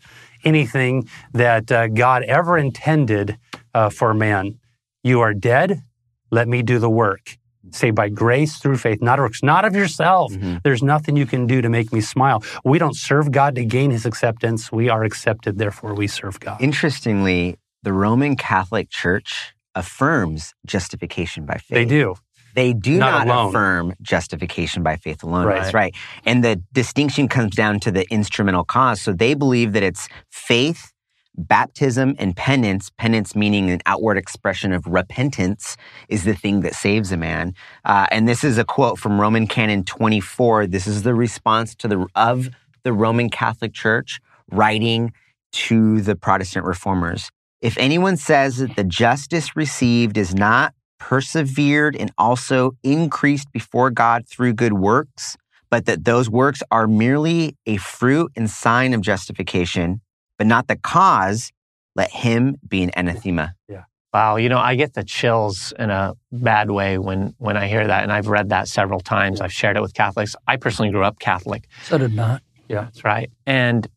anything 0.43 1.07
that 1.33 1.71
uh, 1.71 1.87
God 1.87 2.23
ever 2.23 2.57
intended 2.57 3.37
uh, 3.73 3.89
for 3.89 4.13
man. 4.13 4.59
You 5.05 5.21
are 5.21 5.35
dead. 5.35 5.83
Let 6.31 6.47
me 6.47 6.63
do 6.63 6.79
the 6.79 6.89
work. 6.89 7.37
Say 7.69 7.91
by 7.91 8.09
grace 8.09 8.57
through 8.57 8.77
faith, 8.77 9.03
not 9.03 9.19
works, 9.19 9.43
not 9.43 9.63
of 9.63 9.75
yourself. 9.75 10.33
Mm-hmm. 10.33 10.57
There's 10.63 10.81
nothing 10.81 11.15
you 11.15 11.27
can 11.27 11.45
do 11.45 11.61
to 11.61 11.69
make 11.69 11.93
me 11.93 12.01
smile. 12.01 12.43
We 12.63 12.79
don't 12.79 12.95
serve 12.95 13.31
God 13.31 13.53
to 13.53 13.65
gain 13.65 13.91
his 13.91 14.07
acceptance. 14.07 14.71
We 14.71 14.89
are 14.89 15.03
accepted, 15.03 15.59
therefore 15.59 15.93
we 15.93 16.07
serve 16.07 16.39
God. 16.39 16.59
Interestingly, 16.59 17.57
the 17.83 17.93
Roman 17.93 18.35
Catholic 18.35 18.89
Church 18.89 19.53
affirms 19.75 20.55
justification 20.65 21.45
by 21.45 21.57
faith. 21.57 21.75
They 21.75 21.85
do. 21.85 22.15
They 22.55 22.73
do 22.73 22.97
Not 22.97 23.27
not, 23.27 23.49
affirm 23.49 23.93
justification 24.01 24.81
by 24.81 24.95
faith 24.95 25.21
alone. 25.21 25.45
Right. 25.45 25.61
That's 25.61 25.73
right. 25.75 25.93
And 26.25 26.43
the 26.43 26.63
distinction 26.73 27.27
comes 27.27 27.53
down 27.55 27.79
to 27.81 27.91
the 27.91 28.11
instrumental 28.11 28.63
cause. 28.63 29.01
So 29.01 29.13
they 29.13 29.35
believe 29.35 29.73
that 29.73 29.83
it's 29.83 30.07
faith, 30.31 30.93
baptism, 31.37 32.15
and 32.19 32.35
penance. 32.35 32.89
Penance 32.97 33.35
meaning 33.35 33.69
an 33.69 33.81
outward 33.85 34.17
expression 34.17 34.71
of 34.73 34.85
repentance 34.87 35.77
is 36.09 36.23
the 36.23 36.35
thing 36.35 36.61
that 36.61 36.75
saves 36.75 37.11
a 37.11 37.17
man. 37.17 37.53
Uh, 37.83 38.07
and 38.11 38.27
this 38.27 38.43
is 38.43 38.57
a 38.57 38.63
quote 38.63 38.99
from 38.99 39.19
Roman 39.19 39.47
Canon 39.47 39.83
24. 39.83 40.67
This 40.67 40.87
is 40.87 41.03
the 41.03 41.13
response 41.13 41.75
to 41.75 41.87
the 41.87 42.07
of 42.15 42.49
the 42.83 42.93
Roman 42.93 43.29
Catholic 43.29 43.73
Church 43.73 44.19
writing 44.51 45.11
to 45.51 46.01
the 46.01 46.15
Protestant 46.15 46.65
reformers. 46.65 47.29
If 47.61 47.77
anyone 47.77 48.17
says 48.17 48.57
that 48.57 48.75
the 48.75 48.83
justice 48.83 49.55
received 49.55 50.17
is 50.17 50.35
not 50.35 50.73
persevered 50.99 51.95
and 51.95 52.11
also 52.17 52.71
increased 52.83 53.51
before 53.51 53.89
God 53.89 54.27
through 54.27 54.53
good 54.53 54.73
works, 54.73 55.37
but 55.69 55.85
that 55.85 56.05
those 56.05 56.29
works 56.29 56.61
are 56.71 56.87
merely 56.87 57.57
a 57.65 57.77
fruit 57.77 58.31
and 58.35 58.49
sign 58.49 58.93
of 58.93 59.01
justification, 59.01 60.01
but 60.37 60.47
not 60.47 60.67
the 60.67 60.75
cause, 60.75 61.51
let 61.95 62.11
him 62.11 62.57
be 62.67 62.83
an 62.83 62.91
anathema. 62.95 63.53
Yeah. 63.67 63.83
Wow, 64.13 64.37
you 64.37 64.47
know, 64.47 64.59
I 64.59 64.75
get 64.75 64.93
the 64.93 65.03
chills 65.03 65.73
in 65.77 65.89
a 65.89 66.13
bad 66.31 66.71
way 66.71 66.97
when 66.97 67.35
when 67.37 67.57
I 67.57 67.67
hear 67.67 67.85
that, 67.85 68.03
and 68.03 68.13
I've 68.13 68.27
read 68.27 68.49
that 68.49 68.69
several 68.69 69.01
times. 69.01 69.41
I've 69.41 69.51
shared 69.51 69.75
it 69.75 69.81
with 69.81 69.93
Catholics. 69.93 70.35
I 70.47 70.55
personally 70.55 70.91
grew 70.91 71.03
up 71.03 71.19
Catholic. 71.19 71.67
So 71.83 71.97
did 71.97 72.13
Matt. 72.13 72.41
That's 72.83 73.03
right. 73.03 73.29
And 73.45 73.87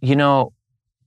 you 0.00 0.16
know, 0.16 0.52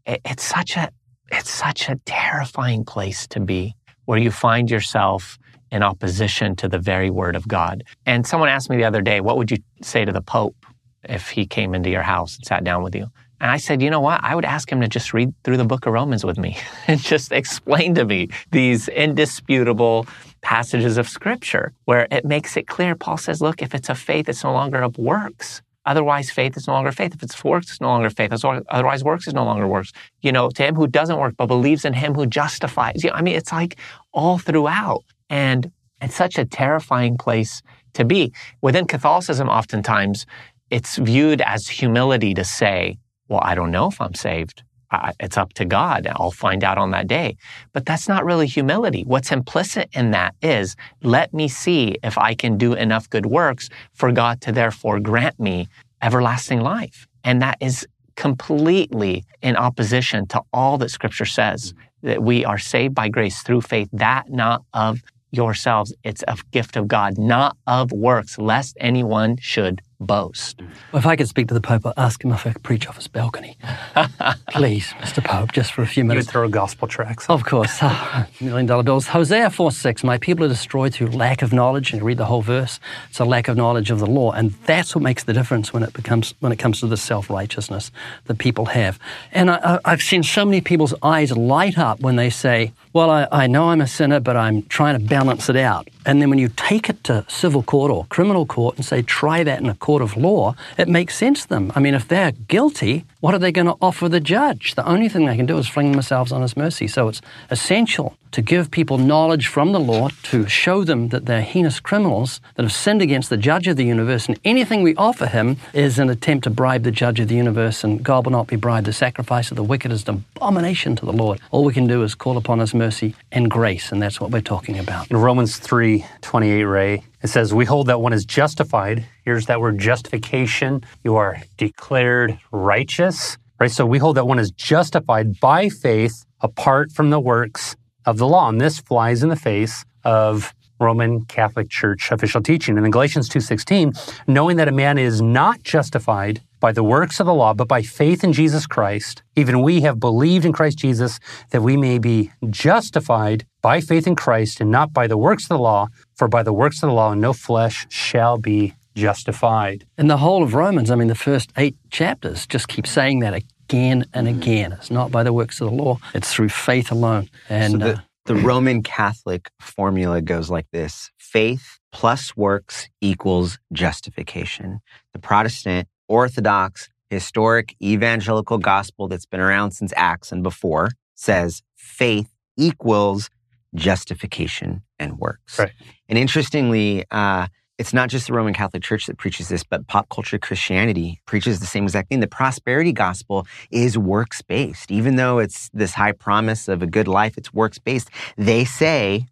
it, 0.06 0.22
it's 0.24 0.44
such 0.44 0.78
a 0.78 0.92
it's 1.32 1.50
such 1.50 1.90
a 1.90 1.96
terrifying 2.06 2.86
place 2.86 3.28
to 3.28 3.40
be 3.40 3.76
where 4.06 4.20
you 4.20 4.32
find 4.32 4.70
yourself 4.70 5.38
in 5.72 5.84
opposition 5.84 6.56
to 6.56 6.68
the 6.70 6.80
very 6.80 7.10
word 7.10 7.36
of 7.36 7.48
God. 7.48 7.84
And 8.06 8.26
someone 8.26 8.50
asked 8.50 8.70
me 8.70 8.78
the 8.78 8.86
other 8.86 9.02
day, 9.02 9.20
what 9.20 9.38
would 9.38 9.52
you 9.52 9.58
say 9.82 10.06
to 10.06 10.12
the 10.12 10.22
Pope 10.22 10.56
if 11.04 11.30
he 11.30 11.46
came 11.46 11.74
into 11.74 11.90
your 11.90 12.04
house 12.04 12.38
and 12.38 12.46
sat 12.46 12.64
down 12.64 12.84
with 12.84 12.96
you? 12.96 13.08
And 13.40 13.52
I 13.52 13.58
said, 13.58 13.82
you 13.82 13.90
know 13.90 14.00
what? 14.02 14.20
I 14.24 14.34
would 14.34 14.46
ask 14.46 14.72
him 14.72 14.82
to 14.82 14.88
just 14.88 15.14
read 15.14 15.34
through 15.44 15.58
the 15.58 15.66
book 15.66 15.86
of 15.86 15.94
Romans 15.94 16.26
with 16.26 16.38
me 16.38 16.58
and 16.88 17.00
just 17.00 17.32
explain 17.32 17.96
to 17.96 18.06
me 18.06 18.30
these 18.52 18.88
indisputable 18.88 20.08
passages 20.42 20.98
of 20.98 21.08
scripture 21.08 21.74
where 21.86 22.08
it 22.10 22.26
makes 22.26 22.58
it 22.58 22.68
clear. 22.68 22.96
Paul 22.96 23.18
says, 23.18 23.42
look, 23.42 23.62
if 23.62 23.76
it's 23.76 23.90
a 23.90 23.96
faith, 23.96 24.28
it's 24.30 24.44
no 24.44 24.54
longer 24.54 24.82
of 24.82 24.98
works. 24.98 25.62
Otherwise, 25.86 26.30
faith 26.30 26.58
is 26.58 26.68
no 26.68 26.74
longer 26.74 26.92
faith. 26.92 27.16
If 27.16 27.24
it's 27.24 27.42
works, 27.44 27.72
it's 27.72 27.80
no 27.80 27.88
longer 27.88 28.10
faith. 28.10 28.34
Otherwise, 28.34 29.04
works 29.06 29.26
is 29.26 29.34
no 29.34 29.46
longer 29.46 29.68
works. 29.68 29.94
You 30.22 30.34
know, 30.34 30.50
to 30.50 30.64
him 30.64 30.76
who 30.76 30.86
doesn't 30.86 31.18
work 31.18 31.36
but 31.38 31.46
believes 31.46 31.86
in 31.86 31.94
him 31.94 32.14
who 32.14 32.26
justifies. 32.26 33.04
You 33.04 33.12
know, 33.12 33.16
I 33.16 33.22
mean, 33.22 33.36
it's 33.36 33.54
like 33.54 33.78
all 34.12 34.38
throughout. 34.38 35.06
And 35.30 35.72
it's 36.02 36.16
such 36.16 36.38
a 36.38 36.46
terrifying 36.46 37.18
place 37.18 37.62
to 37.94 38.04
be. 38.04 38.34
Within 38.62 38.86
Catholicism, 38.86 39.48
oftentimes, 39.48 40.26
it's 40.70 40.98
viewed 40.98 41.42
as 41.42 41.68
humility 41.68 42.34
to 42.34 42.44
say, 42.44 42.98
well, 43.28 43.42
I 43.44 43.56
don't 43.56 43.72
know 43.72 43.88
if 43.88 44.00
I'm 44.00 44.14
saved. 44.14 44.64
I, 44.90 45.14
it's 45.20 45.38
up 45.38 45.54
to 45.54 45.66
God. 45.66 46.08
I'll 46.10 46.32
find 46.32 46.64
out 46.64 46.78
on 46.78 46.92
that 46.92 47.08
day. 47.08 47.38
But 47.74 47.86
that's 47.86 48.08
not 48.08 48.26
really 48.26 48.48
humility. 48.48 49.04
What's 49.04 49.32
implicit 49.32 49.90
in 49.94 50.12
that 50.12 50.36
is 50.42 50.76
let 51.04 51.34
me 51.34 51.48
see 51.48 51.98
if 52.04 52.18
I 52.18 52.34
can 52.34 52.58
do 52.58 52.74
enough 52.74 53.10
good 53.10 53.26
works 53.26 53.70
for 53.94 54.12
God 54.12 54.42
to 54.42 54.52
therefore 54.52 55.00
grant 55.00 55.40
me 55.40 55.68
everlasting 56.02 56.62
life. 56.62 57.08
And 57.24 57.42
that 57.42 57.58
is 57.60 57.86
completely 58.16 59.26
in 59.42 59.56
opposition 59.56 60.26
to 60.28 60.42
all 60.54 60.78
that 60.78 60.90
scripture 60.90 61.26
says 61.26 61.74
mm-hmm. 61.74 62.08
that 62.08 62.24
we 62.24 62.46
are 62.46 62.58
saved 62.58 62.96
by 62.96 63.10
grace 63.10 63.42
through 63.44 63.62
faith, 63.62 63.90
that 63.92 64.30
not 64.30 64.64
of 64.74 65.02
yourselves. 65.32 65.94
It's 66.04 66.24
a 66.28 66.38
gift 66.52 66.78
of 66.78 66.88
God, 66.88 67.18
not 67.18 67.58
of 67.68 67.92
works, 67.92 68.38
lest 68.38 68.78
anyone 68.80 69.38
should 69.38 69.82
boast. 70.00 70.62
Well, 70.92 71.00
if 71.00 71.06
I 71.06 71.16
could 71.16 71.28
speak 71.28 71.48
to 71.48 71.54
the 71.54 71.62
Pope, 71.62 71.86
I'd 71.86 71.94
ask 71.98 72.24
him 72.24 72.32
if 72.32 72.46
I 72.46 72.54
could 72.54 72.64
preach 72.64 72.88
off 72.88 72.98
his 72.98 73.08
balcony. 73.08 73.58
Please, 74.52 74.94
Mr. 75.00 75.24
Pope, 75.24 75.52
just 75.52 75.74
for 75.74 75.82
a 75.82 75.88
few 75.88 76.04
minutes. 76.04 76.08
You 76.08 76.18
minutes. 76.18 76.32
throw 76.32 76.50
gospel 76.50 76.88
tracks. 76.88 77.30
Of 77.30 77.46
course. 77.46 77.82
Million 78.42 78.66
dollar 78.66 78.84
bills. 78.84 79.08
Hosea 79.08 79.50
4 79.50 79.72
6. 79.72 80.04
My 80.04 80.18
people 80.18 80.46
are 80.46 80.50
destroyed 80.50 80.94
through 80.94 81.08
lack 81.08 81.42
of 81.42 81.52
knowledge. 81.54 81.92
And 81.92 82.02
you 82.02 82.06
read 82.06 82.18
the 82.18 82.26
whole 82.26 82.42
verse. 82.42 82.80
It's 83.10 83.20
a 83.20 83.26
lack 83.26 83.48
of 83.48 83.58
knowledge 83.58 83.92
of 83.92 84.00
the 84.00 84.06
law. 84.06 84.32
And 84.32 84.52
that's 84.66 84.96
what 84.96 85.02
makes 85.04 85.24
the 85.24 85.34
difference 85.34 85.74
when 85.74 85.84
it 85.84 85.94
becomes 85.94 86.34
when 86.40 86.52
it 86.52 86.58
comes 86.58 86.80
to 86.82 86.88
the 86.88 86.98
self 86.98 87.30
righteousness 87.30 87.92
that 88.26 88.38
people 88.38 88.66
have. 88.68 89.00
And 89.32 89.50
I, 89.50 89.58
I, 89.64 89.80
I've 89.86 90.02
seen 90.02 90.24
so 90.24 90.46
many 90.46 90.62
people's 90.62 90.94
eyes 91.02 91.36
light 91.36 91.78
up 91.78 92.00
when 92.02 92.16
they 92.16 92.30
say, 92.30 92.72
Well, 92.98 93.12
I, 93.12 93.28
I 93.32 93.46
know 93.46 93.70
I'm 93.70 93.82
a 93.82 93.86
sinner, 93.86 94.20
but 94.20 94.36
I'm 94.36 94.64
trying 94.64 95.00
to 95.00 95.06
balance 95.06 95.50
it 95.50 95.56
out. 95.56 95.88
And 96.08 96.20
then 96.20 96.32
when 96.32 96.40
you 96.40 96.50
take 96.56 96.90
it 96.90 97.04
to 97.04 97.24
civil 97.28 97.62
court 97.62 97.92
or 97.92 98.08
criminal 98.08 98.48
court 98.48 98.76
and 98.76 98.84
say, 98.84 99.04
try 99.04 99.44
that 99.44 99.60
in 99.60 99.70
a 99.70 99.76
court 99.76 100.02
of 100.02 100.18
law, 100.18 100.56
it 100.80 100.88
makes 100.88 101.16
sense 101.16 101.44
to 101.44 101.50
them. 101.50 101.72
I 101.76 101.80
mean, 101.80 101.94
if 101.94 102.08
they're 102.08 102.32
guilty, 102.32 103.06
what 103.20 103.34
are 103.34 103.40
they 103.40 103.52
going 103.52 103.68
to 103.68 103.76
offer 103.82 104.08
the 104.08 104.20
judge? 104.20 104.76
The 104.76 104.88
only 104.88 105.10
thing 105.10 105.26
they 105.26 105.36
can 105.36 105.46
do 105.46 105.58
is 105.58 105.68
fling 105.68 105.92
themselves 105.92 106.32
on 106.32 106.42
his 106.42 106.56
mercy. 106.56 106.88
So 106.88 107.08
it's 107.08 107.22
essential 107.50 108.16
to 108.32 108.42
give 108.42 108.70
people 108.70 108.98
knowledge 108.98 109.48
from 109.48 109.72
the 109.72 109.80
law 109.80 110.10
to 110.24 110.48
show 110.48 110.84
them 110.84 111.10
that 111.10 111.26
they're 111.26 111.42
heinous 111.42 111.80
criminals 111.80 112.42
that 112.56 112.64
have 112.64 112.72
sinned 112.72 113.02
against 113.02 113.30
the 113.30 113.38
judge 113.38 113.68
of 113.68 113.78
the 113.78 113.86
universe. 113.86 114.28
And 114.28 114.40
anything 114.46 114.84
we 114.84 114.96
offer 114.96 115.26
him 115.26 115.58
is 115.74 115.98
an 115.98 116.10
attempt 116.10 116.44
to 116.44 116.50
bribe 116.50 116.84
the 116.84 116.92
judge 116.92 117.20
of 117.20 117.30
the 117.30 117.36
universe. 117.36 117.84
And 117.84 118.04
God 118.04 118.26
will 118.26 118.34
not 118.34 118.48
be 118.48 118.56
bribed. 118.56 118.86
The 118.86 118.94
sacrifice 118.94 119.50
of 119.50 119.58
the 119.58 119.64
wicked 119.64 119.92
is 119.92 120.08
an 120.08 120.24
abomination 120.36 120.96
to 120.98 121.06
the 121.06 121.14
Lord. 121.14 121.40
All 121.52 121.64
we 121.64 121.74
can 121.74 121.88
do 121.88 122.04
is 122.04 122.14
call 122.14 122.38
upon 122.38 122.60
his 122.60 122.74
mercy 122.74 123.16
and 123.32 123.50
grace. 123.50 123.92
And 123.92 124.02
that's 124.02 124.22
what 124.22 124.32
we're 124.32 124.42
talking 124.42 124.78
about. 124.78 125.10
In 125.10 125.18
Romans 125.18 125.58
3 125.58 126.06
28, 126.22 126.64
Ray, 126.64 127.04
it 127.22 127.28
says, 127.28 127.54
We 127.54 127.66
hold 127.66 127.88
that 127.88 128.02
one 128.02 128.14
is 128.14 128.26
justified. 128.26 129.06
Here's 129.24 129.48
that 129.48 129.60
word 129.60 129.80
justification. 129.80 130.84
You 131.04 131.16
are 131.16 131.38
declared 131.58 132.40
righteous, 132.52 133.38
right? 133.60 133.72
So 133.72 133.86
we 133.86 133.98
hold 133.98 134.18
that 134.18 134.28
one 134.28 134.40
is 134.40 134.52
justified 134.52 135.40
by 135.40 135.70
faith 135.70 136.26
apart 136.42 136.92
from 136.92 137.10
the 137.10 137.20
works 137.20 137.76
of 138.06 138.18
the 138.18 138.28
law. 138.28 138.50
And 138.50 138.62
this 138.62 138.80
flies 138.80 139.24
in 139.24 139.30
the 139.30 139.36
face 139.36 139.84
of 140.04 140.54
Roman 140.80 141.26
Catholic 141.26 141.70
Church 141.70 142.12
official 142.12 142.42
teaching. 142.42 142.78
And 142.78 142.86
in 142.86 142.92
Galatians 142.92 143.30
2:16, 143.30 143.94
knowing 144.28 144.58
that 144.58 144.68
a 144.68 144.72
man 144.72 144.98
is 144.98 145.22
not 145.22 145.64
justified 145.64 146.42
by 146.60 146.72
the 146.72 146.84
works 146.84 147.20
of 147.20 147.26
the 147.26 147.34
law, 147.34 147.54
but 147.54 147.68
by 147.68 147.82
faith 147.82 148.24
in 148.24 148.34
Jesus 148.34 148.66
Christ, 148.66 149.24
even 149.36 149.62
we 149.62 149.82
have 149.82 150.00
believed 150.00 150.46
in 150.46 150.54
Christ 150.54 150.78
Jesus 150.78 151.20
that 151.52 151.62
we 151.62 151.78
may 151.78 151.98
be 151.98 152.32
justified 152.50 153.46
by 153.62 153.82
faith 153.82 154.08
in 154.08 154.16
Christ 154.16 154.62
and 154.62 154.72
not 154.72 154.94
by 154.94 155.08
the 155.08 155.18
works 155.18 155.44
of 155.44 155.50
the 155.50 155.60
law, 155.60 155.88
for 156.16 156.28
by 156.28 156.44
the 156.44 156.54
works 156.54 156.82
of 156.84 156.90
the 156.90 156.96
law 156.96 157.14
no 157.14 157.34
flesh 157.34 157.86
shall 157.90 158.38
be 158.38 158.74
justified. 158.96 159.86
And 159.98 160.10
the 160.10 160.18
whole 160.18 160.44
of 160.44 160.54
Romans, 160.54 160.90
I 160.90 160.96
mean, 160.96 161.08
the 161.08 161.16
first 161.16 161.52
eight 161.58 161.76
chapters 161.92 162.48
just 162.48 162.68
keep 162.68 162.88
saying 162.88 163.20
that 163.20 163.34
again 163.34 164.06
and 164.14 164.28
again. 164.28 164.74
It's 164.74 164.92
not 164.92 165.12
by 165.12 165.24
the 165.24 165.34
works 165.34 165.62
of 165.62 165.70
the 165.70 165.76
law, 165.76 166.00
it's 166.14 166.34
through 166.34 166.50
faith 166.50 166.92
alone. 166.92 167.30
And 167.50 167.74
so 167.74 167.78
the, 167.78 167.94
uh, 167.94 168.00
the 168.26 168.36
Roman 168.36 168.84
Catholic 168.84 169.50
formula 169.60 170.22
goes 170.22 170.50
like 170.50 170.68
this 170.72 171.12
faith 171.18 171.80
plus 171.92 172.36
works 172.36 172.90
equals 173.02 173.60
justification. 173.72 174.80
The 175.14 175.20
Protestant, 175.20 175.88
Orthodox, 176.08 176.90
historic 177.10 177.76
evangelical 177.82 178.58
gospel 178.58 179.08
that's 179.08 179.26
been 179.26 179.40
around 179.40 179.72
since 179.72 179.94
Acts 179.96 180.32
and 180.32 180.44
before 180.44 180.90
says 181.16 181.62
faith 181.76 182.30
equals 182.58 183.30
justification 183.76 184.82
and 185.00 185.20
works. 185.20 185.60
Right. 185.60 185.72
And 186.10 186.18
interestingly, 186.18 187.06
uh, 187.12 187.48
it's 187.78 187.94
not 187.94 188.10
just 188.10 188.28
the 188.28 188.34
Roman 188.34 188.54
Catholic 188.54 188.82
Church 188.82 189.06
that 189.06 189.18
preaches 189.18 189.50
this, 189.50 189.64
but 189.64 189.88
pop 189.88 190.10
culture 190.10 190.40
Christianity 190.40 191.22
preaches 191.26 191.60
the 191.60 191.68
same 191.68 191.84
exact 191.84 192.10
thing. 192.10 192.22
The 192.22 192.28
prosperity 192.28 192.92
gospel 192.92 193.46
is 193.70 193.98
works 193.98 194.42
based. 194.42 194.90
Even 194.90 195.16
though 195.16 195.38
it's 195.38 195.70
this 195.74 195.94
high 195.94 196.14
promise 196.14 196.68
of 196.68 196.82
a 196.82 196.88
good 196.88 197.08
life, 197.08 197.38
it's 197.38 197.54
works 197.54 197.78
based. 197.78 198.10
They 198.36 198.66
say, 198.66 199.28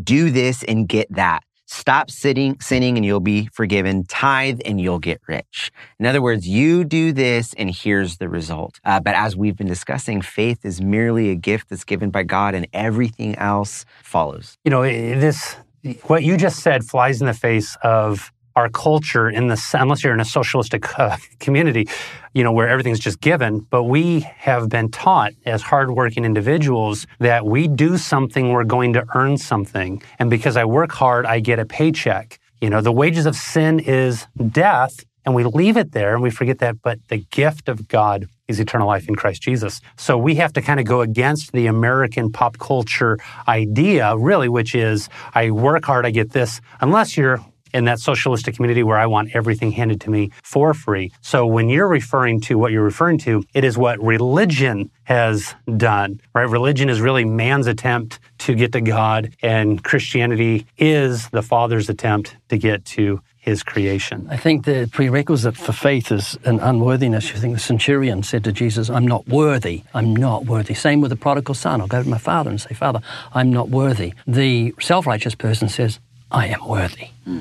do 0.00 0.30
this 0.30 0.62
and 0.62 0.88
get 0.88 1.12
that. 1.12 1.42
Stop 1.70 2.10
sitting, 2.10 2.58
sinning 2.60 2.96
and 2.96 3.04
you'll 3.04 3.20
be 3.20 3.46
forgiven. 3.52 4.04
Tithe 4.04 4.60
and 4.64 4.80
you'll 4.80 4.98
get 4.98 5.20
rich. 5.26 5.70
In 6.00 6.06
other 6.06 6.22
words, 6.22 6.48
you 6.48 6.82
do 6.82 7.12
this 7.12 7.52
and 7.58 7.70
here's 7.70 8.16
the 8.16 8.28
result. 8.28 8.80
Uh, 8.86 9.00
but 9.00 9.14
as 9.14 9.36
we've 9.36 9.54
been 9.54 9.66
discussing, 9.66 10.22
faith 10.22 10.64
is 10.64 10.80
merely 10.80 11.28
a 11.28 11.34
gift 11.34 11.68
that's 11.68 11.84
given 11.84 12.08
by 12.08 12.22
God 12.22 12.54
and 12.54 12.66
everything 12.72 13.36
else 13.36 13.84
follows. 14.02 14.56
You 14.64 14.70
know, 14.70 14.82
this, 14.82 15.56
what 16.04 16.22
you 16.22 16.38
just 16.38 16.60
said 16.60 16.84
flies 16.84 17.20
in 17.20 17.26
the 17.26 17.34
face 17.34 17.76
of 17.82 18.32
our 18.58 18.68
culture 18.68 19.30
in 19.30 19.46
the, 19.46 19.58
unless 19.74 20.02
you're 20.02 20.12
in 20.12 20.20
a 20.20 20.24
socialistic 20.24 20.98
uh, 20.98 21.16
community, 21.38 21.88
you 22.34 22.42
know, 22.42 22.50
where 22.50 22.68
everything's 22.68 22.98
just 22.98 23.20
given. 23.20 23.60
But 23.60 23.84
we 23.84 24.20
have 24.48 24.68
been 24.68 24.90
taught 24.90 25.32
as 25.46 25.62
hardworking 25.62 26.24
individuals 26.24 27.06
that 27.20 27.46
we 27.46 27.68
do 27.68 27.96
something, 27.96 28.50
we're 28.50 28.64
going 28.64 28.94
to 28.94 29.06
earn 29.14 29.36
something. 29.38 30.02
And 30.18 30.28
because 30.28 30.56
I 30.56 30.64
work 30.64 30.90
hard, 30.90 31.24
I 31.24 31.38
get 31.38 31.60
a 31.60 31.64
paycheck. 31.64 32.40
You 32.60 32.68
know, 32.70 32.80
the 32.80 32.90
wages 32.90 33.26
of 33.26 33.36
sin 33.36 33.78
is 33.78 34.26
death. 34.50 35.04
And 35.24 35.34
we 35.34 35.44
leave 35.44 35.76
it 35.76 35.92
there 35.92 36.14
and 36.14 36.22
we 36.22 36.30
forget 36.30 36.58
that, 36.60 36.80
but 36.82 36.98
the 37.08 37.18
gift 37.18 37.68
of 37.68 37.86
God 37.86 38.26
is 38.48 38.58
eternal 38.58 38.88
life 38.88 39.08
in 39.08 39.14
Christ 39.14 39.42
Jesus. 39.42 39.82
So 39.98 40.16
we 40.16 40.36
have 40.36 40.54
to 40.54 40.62
kind 40.62 40.80
of 40.80 40.86
go 40.86 41.02
against 41.02 41.52
the 41.52 41.66
American 41.66 42.32
pop 42.32 42.56
culture 42.58 43.18
idea, 43.46 44.16
really, 44.16 44.48
which 44.48 44.74
is 44.74 45.10
I 45.34 45.50
work 45.50 45.84
hard, 45.84 46.06
I 46.06 46.12
get 46.12 46.30
this, 46.32 46.62
unless 46.80 47.18
you're 47.18 47.40
in 47.72 47.84
that 47.84 48.00
socialistic 48.00 48.54
community 48.56 48.82
where 48.82 48.98
I 48.98 49.06
want 49.06 49.34
everything 49.34 49.72
handed 49.72 50.00
to 50.02 50.10
me 50.10 50.30
for 50.42 50.74
free. 50.74 51.12
So 51.20 51.46
when 51.46 51.68
you're 51.68 51.88
referring 51.88 52.40
to 52.42 52.58
what 52.58 52.72
you're 52.72 52.84
referring 52.84 53.18
to, 53.18 53.44
it 53.54 53.64
is 53.64 53.76
what 53.78 54.00
religion 54.02 54.90
has 55.04 55.54
done, 55.76 56.20
right? 56.34 56.48
Religion 56.48 56.88
is 56.88 57.00
really 57.00 57.24
man's 57.24 57.66
attempt 57.66 58.18
to 58.38 58.54
get 58.54 58.72
to 58.72 58.80
God, 58.80 59.34
and 59.42 59.82
Christianity 59.82 60.66
is 60.76 61.28
the 61.30 61.42
Father's 61.42 61.88
attempt 61.88 62.36
to 62.50 62.58
get 62.58 62.84
to 62.84 63.20
his 63.48 63.62
creation. 63.62 64.26
I 64.30 64.36
think 64.36 64.66
the 64.66 64.88
prerequisite 64.92 65.56
for 65.56 65.72
faith 65.72 66.12
is 66.12 66.36
an 66.44 66.60
unworthiness. 66.60 67.32
You 67.32 67.40
think 67.40 67.54
the 67.54 67.60
centurion 67.60 68.22
said 68.22 68.44
to 68.44 68.52
Jesus, 68.52 68.90
I'm 68.90 69.06
not 69.06 69.26
worthy. 69.26 69.84
I'm 69.94 70.14
not 70.14 70.44
worthy. 70.44 70.74
Same 70.74 71.00
with 71.00 71.10
the 71.10 71.16
prodigal 71.16 71.54
son. 71.54 71.80
I'll 71.80 71.86
go 71.86 72.02
to 72.02 72.08
my 72.08 72.18
father 72.18 72.50
and 72.50 72.60
say, 72.60 72.74
Father, 72.74 73.00
I'm 73.32 73.50
not 73.50 73.70
worthy. 73.70 74.12
The 74.26 74.74
self 74.80 75.06
righteous 75.06 75.34
person 75.34 75.68
says, 75.70 75.98
I 76.30 76.48
am 76.48 76.66
worthy. 76.66 77.08
Hmm. 77.24 77.40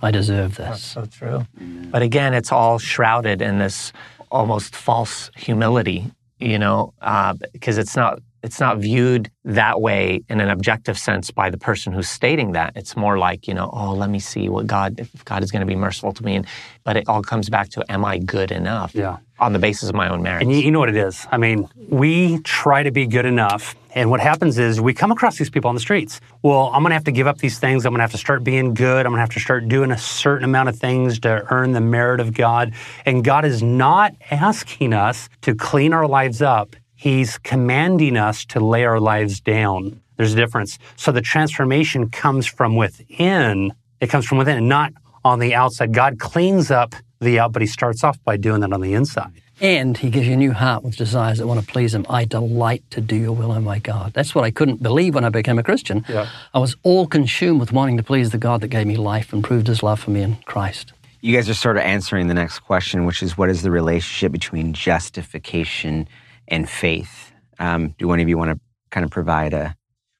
I 0.00 0.10
deserve 0.10 0.56
this. 0.56 0.68
That's 0.68 0.82
so 0.82 1.06
true. 1.06 1.46
But 1.90 2.02
again, 2.02 2.34
it's 2.34 2.52
all 2.52 2.78
shrouded 2.78 3.42
in 3.42 3.58
this 3.58 3.92
almost 4.30 4.74
false 4.74 5.30
humility, 5.36 6.10
you 6.38 6.58
know, 6.58 6.94
uh, 7.00 7.34
because 7.52 7.78
it's 7.78 7.96
not 7.96 8.20
it's 8.42 8.60
not 8.60 8.78
viewed 8.78 9.30
that 9.44 9.80
way 9.80 10.22
in 10.28 10.40
an 10.40 10.48
objective 10.48 10.96
sense 10.98 11.30
by 11.30 11.50
the 11.50 11.58
person 11.58 11.92
who's 11.92 12.08
stating 12.08 12.52
that. 12.52 12.72
It's 12.76 12.96
more 12.96 13.18
like, 13.18 13.48
you 13.48 13.54
know, 13.54 13.68
oh, 13.72 13.94
let 13.94 14.10
me 14.10 14.20
see 14.20 14.48
what 14.48 14.66
God, 14.66 15.00
if 15.00 15.24
God 15.24 15.42
is 15.42 15.50
going 15.50 15.60
to 15.60 15.66
be 15.66 15.74
merciful 15.74 16.12
to 16.12 16.24
me. 16.24 16.36
And, 16.36 16.46
but 16.84 16.96
it 16.96 17.08
all 17.08 17.22
comes 17.22 17.50
back 17.50 17.68
to, 17.70 17.84
am 17.90 18.04
I 18.04 18.18
good 18.18 18.52
enough? 18.52 18.94
Yeah. 18.94 19.18
On 19.40 19.52
the 19.52 19.58
basis 19.58 19.88
of 19.88 19.94
my 19.94 20.08
own 20.08 20.22
merits. 20.22 20.42
And 20.42 20.52
you, 20.52 20.58
you 20.58 20.70
know 20.70 20.78
what 20.78 20.88
it 20.88 20.96
is. 20.96 21.26
I 21.32 21.36
mean, 21.36 21.68
we 21.88 22.38
try 22.42 22.84
to 22.84 22.92
be 22.92 23.06
good 23.06 23.26
enough. 23.26 23.74
And 23.98 24.12
what 24.12 24.20
happens 24.20 24.60
is 24.60 24.80
we 24.80 24.94
come 24.94 25.10
across 25.10 25.38
these 25.38 25.50
people 25.50 25.68
on 25.68 25.74
the 25.74 25.80
streets. 25.80 26.20
Well, 26.44 26.70
I'm 26.72 26.84
going 26.84 26.90
to 26.90 26.94
have 26.94 27.02
to 27.02 27.10
give 27.10 27.26
up 27.26 27.38
these 27.38 27.58
things. 27.58 27.84
I'm 27.84 27.90
going 27.90 27.98
to 27.98 28.04
have 28.04 28.12
to 28.12 28.16
start 28.16 28.44
being 28.44 28.72
good. 28.72 29.04
I'm 29.04 29.10
going 29.10 29.16
to 29.16 29.22
have 29.22 29.30
to 29.30 29.40
start 29.40 29.66
doing 29.66 29.90
a 29.90 29.98
certain 29.98 30.44
amount 30.44 30.68
of 30.68 30.78
things 30.78 31.18
to 31.20 31.44
earn 31.50 31.72
the 31.72 31.80
merit 31.80 32.20
of 32.20 32.32
God. 32.32 32.74
And 33.06 33.24
God 33.24 33.44
is 33.44 33.60
not 33.60 34.14
asking 34.30 34.92
us 34.92 35.28
to 35.40 35.52
clean 35.52 35.92
our 35.92 36.06
lives 36.06 36.40
up. 36.40 36.76
He's 36.94 37.38
commanding 37.38 38.16
us 38.16 38.44
to 38.44 38.60
lay 38.60 38.84
our 38.84 39.00
lives 39.00 39.40
down. 39.40 40.00
There's 40.16 40.32
a 40.32 40.36
difference. 40.36 40.78
So 40.94 41.10
the 41.10 41.20
transformation 41.20 42.08
comes 42.08 42.46
from 42.46 42.76
within. 42.76 43.72
It 44.00 44.10
comes 44.10 44.26
from 44.26 44.38
within, 44.38 44.58
and 44.58 44.68
not 44.68 44.92
on 45.24 45.40
the 45.40 45.56
outside. 45.56 45.92
God 45.92 46.20
cleans 46.20 46.70
up 46.70 46.94
the 47.20 47.40
out, 47.40 47.50
but 47.50 47.62
he 47.62 47.66
starts 47.66 48.04
off 48.04 48.22
by 48.22 48.36
doing 48.36 48.60
that 48.60 48.72
on 48.72 48.80
the 48.80 48.94
inside. 48.94 49.32
And 49.60 49.96
he 49.96 50.10
gives 50.10 50.26
you 50.26 50.34
a 50.34 50.36
new 50.36 50.52
heart 50.52 50.84
with 50.84 50.96
desires 50.96 51.38
that 51.38 51.46
want 51.46 51.60
to 51.60 51.66
please 51.66 51.94
him. 51.94 52.06
I 52.08 52.24
delight 52.24 52.84
to 52.90 53.00
do 53.00 53.16
your 53.16 53.32
will, 53.32 53.50
oh 53.50 53.60
my 53.60 53.80
God. 53.80 54.12
That's 54.12 54.34
what 54.34 54.44
I 54.44 54.50
couldn't 54.50 54.82
believe 54.82 55.14
when 55.14 55.24
I 55.24 55.30
became 55.30 55.58
a 55.58 55.62
Christian. 55.62 56.04
Yeah. 56.08 56.28
I 56.54 56.58
was 56.60 56.76
all 56.84 57.06
consumed 57.06 57.58
with 57.58 57.72
wanting 57.72 57.96
to 57.96 58.02
please 58.02 58.30
the 58.30 58.38
God 58.38 58.60
that 58.60 58.68
gave 58.68 58.86
me 58.86 58.96
life 58.96 59.32
and 59.32 59.42
proved 59.42 59.66
his 59.66 59.82
love 59.82 59.98
for 59.98 60.10
me 60.10 60.22
in 60.22 60.36
Christ. 60.44 60.92
You 61.20 61.34
guys 61.34 61.48
are 61.48 61.54
sort 61.54 61.76
of 61.76 61.82
answering 61.82 62.28
the 62.28 62.34
next 62.34 62.60
question, 62.60 63.04
which 63.04 63.22
is 63.22 63.36
what 63.36 63.50
is 63.50 63.62
the 63.62 63.70
relationship 63.72 64.30
between 64.30 64.72
justification 64.72 66.08
and 66.46 66.70
faith? 66.70 67.32
Um, 67.58 67.94
do 67.98 68.06
one 68.06 68.20
of 68.20 68.28
you 68.28 68.38
want 68.38 68.52
to 68.52 68.60
kind 68.90 69.04
of 69.04 69.10
provide 69.10 69.52
a 69.52 69.74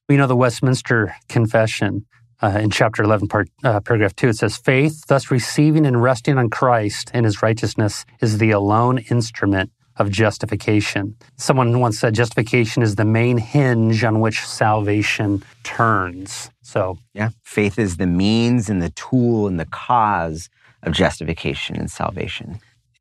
We 0.09 0.17
know 0.17 0.27
the 0.27 0.35
Westminster 0.35 1.15
Confession 1.29 2.05
uh, 2.43 2.59
in 2.61 2.71
chapter 2.71 3.03
11, 3.03 3.29
part, 3.29 3.49
uh, 3.65 3.81
paragraph 3.81 4.15
2. 4.17 4.29
It 4.29 4.37
says, 4.37 4.57
Faith, 4.57 5.07
thus 5.09 5.31
receiving 5.31 5.87
and 5.87 6.03
resting 6.03 6.39
on 6.39 6.51
Christ 6.51 7.11
and 7.15 7.25
his 7.25 7.43
righteousness, 7.43 8.05
is 8.21 8.39
the 8.39 8.51
alone 8.51 8.99
instrument 9.11 9.71
of 9.97 10.11
justification. 10.11 11.17
Someone 11.37 11.81
once 11.81 11.99
said 11.99 12.15
justification 12.15 12.83
is 12.83 12.95
the 12.95 13.05
main 13.05 13.37
hinge 13.37 14.05
on 14.05 14.21
which 14.21 14.47
salvation 14.47 15.43
turns. 15.65 16.51
So, 16.63 16.99
Yeah. 17.15 17.31
Faith 17.43 17.79
is 17.79 17.97
the 17.97 18.07
means 18.07 18.71
and 18.71 18.81
the 18.81 18.91
tool 18.91 19.49
and 19.49 19.59
the 19.59 19.67
cause 19.67 20.49
of 20.85 20.93
justification 20.93 21.77
and 21.77 21.91
salvation. 21.91 22.61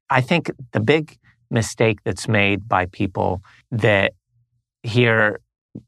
I 0.09 0.21
think 0.21 0.49
the 0.71 0.79
big 0.79 1.17
mistake 1.51 1.99
that's 2.03 2.27
made 2.27 2.67
by 2.67 2.87
people 2.87 3.41
that 3.71 4.13
hear 4.83 5.39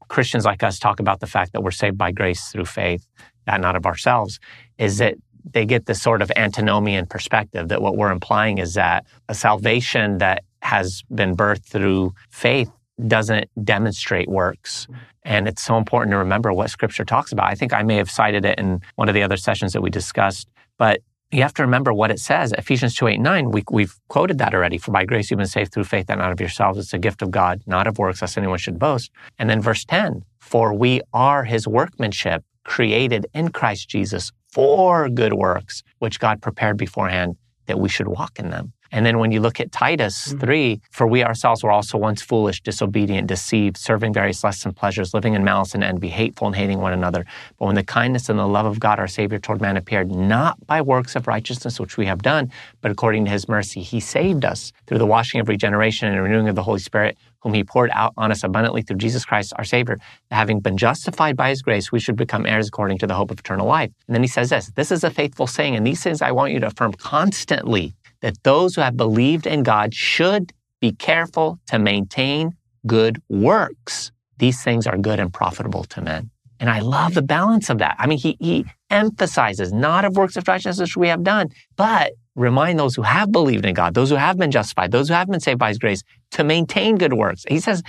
Christians 0.08 0.44
like 0.44 0.62
us 0.62 0.78
talk 0.78 1.00
about 1.00 1.20
the 1.20 1.26
fact 1.26 1.52
that 1.52 1.62
we're 1.62 1.70
saved 1.72 1.98
by 1.98 2.12
grace 2.12 2.52
through 2.52 2.66
faith, 2.66 3.06
that 3.46 3.60
not 3.60 3.76
of 3.76 3.86
ourselves, 3.86 4.38
is 4.78 4.98
that 4.98 5.14
they 5.52 5.64
get 5.64 5.86
this 5.86 6.00
sort 6.00 6.22
of 6.22 6.30
antinomian 6.36 7.06
perspective 7.06 7.68
that 7.68 7.82
what 7.82 7.96
we're 7.96 8.10
implying 8.10 8.58
is 8.58 8.74
that 8.74 9.06
a 9.28 9.34
salvation 9.34 10.18
that 10.18 10.44
has 10.62 11.02
been 11.14 11.34
birthed 11.34 11.64
through 11.64 12.14
faith 12.28 12.70
doesn't 13.06 13.48
demonstrate 13.64 14.28
works. 14.28 14.86
And 15.22 15.48
it's 15.48 15.62
so 15.62 15.76
important 15.76 16.12
to 16.12 16.18
remember 16.18 16.52
what 16.52 16.70
scripture 16.70 17.04
talks 17.04 17.32
about. 17.32 17.46
I 17.46 17.54
think 17.54 17.72
I 17.72 17.82
may 17.82 17.96
have 17.96 18.10
cited 18.10 18.44
it 18.44 18.58
in 18.58 18.80
one 18.96 19.08
of 19.08 19.14
the 19.14 19.22
other 19.22 19.36
sessions 19.36 19.72
that 19.72 19.80
we 19.80 19.90
discussed, 19.90 20.48
but 20.78 21.00
you 21.30 21.42
have 21.42 21.54
to 21.54 21.62
remember 21.62 21.92
what 21.92 22.10
it 22.10 22.18
says. 22.18 22.52
Ephesians 22.52 22.94
2 22.96 23.06
8 23.06 23.20
9, 23.20 23.50
we, 23.52 23.62
we've 23.70 23.94
quoted 24.08 24.38
that 24.38 24.54
already. 24.54 24.78
For 24.78 24.90
by 24.90 25.04
grace 25.04 25.30
you've 25.30 25.38
been 25.38 25.46
saved 25.46 25.72
through 25.72 25.84
faith, 25.84 26.06
and 26.10 26.18
not 26.18 26.32
of 26.32 26.40
yourselves. 26.40 26.78
It's 26.78 26.92
a 26.92 26.98
gift 26.98 27.22
of 27.22 27.30
God, 27.30 27.62
not 27.66 27.86
of 27.86 27.98
works, 27.98 28.20
lest 28.20 28.36
anyone 28.36 28.58
should 28.58 28.78
boast. 28.78 29.10
And 29.38 29.48
then 29.48 29.60
verse 29.60 29.84
10, 29.84 30.24
for 30.38 30.74
we 30.74 31.02
are 31.12 31.44
his 31.44 31.68
workmanship, 31.68 32.44
created 32.64 33.26
in 33.34 33.50
Christ 33.50 33.88
Jesus 33.88 34.32
for 34.52 35.08
good 35.08 35.32
works, 35.34 35.82
which 35.98 36.20
God 36.20 36.42
prepared 36.42 36.76
beforehand 36.76 37.36
that 37.66 37.78
we 37.78 37.88
should 37.88 38.08
walk 38.08 38.38
in 38.38 38.50
them. 38.50 38.72
And 38.92 39.06
then 39.06 39.18
when 39.18 39.32
you 39.32 39.40
look 39.40 39.60
at 39.60 39.72
Titus 39.72 40.28
mm-hmm. 40.28 40.40
3, 40.40 40.80
for 40.90 41.06
we 41.06 41.24
ourselves 41.24 41.62
were 41.62 41.70
also 41.70 41.96
once 41.98 42.22
foolish, 42.22 42.60
disobedient, 42.60 43.28
deceived, 43.28 43.76
serving 43.76 44.12
various 44.12 44.42
lusts 44.42 44.64
and 44.64 44.76
pleasures, 44.76 45.14
living 45.14 45.34
in 45.34 45.44
malice 45.44 45.74
and 45.74 45.84
envy, 45.84 46.08
hateful 46.08 46.46
and 46.46 46.56
hating 46.56 46.80
one 46.80 46.92
another. 46.92 47.24
But 47.58 47.66
when 47.66 47.76
the 47.76 47.84
kindness 47.84 48.28
and 48.28 48.38
the 48.38 48.46
love 48.46 48.66
of 48.66 48.80
God 48.80 48.98
our 48.98 49.08
Savior 49.08 49.38
toward 49.38 49.60
man 49.60 49.76
appeared, 49.76 50.10
not 50.10 50.64
by 50.66 50.80
works 50.82 51.16
of 51.16 51.26
righteousness 51.26 51.78
which 51.78 51.96
we 51.96 52.06
have 52.06 52.22
done, 52.22 52.50
but 52.80 52.90
according 52.90 53.24
to 53.26 53.30
his 53.30 53.48
mercy, 53.48 53.82
he 53.82 54.00
saved 54.00 54.44
us 54.44 54.72
through 54.86 54.98
the 54.98 55.06
washing 55.06 55.40
of 55.40 55.48
regeneration 55.48 56.08
and 56.08 56.22
renewing 56.22 56.48
of 56.48 56.54
the 56.54 56.62
Holy 56.62 56.80
Spirit, 56.80 57.16
whom 57.40 57.54
he 57.54 57.64
poured 57.64 57.90
out 57.94 58.12
on 58.16 58.30
us 58.30 58.44
abundantly 58.44 58.82
through 58.82 58.96
Jesus 58.96 59.24
Christ 59.24 59.52
our 59.56 59.64
Savior, 59.64 59.98
that 60.28 60.36
having 60.36 60.60
been 60.60 60.76
justified 60.76 61.36
by 61.36 61.48
his 61.48 61.62
grace, 61.62 61.90
we 61.90 62.00
should 62.00 62.16
become 62.16 62.44
heirs 62.44 62.68
according 62.68 62.98
to 62.98 63.06
the 63.06 63.14
hope 63.14 63.30
of 63.30 63.38
eternal 63.38 63.66
life. 63.66 63.90
And 64.06 64.14
then 64.14 64.22
he 64.22 64.28
says 64.28 64.50
this, 64.50 64.70
this 64.74 64.92
is 64.92 65.04
a 65.04 65.10
faithful 65.10 65.46
saying, 65.46 65.74
and 65.74 65.86
these 65.86 66.02
things 66.02 66.20
I 66.20 66.32
want 66.32 66.52
you 66.52 66.60
to 66.60 66.66
affirm 66.66 66.92
constantly 66.92 67.94
that 68.22 68.42
those 68.42 68.74
who 68.74 68.80
have 68.80 68.96
believed 68.96 69.46
in 69.46 69.62
God 69.62 69.94
should 69.94 70.52
be 70.80 70.92
careful 70.92 71.58
to 71.66 71.78
maintain 71.78 72.54
good 72.86 73.20
works. 73.28 74.12
These 74.38 74.62
things 74.62 74.86
are 74.86 74.96
good 74.96 75.20
and 75.20 75.32
profitable 75.32 75.84
to 75.84 76.00
men. 76.00 76.30
And 76.58 76.68
I 76.68 76.80
love 76.80 77.14
the 77.14 77.22
balance 77.22 77.70
of 77.70 77.78
that. 77.78 77.96
I 77.98 78.06
mean, 78.06 78.18
he, 78.18 78.36
he 78.38 78.66
emphasizes 78.90 79.72
not 79.72 80.04
of 80.04 80.16
works 80.16 80.36
of 80.36 80.46
righteousness 80.46 80.90
which 80.90 80.96
we 80.96 81.08
have 81.08 81.22
done, 81.22 81.48
but 81.76 82.12
remind 82.36 82.78
those 82.78 82.94
who 82.94 83.02
have 83.02 83.32
believed 83.32 83.64
in 83.64 83.74
God, 83.74 83.94
those 83.94 84.10
who 84.10 84.16
have 84.16 84.36
been 84.36 84.50
justified, 84.50 84.92
those 84.92 85.08
who 85.08 85.14
have 85.14 85.28
been 85.28 85.40
saved 85.40 85.58
by 85.58 85.68
his 85.68 85.78
grace 85.78 86.02
to 86.32 86.44
maintain 86.44 86.96
good 86.96 87.14
works. 87.14 87.44
He 87.48 87.60
says, 87.60 87.82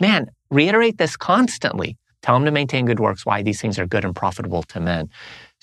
man, 0.00 0.30
reiterate 0.50 0.98
this 0.98 1.16
constantly. 1.16 1.96
Tell 2.22 2.36
them 2.36 2.44
to 2.44 2.50
maintain 2.50 2.86
good 2.86 3.00
works, 3.00 3.26
why 3.26 3.42
these 3.42 3.60
things 3.60 3.78
are 3.78 3.86
good 3.86 4.04
and 4.04 4.16
profitable 4.16 4.62
to 4.62 4.80
men. 4.80 5.10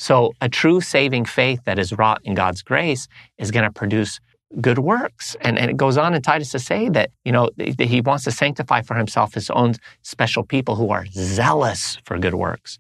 So 0.02 0.34
a 0.42 0.50
true 0.50 0.82
saving 0.82 1.26
faith 1.26 1.64
that 1.66 1.78
is 1.78 1.94
wrought 1.94 2.22
in 2.24 2.34
God's 2.34 2.64
grace 2.64 3.08
is 3.38 3.52
going 3.52 3.66
to 3.66 3.72
produce 3.72 4.20
good 4.60 4.80
works. 4.80 5.36
And, 5.42 5.60
and 5.60 5.70
it 5.70 5.78
goes 5.78 5.96
on 5.96 6.16
in 6.16 6.22
Titus 6.24 6.50
to 6.54 6.60
say 6.60 6.90
that, 6.90 7.12
you 7.24 7.32
know, 7.32 7.52
that 7.58 7.88
he 7.88 8.02
wants 8.02 8.24
to 8.24 8.32
sanctify 8.32 8.82
for 8.82 8.96
himself 8.96 9.36
his 9.36 9.52
own 9.52 9.76
special 10.02 10.44
people 10.44 10.76
who 10.76 10.90
are 10.90 11.06
zealous 11.12 12.00
for 12.04 12.18
good 12.18 12.34
works. 12.34 12.80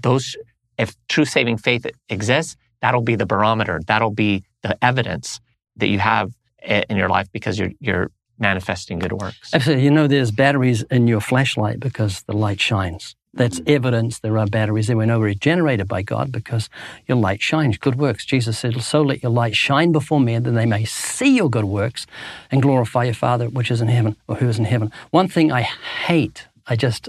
Those, 0.00 0.34
if 0.78 0.96
true 1.10 1.26
saving 1.26 1.58
faith 1.58 1.84
exists, 2.08 2.56
that'll 2.80 3.02
be 3.02 3.16
the 3.16 3.26
barometer. 3.26 3.78
That'll 3.86 4.10
be 4.10 4.42
the 4.62 4.82
evidence 4.82 5.42
that 5.76 5.88
you 5.88 5.98
have 5.98 6.32
in 6.62 6.96
your 6.96 7.10
life 7.10 7.28
because 7.32 7.58
you're, 7.58 7.72
you're 7.80 8.10
manifesting 8.38 8.98
good 8.98 9.12
works. 9.12 9.52
Absolutely. 9.52 9.84
You 9.84 9.90
know, 9.90 10.06
there's 10.06 10.30
batteries 10.30 10.84
in 10.84 11.06
your 11.06 11.20
flashlight 11.20 11.80
because 11.80 12.22
the 12.22 12.32
light 12.32 12.62
shines. 12.62 13.14
That's 13.34 13.62
evidence 13.66 14.18
there 14.18 14.36
are 14.36 14.46
batteries 14.46 14.90
and 14.90 14.98
we 14.98 15.06
know 15.06 15.18
we're 15.18 15.26
regenerated 15.26 15.88
by 15.88 16.02
God 16.02 16.30
because 16.30 16.68
your 17.06 17.16
light 17.16 17.40
shines. 17.40 17.78
Good 17.78 17.94
works. 17.94 18.26
Jesus 18.26 18.58
said, 18.58 18.80
So 18.82 19.00
let 19.00 19.22
your 19.22 19.32
light 19.32 19.56
shine 19.56 19.90
before 19.90 20.20
men 20.20 20.42
that 20.42 20.50
they 20.50 20.66
may 20.66 20.84
see 20.84 21.36
your 21.36 21.48
good 21.48 21.64
works 21.64 22.06
and 22.50 22.60
glorify 22.60 23.04
your 23.04 23.14
Father 23.14 23.48
which 23.48 23.70
is 23.70 23.80
in 23.80 23.88
heaven 23.88 24.16
or 24.28 24.36
who 24.36 24.48
is 24.48 24.58
in 24.58 24.66
heaven. 24.66 24.92
One 25.10 25.28
thing 25.28 25.50
I 25.50 25.62
hate, 25.62 26.46
I 26.66 26.76
just, 26.76 27.08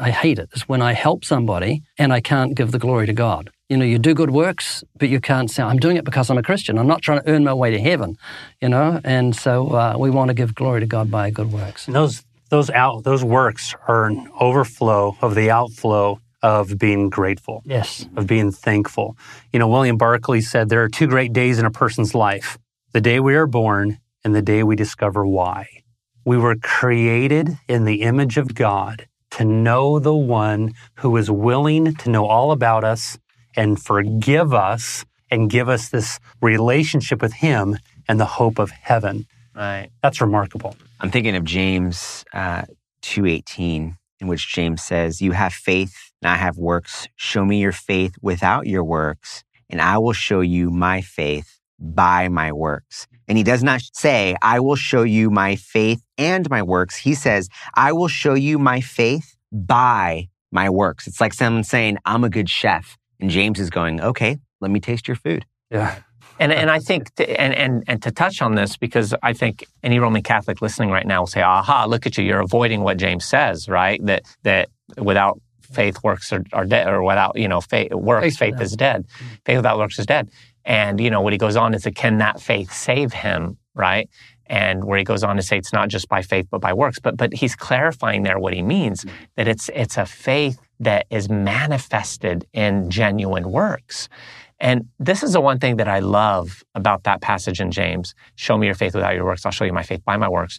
I 0.00 0.10
hate 0.10 0.38
it, 0.38 0.48
is 0.52 0.68
when 0.68 0.80
I 0.80 0.92
help 0.92 1.24
somebody 1.24 1.82
and 1.98 2.12
I 2.12 2.20
can't 2.20 2.54
give 2.54 2.70
the 2.70 2.78
glory 2.78 3.06
to 3.06 3.12
God. 3.12 3.50
You 3.68 3.76
know, 3.76 3.84
you 3.84 3.98
do 3.98 4.14
good 4.14 4.30
works, 4.30 4.82
but 4.96 5.08
you 5.08 5.20
can't 5.20 5.50
say, 5.50 5.62
I'm 5.62 5.78
doing 5.78 5.96
it 5.96 6.04
because 6.04 6.30
I'm 6.30 6.38
a 6.38 6.42
Christian. 6.42 6.78
I'm 6.78 6.86
not 6.86 7.02
trying 7.02 7.20
to 7.20 7.28
earn 7.28 7.44
my 7.44 7.52
way 7.52 7.70
to 7.70 7.80
heaven, 7.80 8.16
you 8.62 8.68
know? 8.68 9.00
And 9.04 9.36
so 9.36 9.68
uh, 9.68 9.96
we 9.98 10.08
want 10.08 10.28
to 10.28 10.34
give 10.34 10.54
glory 10.54 10.80
to 10.80 10.86
God 10.86 11.10
by 11.10 11.30
good 11.30 11.52
works. 11.52 11.86
And 11.86 11.94
those 11.94 12.24
those 12.50 12.70
out 12.70 13.04
those 13.04 13.22
works 13.24 13.74
are 13.86 14.04
an 14.06 14.28
overflow 14.40 15.16
of 15.20 15.34
the 15.34 15.50
outflow 15.50 16.20
of 16.42 16.78
being 16.78 17.10
grateful, 17.10 17.62
Yes. 17.66 18.06
of 18.16 18.26
being 18.28 18.52
thankful. 18.52 19.16
You 19.52 19.58
know, 19.58 19.68
William 19.68 19.96
Barclay 19.96 20.40
said 20.40 20.68
there 20.68 20.82
are 20.84 20.88
two 20.88 21.08
great 21.08 21.32
days 21.32 21.58
in 21.58 21.64
a 21.64 21.70
person's 21.70 22.14
life: 22.14 22.58
the 22.92 23.00
day 23.00 23.18
we 23.20 23.34
are 23.34 23.46
born 23.46 23.98
and 24.24 24.34
the 24.34 24.42
day 24.42 24.62
we 24.62 24.76
discover 24.76 25.26
why. 25.26 25.66
We 26.24 26.36
were 26.36 26.56
created 26.56 27.58
in 27.68 27.84
the 27.84 28.02
image 28.02 28.36
of 28.36 28.54
God 28.54 29.06
to 29.32 29.44
know 29.44 29.98
the 29.98 30.14
one 30.14 30.74
who 30.96 31.16
is 31.16 31.30
willing 31.30 31.94
to 31.94 32.10
know 32.10 32.26
all 32.26 32.52
about 32.52 32.84
us 32.84 33.18
and 33.56 33.80
forgive 33.82 34.52
us 34.54 35.04
and 35.30 35.50
give 35.50 35.68
us 35.68 35.88
this 35.88 36.18
relationship 36.40 37.20
with 37.20 37.34
him 37.34 37.76
and 38.08 38.18
the 38.20 38.24
hope 38.24 38.58
of 38.58 38.70
heaven. 38.70 39.26
Right. 39.54 39.90
That's 40.02 40.20
remarkable. 40.20 40.76
I'm 41.00 41.10
thinking 41.10 41.36
of 41.36 41.44
James 41.44 42.24
uh, 42.34 42.62
2:18, 43.02 43.96
in 44.20 44.26
which 44.26 44.52
James 44.52 44.82
says, 44.82 45.22
"You 45.22 45.32
have 45.32 45.52
faith, 45.52 45.94
and 46.20 46.30
I 46.30 46.36
have 46.36 46.58
works. 46.58 47.06
Show 47.14 47.44
me 47.44 47.60
your 47.60 47.72
faith 47.72 48.14
without 48.20 48.66
your 48.66 48.82
works, 48.82 49.44
and 49.70 49.80
I 49.80 49.98
will 49.98 50.12
show 50.12 50.40
you 50.40 50.70
my 50.70 51.00
faith 51.00 51.60
by 51.78 52.28
my 52.28 52.50
works." 52.52 53.06
And 53.28 53.38
he 53.38 53.44
does 53.44 53.62
not 53.62 53.80
say, 53.92 54.34
"I 54.42 54.58
will 54.58 54.76
show 54.76 55.02
you 55.02 55.30
my 55.30 55.54
faith 55.54 56.02
and 56.16 56.50
my 56.50 56.62
works." 56.62 56.96
He 56.96 57.14
says, 57.14 57.48
"I 57.74 57.92
will 57.92 58.08
show 58.08 58.34
you 58.34 58.58
my 58.58 58.80
faith 58.80 59.36
by 59.52 60.28
my 60.50 60.68
works." 60.68 61.06
It's 61.06 61.20
like 61.20 61.32
someone 61.32 61.62
saying, 61.62 61.98
"I'm 62.04 62.24
a 62.24 62.30
good 62.30 62.50
chef," 62.50 62.98
and 63.20 63.30
James 63.30 63.60
is 63.60 63.70
going, 63.70 64.00
"Okay, 64.00 64.38
let 64.60 64.72
me 64.72 64.80
taste 64.80 65.06
your 65.06 65.16
food." 65.16 65.46
Yeah. 65.70 66.00
And 66.38 66.52
and 66.52 66.70
I 66.70 66.78
think 66.78 67.14
to, 67.16 67.40
and 67.40 67.54
and 67.54 67.84
and 67.86 68.02
to 68.02 68.10
touch 68.10 68.40
on 68.40 68.54
this 68.54 68.76
because 68.76 69.14
I 69.22 69.32
think 69.32 69.66
any 69.82 69.98
Roman 69.98 70.22
Catholic 70.22 70.62
listening 70.62 70.90
right 70.90 71.06
now 71.06 71.22
will 71.22 71.26
say, 71.26 71.42
"Aha! 71.42 71.86
Look 71.86 72.06
at 72.06 72.16
you! 72.16 72.24
You're 72.24 72.40
avoiding 72.40 72.82
what 72.82 72.96
James 72.96 73.24
says, 73.24 73.68
right? 73.68 74.04
That 74.04 74.22
that 74.44 74.68
without 74.96 75.40
faith 75.62 76.02
works 76.02 76.32
are, 76.32 76.44
are 76.52 76.64
dead, 76.64 76.86
or 76.88 77.02
without 77.02 77.36
you 77.38 77.48
know 77.48 77.60
faith 77.60 77.92
works 77.92 78.36
Faith, 78.36 78.38
faith 78.38 78.60
is 78.60 78.76
dead. 78.76 79.06
Faith 79.44 79.56
without 79.56 79.78
works 79.78 79.98
is 79.98 80.06
dead." 80.06 80.30
And 80.64 81.00
you 81.00 81.10
know 81.10 81.22
what 81.22 81.32
he 81.32 81.38
goes 81.38 81.56
on 81.56 81.74
is 81.74 81.82
that 81.82 81.94
can 81.94 82.18
that 82.18 82.40
faith 82.40 82.72
save 82.72 83.12
him, 83.12 83.56
right? 83.74 84.08
And 84.46 84.84
where 84.84 84.98
he 84.98 85.04
goes 85.04 85.22
on 85.22 85.36
to 85.36 85.42
say 85.42 85.58
it's 85.58 85.72
not 85.72 85.88
just 85.88 86.08
by 86.08 86.22
faith 86.22 86.46
but 86.50 86.60
by 86.60 86.72
works. 86.72 86.98
But 86.98 87.16
but 87.16 87.34
he's 87.34 87.56
clarifying 87.56 88.22
there 88.22 88.38
what 88.38 88.52
he 88.52 88.62
means 88.62 89.02
hmm. 89.02 89.08
that 89.36 89.48
it's 89.48 89.70
it's 89.74 89.96
a 89.96 90.06
faith 90.06 90.58
that 90.80 91.06
is 91.10 91.28
manifested 91.28 92.46
in 92.52 92.90
genuine 92.90 93.50
works. 93.50 94.08
And 94.60 94.88
this 94.98 95.22
is 95.22 95.32
the 95.32 95.40
one 95.40 95.58
thing 95.60 95.76
that 95.76 95.88
I 95.88 96.00
love 96.00 96.64
about 96.74 97.04
that 97.04 97.20
passage 97.20 97.60
in 97.60 97.70
James. 97.70 98.14
Show 98.34 98.58
me 98.58 98.66
your 98.66 98.74
faith 98.74 98.94
without 98.94 99.14
your 99.14 99.24
works. 99.24 99.46
I'll 99.46 99.52
show 99.52 99.64
you 99.64 99.72
my 99.72 99.84
faith 99.84 100.04
by 100.04 100.16
my 100.16 100.28
works. 100.28 100.58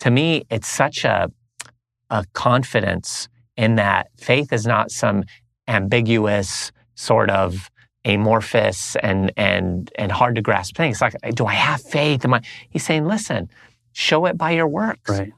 To 0.00 0.10
me, 0.10 0.44
it's 0.50 0.68
such 0.68 1.04
a, 1.04 1.30
a 2.10 2.24
confidence 2.32 3.28
in 3.56 3.76
that 3.76 4.08
faith 4.16 4.52
is 4.52 4.66
not 4.66 4.90
some 4.90 5.24
ambiguous 5.68 6.72
sort 6.94 7.30
of 7.30 7.70
amorphous 8.04 8.94
and 8.96 9.32
and 9.36 9.90
and 9.98 10.12
hard 10.12 10.36
to 10.36 10.42
grasp 10.42 10.76
thing. 10.76 10.92
It's 10.92 11.00
like, 11.00 11.14
do 11.34 11.46
I 11.46 11.54
have 11.54 11.82
faith? 11.82 12.24
Am 12.24 12.34
I? 12.34 12.42
He's 12.70 12.84
saying, 12.84 13.06
listen, 13.06 13.50
show 13.92 14.26
it 14.26 14.38
by 14.38 14.52
your 14.52 14.68
works. 14.68 15.10
Right. 15.10 15.32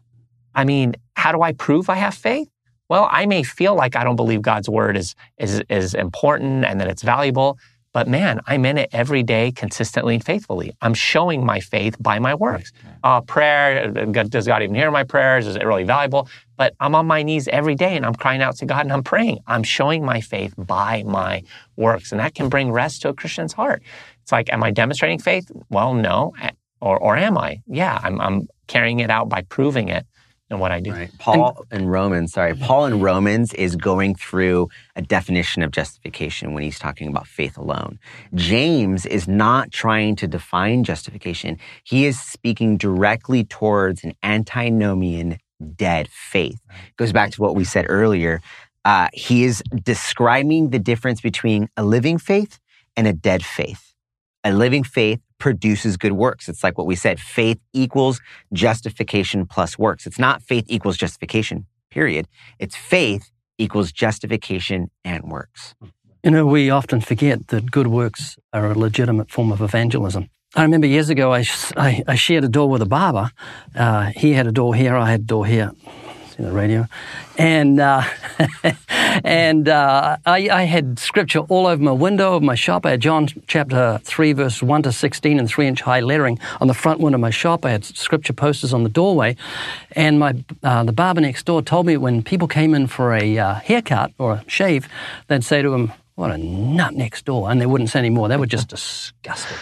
I 0.55 0.65
mean, 0.65 0.95
how 1.15 1.33
do 1.33 1.43
I 1.43 1.53
prove 1.53 1.89
I 1.89 1.95
have 1.95 2.15
faith? 2.15 2.49
Well, 2.89 3.09
I 3.11 3.27
may 3.27 3.43
feel 3.43 3.75
like 3.75 3.97
I 3.97 4.05
don't 4.05 4.17
believe 4.17 4.43
God's 4.43 4.69
word 4.69 4.97
is 4.97 5.15
is 5.39 5.63
is 5.69 5.95
important 5.95 6.65
and 6.65 6.81
that 6.81 6.89
it's 6.89 7.03
valuable, 7.03 7.59
but 7.93 8.07
man, 8.07 8.41
I'm 8.47 8.65
in 8.65 8.79
it 8.79 8.91
every 8.93 9.23
day, 9.23 9.51
consistently 9.51 10.15
and 10.15 10.25
faithfully. 10.25 10.73
I'm 10.83 10.95
showing 10.95 11.45
my 11.45 11.61
faith 11.61 11.97
by 11.99 12.19
my 12.19 12.35
works. 12.35 12.73
Uh, 13.03 13.21
prayer, 13.21 13.89
does 13.89 14.47
God 14.47 14.63
even 14.63 14.75
hear 14.75 14.91
my 14.91 15.05
prayers? 15.05 15.47
Is 15.47 15.57
it 15.57 15.65
really 15.65 15.85
valuable? 15.85 16.29
But 16.57 16.75
I'm 16.81 16.95
on 16.95 17.07
my 17.07 17.23
knees 17.23 17.49
every 17.49 17.75
day 17.75 17.97
and 17.97 18.05
I'm 18.05 18.15
crying 18.15 18.43
out 18.43 18.57
to 18.57 18.67
God 18.67 18.83
and 18.83 18.93
I'm 18.93 19.03
praying. 19.03 19.39
I'm 19.47 19.63
showing 19.63 20.05
my 20.05 20.21
faith 20.21 20.55
by 20.59 21.03
my 21.05 21.43
works, 21.77 22.13
and 22.13 22.21
that 22.21 22.35
can 22.35 22.49
bring 22.49 22.73
rest 22.73 23.03
to 23.03 23.09
a 23.09 23.15
Christian's 23.15 23.53
heart. 23.53 23.83
It's 24.23 24.33
like, 24.33 24.53
am 24.53 24.63
I 24.63 24.71
demonstrating 24.71 25.19
faith? 25.19 25.51
Well, 25.71 25.95
no. 25.95 26.35
Or, 26.81 26.99
or 26.99 27.17
am 27.17 27.39
I? 27.39 27.63
Yeah, 27.67 27.99
I'm, 28.03 28.21
I'm 28.21 28.49
carrying 28.67 29.01
it 29.01 29.11
out 29.11 29.29
by 29.29 29.43
proving 29.43 29.89
it 29.89 30.07
in 30.51 30.59
what 30.59 30.73
I 30.73 30.81
do. 30.81 30.93
Right. 30.93 31.11
Paul 31.19 31.67
in 31.71 31.87
Romans, 31.89 32.33
sorry, 32.33 32.55
Paul 32.55 32.87
in 32.87 33.01
Romans 33.01 33.53
is 33.55 33.77
going 33.77 34.15
through 34.15 34.69
a 34.97 35.03
definition 35.03 35.63
of 35.63 35.71
justification 35.71 36.55
when 36.55 36.63
he's 36.63 36.79
talking 36.79 37.09
about 37.09 37.27
faith 37.27 37.57
alone. 37.59 37.99
James 38.35 39.05
is 39.05 39.29
not 39.29 39.71
trying 39.71 40.17
to 40.17 40.27
define 40.27 40.85
justification. 40.85 41.59
He 41.85 42.07
is 42.07 42.21
speaking 42.21 42.79
directly 42.79 43.45
towards 43.45 44.05
an 44.05 44.15
antinomian 44.23 45.39
dead 45.77 46.09
faith. 46.11 46.61
Goes 46.97 47.13
back 47.13 47.31
to 47.33 47.43
what 47.43 47.55
we 47.55 47.65
said 47.65 47.87
earlier. 47.89 48.41
Uh, 48.85 49.09
he 49.13 49.45
is 49.45 49.63
describing 49.83 50.71
the 50.71 50.79
difference 50.79 51.21
between 51.21 51.69
a 51.77 51.85
living 51.85 52.17
faith 52.17 52.59
and 52.97 53.07
a 53.07 53.13
dead 53.13 53.45
faith. 53.45 53.88
A 54.45 54.53
living 54.53 54.85
faith 54.85 55.21
produces 55.39 55.97
good 55.97 56.13
works. 56.13 56.49
It's 56.49 56.63
like 56.63 56.79
what 56.79 56.87
we 56.87 56.95
said 56.95 57.21
faith 57.21 57.59
equals 57.73 58.21
justification 58.53 59.47
plus 59.47 59.79
works. 59.79 60.07
It's 60.07 60.19
not 60.19 60.43
faith 60.43 60.65
equals 60.69 60.97
justification, 60.97 61.67
period. 61.91 62.27
It's 62.59 62.77
faith 62.77 63.31
equals 63.59 63.93
justification 63.93 64.91
and 65.05 65.25
works. 65.25 65.75
You 66.25 66.31
know, 66.31 66.47
we 66.47 66.71
often 66.71 67.01
forget 67.01 67.49
that 67.49 67.71
good 67.71 67.87
works 67.87 68.37
are 68.53 68.71
a 68.71 68.79
legitimate 68.79 69.31
form 69.31 69.53
of 69.53 69.61
evangelism. 69.61 70.29
I 70.55 70.63
remember 70.63 70.87
years 70.87 71.11
ago, 71.11 71.33
I, 71.33 71.45
I, 71.77 72.03
I 72.07 72.15
shared 72.15 72.45
a 72.45 72.49
door 72.49 72.69
with 72.69 72.83
a 72.83 72.87
barber. 72.87 73.31
Uh, 73.75 74.07
he 74.17 74.33
had 74.33 74.47
a 74.47 74.53
door 74.53 74.75
here, 74.75 74.97
I 74.97 75.11
had 75.11 75.21
a 75.21 75.25
door 75.25 75.47
here. 75.47 75.73
See 76.39 76.45
the 76.45 76.53
radio? 76.53 76.87
And, 77.37 77.81
uh, 77.81 78.05
and 79.25 79.69
uh, 79.69 80.19
I, 80.25 80.49
I 80.49 80.63
had 80.65 81.01
scripture 81.01 81.41
all 81.41 81.67
over 81.67 81.83
my 81.83 81.91
window 81.91 82.37
of 82.37 82.45
my 82.45 82.55
shop. 82.55 82.87
I 82.87 82.91
had 82.93 83.01
John 83.01 83.27
chapter 83.49 83.99
3, 84.05 84.35
verse 84.35 84.63
1 84.63 84.85
to 84.85 84.93
16 84.93 85.41
in 85.41 85.49
three 85.49 85.67
inch 85.67 85.81
high 85.81 85.99
lettering 85.99 86.39
on 86.61 86.69
the 86.69 86.75
front 86.75 87.01
window 87.01 87.17
of 87.17 87.23
my 87.23 87.31
shop. 87.31 87.65
I 87.65 87.71
had 87.71 87.85
scripture 87.85 88.33
posters 88.33 88.73
on 88.73 88.85
the 88.85 88.89
doorway. 88.89 89.35
And 89.93 90.21
my, 90.21 90.45
uh, 90.63 90.85
the 90.85 90.93
barber 90.93 91.21
next 91.21 91.45
door 91.45 91.61
told 91.61 91.87
me 91.87 91.97
when 91.97 92.23
people 92.23 92.47
came 92.47 92.73
in 92.73 92.87
for 92.87 93.17
a 93.17 93.37
uh, 93.37 93.55
haircut 93.55 94.13
or 94.19 94.35
a 94.35 94.45
shave, 94.47 94.87
they'd 95.27 95.43
say 95.43 95.61
to 95.61 95.75
him, 95.75 95.93
What 96.15 96.31
a 96.31 96.39
nut 96.39 96.95
next 96.95 97.25
door. 97.25 97.51
And 97.51 97.61
they 97.61 97.67
wouldn't 97.67 97.91
say 97.91 97.99
any 97.99 98.11
more. 98.11 98.29
They 98.29 98.37
were 98.37 98.47
just 98.47 98.69
disgusted. 98.69 99.57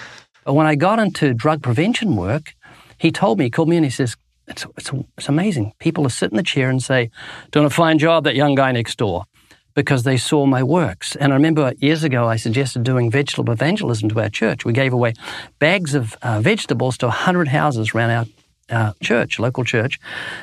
But 0.45 0.53
when 0.53 0.67
I 0.67 0.75
got 0.75 0.99
into 0.99 1.33
drug 1.33 1.63
prevention 1.63 2.17
work, 2.17 2.55
he 2.99 3.11
told 3.11 3.39
me, 3.39 3.47
he 3.47 3.51
called 3.51 3.71
me 3.71 3.77
and 3.77 3.85
he 3.87 3.91
says, 3.91 4.15
it's, 4.49 4.67
it's, 4.77 4.91
it's 5.17 5.29
amazing. 5.29 5.73
People 5.79 6.05
will 6.05 6.11
sit 6.11 6.31
in 6.31 6.37
the 6.37 6.43
chair 6.43 6.71
and 6.71 6.83
say, 6.83 7.11
Doing 7.51 7.67
a 7.67 7.71
fine 7.71 7.99
job, 7.99 8.25
that 8.25 8.37
young 8.37 8.55
guy 8.55 8.73
next 8.73 8.97
door, 8.99 9.25
because 9.75 10.05
they 10.05 10.17
saw 10.17 10.47
my 10.47 10.63
works. 10.63 11.17
And 11.17 11.33
I 11.33 11.37
remember 11.37 11.73
years 11.79 12.05
ago, 12.05 12.27
I 12.27 12.37
suggested 12.37 12.83
doing 12.83 13.11
vegetable 13.11 13.53
evangelism 13.53 14.09
to 14.11 14.21
our 14.21 14.29
church. 14.29 14.65
We 14.65 14.73
gave 14.73 14.93
away 14.93 15.15
bags 15.59 15.95
of 15.95 16.17
uh, 16.23 16.41
vegetables 16.41 16.97
to 16.99 17.07
100 17.07 17.49
houses 17.49 17.95
around 17.95 18.11
our 18.11 18.27
uh, 18.69 18.93
church, 19.03 19.39
local 19.39 19.65
church. 19.65 19.99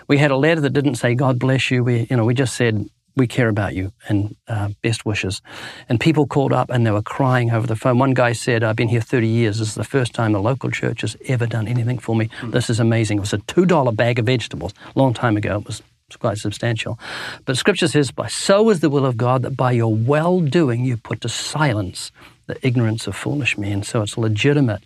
We 0.07 0.17
had 0.17 0.31
a 0.31 0.37
letter 0.37 0.61
that 0.61 0.71
didn't 0.71 0.95
say, 0.95 1.15
God 1.15 1.39
bless 1.39 1.71
you. 1.71 1.83
We, 1.83 2.07
you 2.09 2.17
know, 2.17 2.25
we 2.25 2.33
just 2.33 2.55
said, 2.55 2.85
we 3.15 3.27
care 3.27 3.47
about 3.47 3.75
you 3.75 3.93
and 4.07 4.35
uh, 4.47 4.69
best 4.81 5.05
wishes. 5.05 5.41
And 5.87 5.99
people 5.99 6.25
called 6.25 6.53
up 6.53 6.69
and 6.69 6.85
they 6.85 6.91
were 6.91 7.01
crying 7.01 7.51
over 7.51 7.67
the 7.67 7.75
phone. 7.75 7.99
One 7.99 8.13
guy 8.13 8.33
said, 8.33 8.63
I've 8.63 8.75
been 8.75 8.87
here 8.87 9.01
30 9.01 9.27
years. 9.27 9.59
This 9.59 9.69
is 9.69 9.75
the 9.75 9.83
first 9.83 10.13
time 10.13 10.31
the 10.31 10.41
local 10.41 10.71
church 10.71 11.01
has 11.01 11.15
ever 11.27 11.45
done 11.45 11.67
anything 11.67 11.99
for 11.99 12.15
me. 12.15 12.29
This 12.43 12.69
is 12.69 12.79
amazing. 12.79 13.17
It 13.17 13.21
was 13.21 13.33
a 13.33 13.39
$2 13.39 13.95
bag 13.95 14.19
of 14.19 14.25
vegetables. 14.25 14.73
A 14.95 14.99
long 14.99 15.13
time 15.13 15.37
ago, 15.37 15.59
it 15.59 15.67
was 15.67 15.81
quite 16.19 16.37
substantial. 16.37 16.99
But 17.45 17.57
scripture 17.57 17.87
says, 17.87 18.11
by 18.11 18.27
so 18.27 18.69
is 18.69 18.79
the 18.79 18.89
will 18.89 19.05
of 19.05 19.17
God 19.17 19.41
that 19.43 19.57
by 19.57 19.71
your 19.71 19.93
well 19.93 20.39
doing 20.39 20.83
you 20.83 20.97
put 20.97 21.21
to 21.21 21.29
silence 21.29 22.11
the 22.47 22.57
ignorance 22.65 23.07
of 23.07 23.15
foolish 23.15 23.57
men. 23.57 23.83
So 23.83 24.01
it's 24.01 24.17
legitimate 24.17 24.83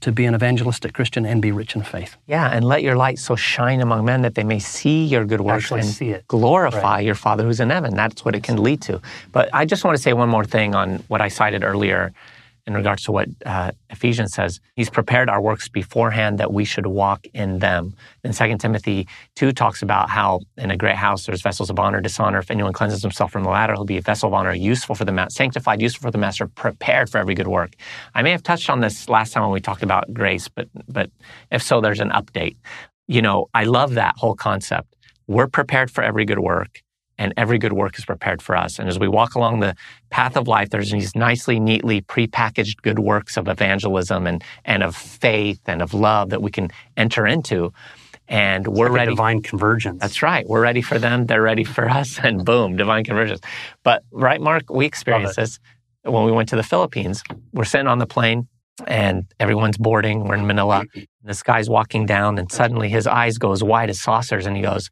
to 0.00 0.12
be 0.12 0.24
an 0.24 0.34
evangelistic 0.34 0.94
Christian 0.94 1.26
and 1.26 1.42
be 1.42 1.52
rich 1.52 1.76
in 1.76 1.82
faith. 1.82 2.16
Yeah, 2.26 2.48
and 2.48 2.64
let 2.64 2.82
your 2.82 2.96
light 2.96 3.18
so 3.18 3.36
shine 3.36 3.80
among 3.80 4.04
men 4.04 4.22
that 4.22 4.34
they 4.34 4.44
may 4.44 4.58
see 4.58 5.04
your 5.04 5.24
good 5.24 5.40
works 5.40 5.64
Actually 5.64 5.80
and 5.80 5.88
see 5.90 6.10
it. 6.10 6.26
glorify 6.28 7.00
your 7.00 7.14
Father 7.14 7.44
who's 7.44 7.60
in 7.60 7.70
heaven. 7.70 7.94
That's 7.94 8.24
what 8.24 8.34
it 8.34 8.42
can 8.42 8.62
lead 8.62 8.80
to. 8.82 9.00
But 9.32 9.50
I 9.52 9.64
just 9.64 9.84
want 9.84 9.96
to 9.96 10.02
say 10.02 10.12
one 10.12 10.28
more 10.28 10.44
thing 10.44 10.74
on 10.74 11.02
what 11.08 11.20
I 11.20 11.28
cited 11.28 11.62
earlier 11.64 12.12
in 12.70 12.76
regards 12.76 13.02
to 13.02 13.10
what 13.10 13.28
uh, 13.44 13.72
Ephesians 13.90 14.32
says. 14.32 14.60
He's 14.76 14.88
prepared 14.88 15.28
our 15.28 15.40
works 15.40 15.68
beforehand 15.68 16.38
that 16.38 16.52
we 16.52 16.64
should 16.64 16.86
walk 16.86 17.26
in 17.34 17.58
them. 17.58 17.94
And 18.22 18.32
2 18.32 18.58
Timothy 18.58 19.08
2 19.34 19.50
talks 19.50 19.82
about 19.82 20.08
how 20.08 20.42
in 20.56 20.70
a 20.70 20.76
great 20.76 20.94
house 20.94 21.26
there's 21.26 21.42
vessels 21.42 21.68
of 21.68 21.80
honor, 21.80 22.00
dishonor. 22.00 22.38
If 22.38 22.48
anyone 22.48 22.72
cleanses 22.72 23.02
himself 23.02 23.32
from 23.32 23.42
the 23.42 23.50
latter, 23.50 23.72
he'll 23.74 23.84
be 23.84 23.96
a 23.96 24.02
vessel 24.02 24.28
of 24.28 24.34
honor, 24.34 24.54
useful 24.54 24.94
for 24.94 25.04
the 25.04 25.10
master, 25.10 25.34
sanctified, 25.34 25.82
useful 25.82 26.06
for 26.06 26.10
the 26.12 26.18
master, 26.18 26.46
prepared 26.46 27.10
for 27.10 27.18
every 27.18 27.34
good 27.34 27.48
work. 27.48 27.74
I 28.14 28.22
may 28.22 28.30
have 28.30 28.44
touched 28.44 28.70
on 28.70 28.80
this 28.80 29.08
last 29.08 29.32
time 29.32 29.42
when 29.42 29.52
we 29.52 29.60
talked 29.60 29.82
about 29.82 30.14
grace, 30.14 30.46
but 30.46 30.68
but 30.88 31.10
if 31.50 31.62
so, 31.62 31.80
there's 31.80 32.00
an 32.00 32.10
update. 32.10 32.56
You 33.08 33.20
know, 33.20 33.48
I 33.52 33.64
love 33.64 33.94
that 33.94 34.14
whole 34.16 34.36
concept. 34.36 34.94
We're 35.26 35.48
prepared 35.48 35.90
for 35.90 36.04
every 36.04 36.24
good 36.24 36.38
work 36.38 36.82
and 37.20 37.34
every 37.36 37.58
good 37.58 37.74
work 37.74 37.98
is 37.98 38.04
prepared 38.06 38.40
for 38.40 38.56
us. 38.56 38.78
And 38.78 38.88
as 38.88 38.98
we 38.98 39.06
walk 39.06 39.34
along 39.34 39.60
the 39.60 39.76
path 40.08 40.36
of 40.36 40.48
life, 40.48 40.70
there's 40.70 40.90
these 40.90 41.14
nicely, 41.14 41.60
neatly 41.60 42.00
prepackaged 42.00 42.80
good 42.82 42.98
works 42.98 43.36
of 43.36 43.46
evangelism 43.46 44.26
and, 44.26 44.42
and 44.64 44.82
of 44.82 44.96
faith 44.96 45.60
and 45.66 45.82
of 45.82 45.92
love 45.92 46.30
that 46.30 46.40
we 46.40 46.50
can 46.50 46.70
enter 46.96 47.26
into. 47.26 47.72
And 48.26 48.66
we're 48.66 48.86
Like 48.88 48.96
ready. 48.96 49.10
divine 49.12 49.42
convergence. 49.42 50.00
That's 50.00 50.22
right. 50.22 50.48
We're 50.48 50.62
ready 50.62 50.80
for 50.80 50.98
them. 50.98 51.26
They're 51.26 51.42
ready 51.42 51.64
for 51.64 51.88
us. 52.00 52.18
And 52.22 52.42
boom, 52.44 52.76
divine 52.76 53.04
convergence. 53.04 53.40
But, 53.82 54.02
right, 54.10 54.40
Mark, 54.40 54.70
we 54.70 54.86
experienced 54.86 55.36
this 55.36 55.58
when 56.04 56.24
we 56.24 56.32
went 56.32 56.48
to 56.48 56.56
the 56.56 56.62
Philippines. 56.62 57.22
We're 57.52 57.64
sitting 57.64 57.86
on 57.86 57.98
the 57.98 58.06
plane 58.06 58.48
and 58.86 59.26
everyone's 59.38 59.76
boarding. 59.76 60.24
We're 60.24 60.36
in 60.36 60.46
Manila. 60.46 60.84
This 61.22 61.42
guy's 61.42 61.68
walking 61.68 62.06
down 62.06 62.38
and 62.38 62.50
suddenly 62.50 62.88
his 62.88 63.06
eyes 63.06 63.36
go 63.36 63.52
as 63.52 63.62
wide 63.62 63.90
as 63.90 64.00
saucers 64.00 64.46
and 64.46 64.56
he 64.56 64.62
goes, 64.62 64.88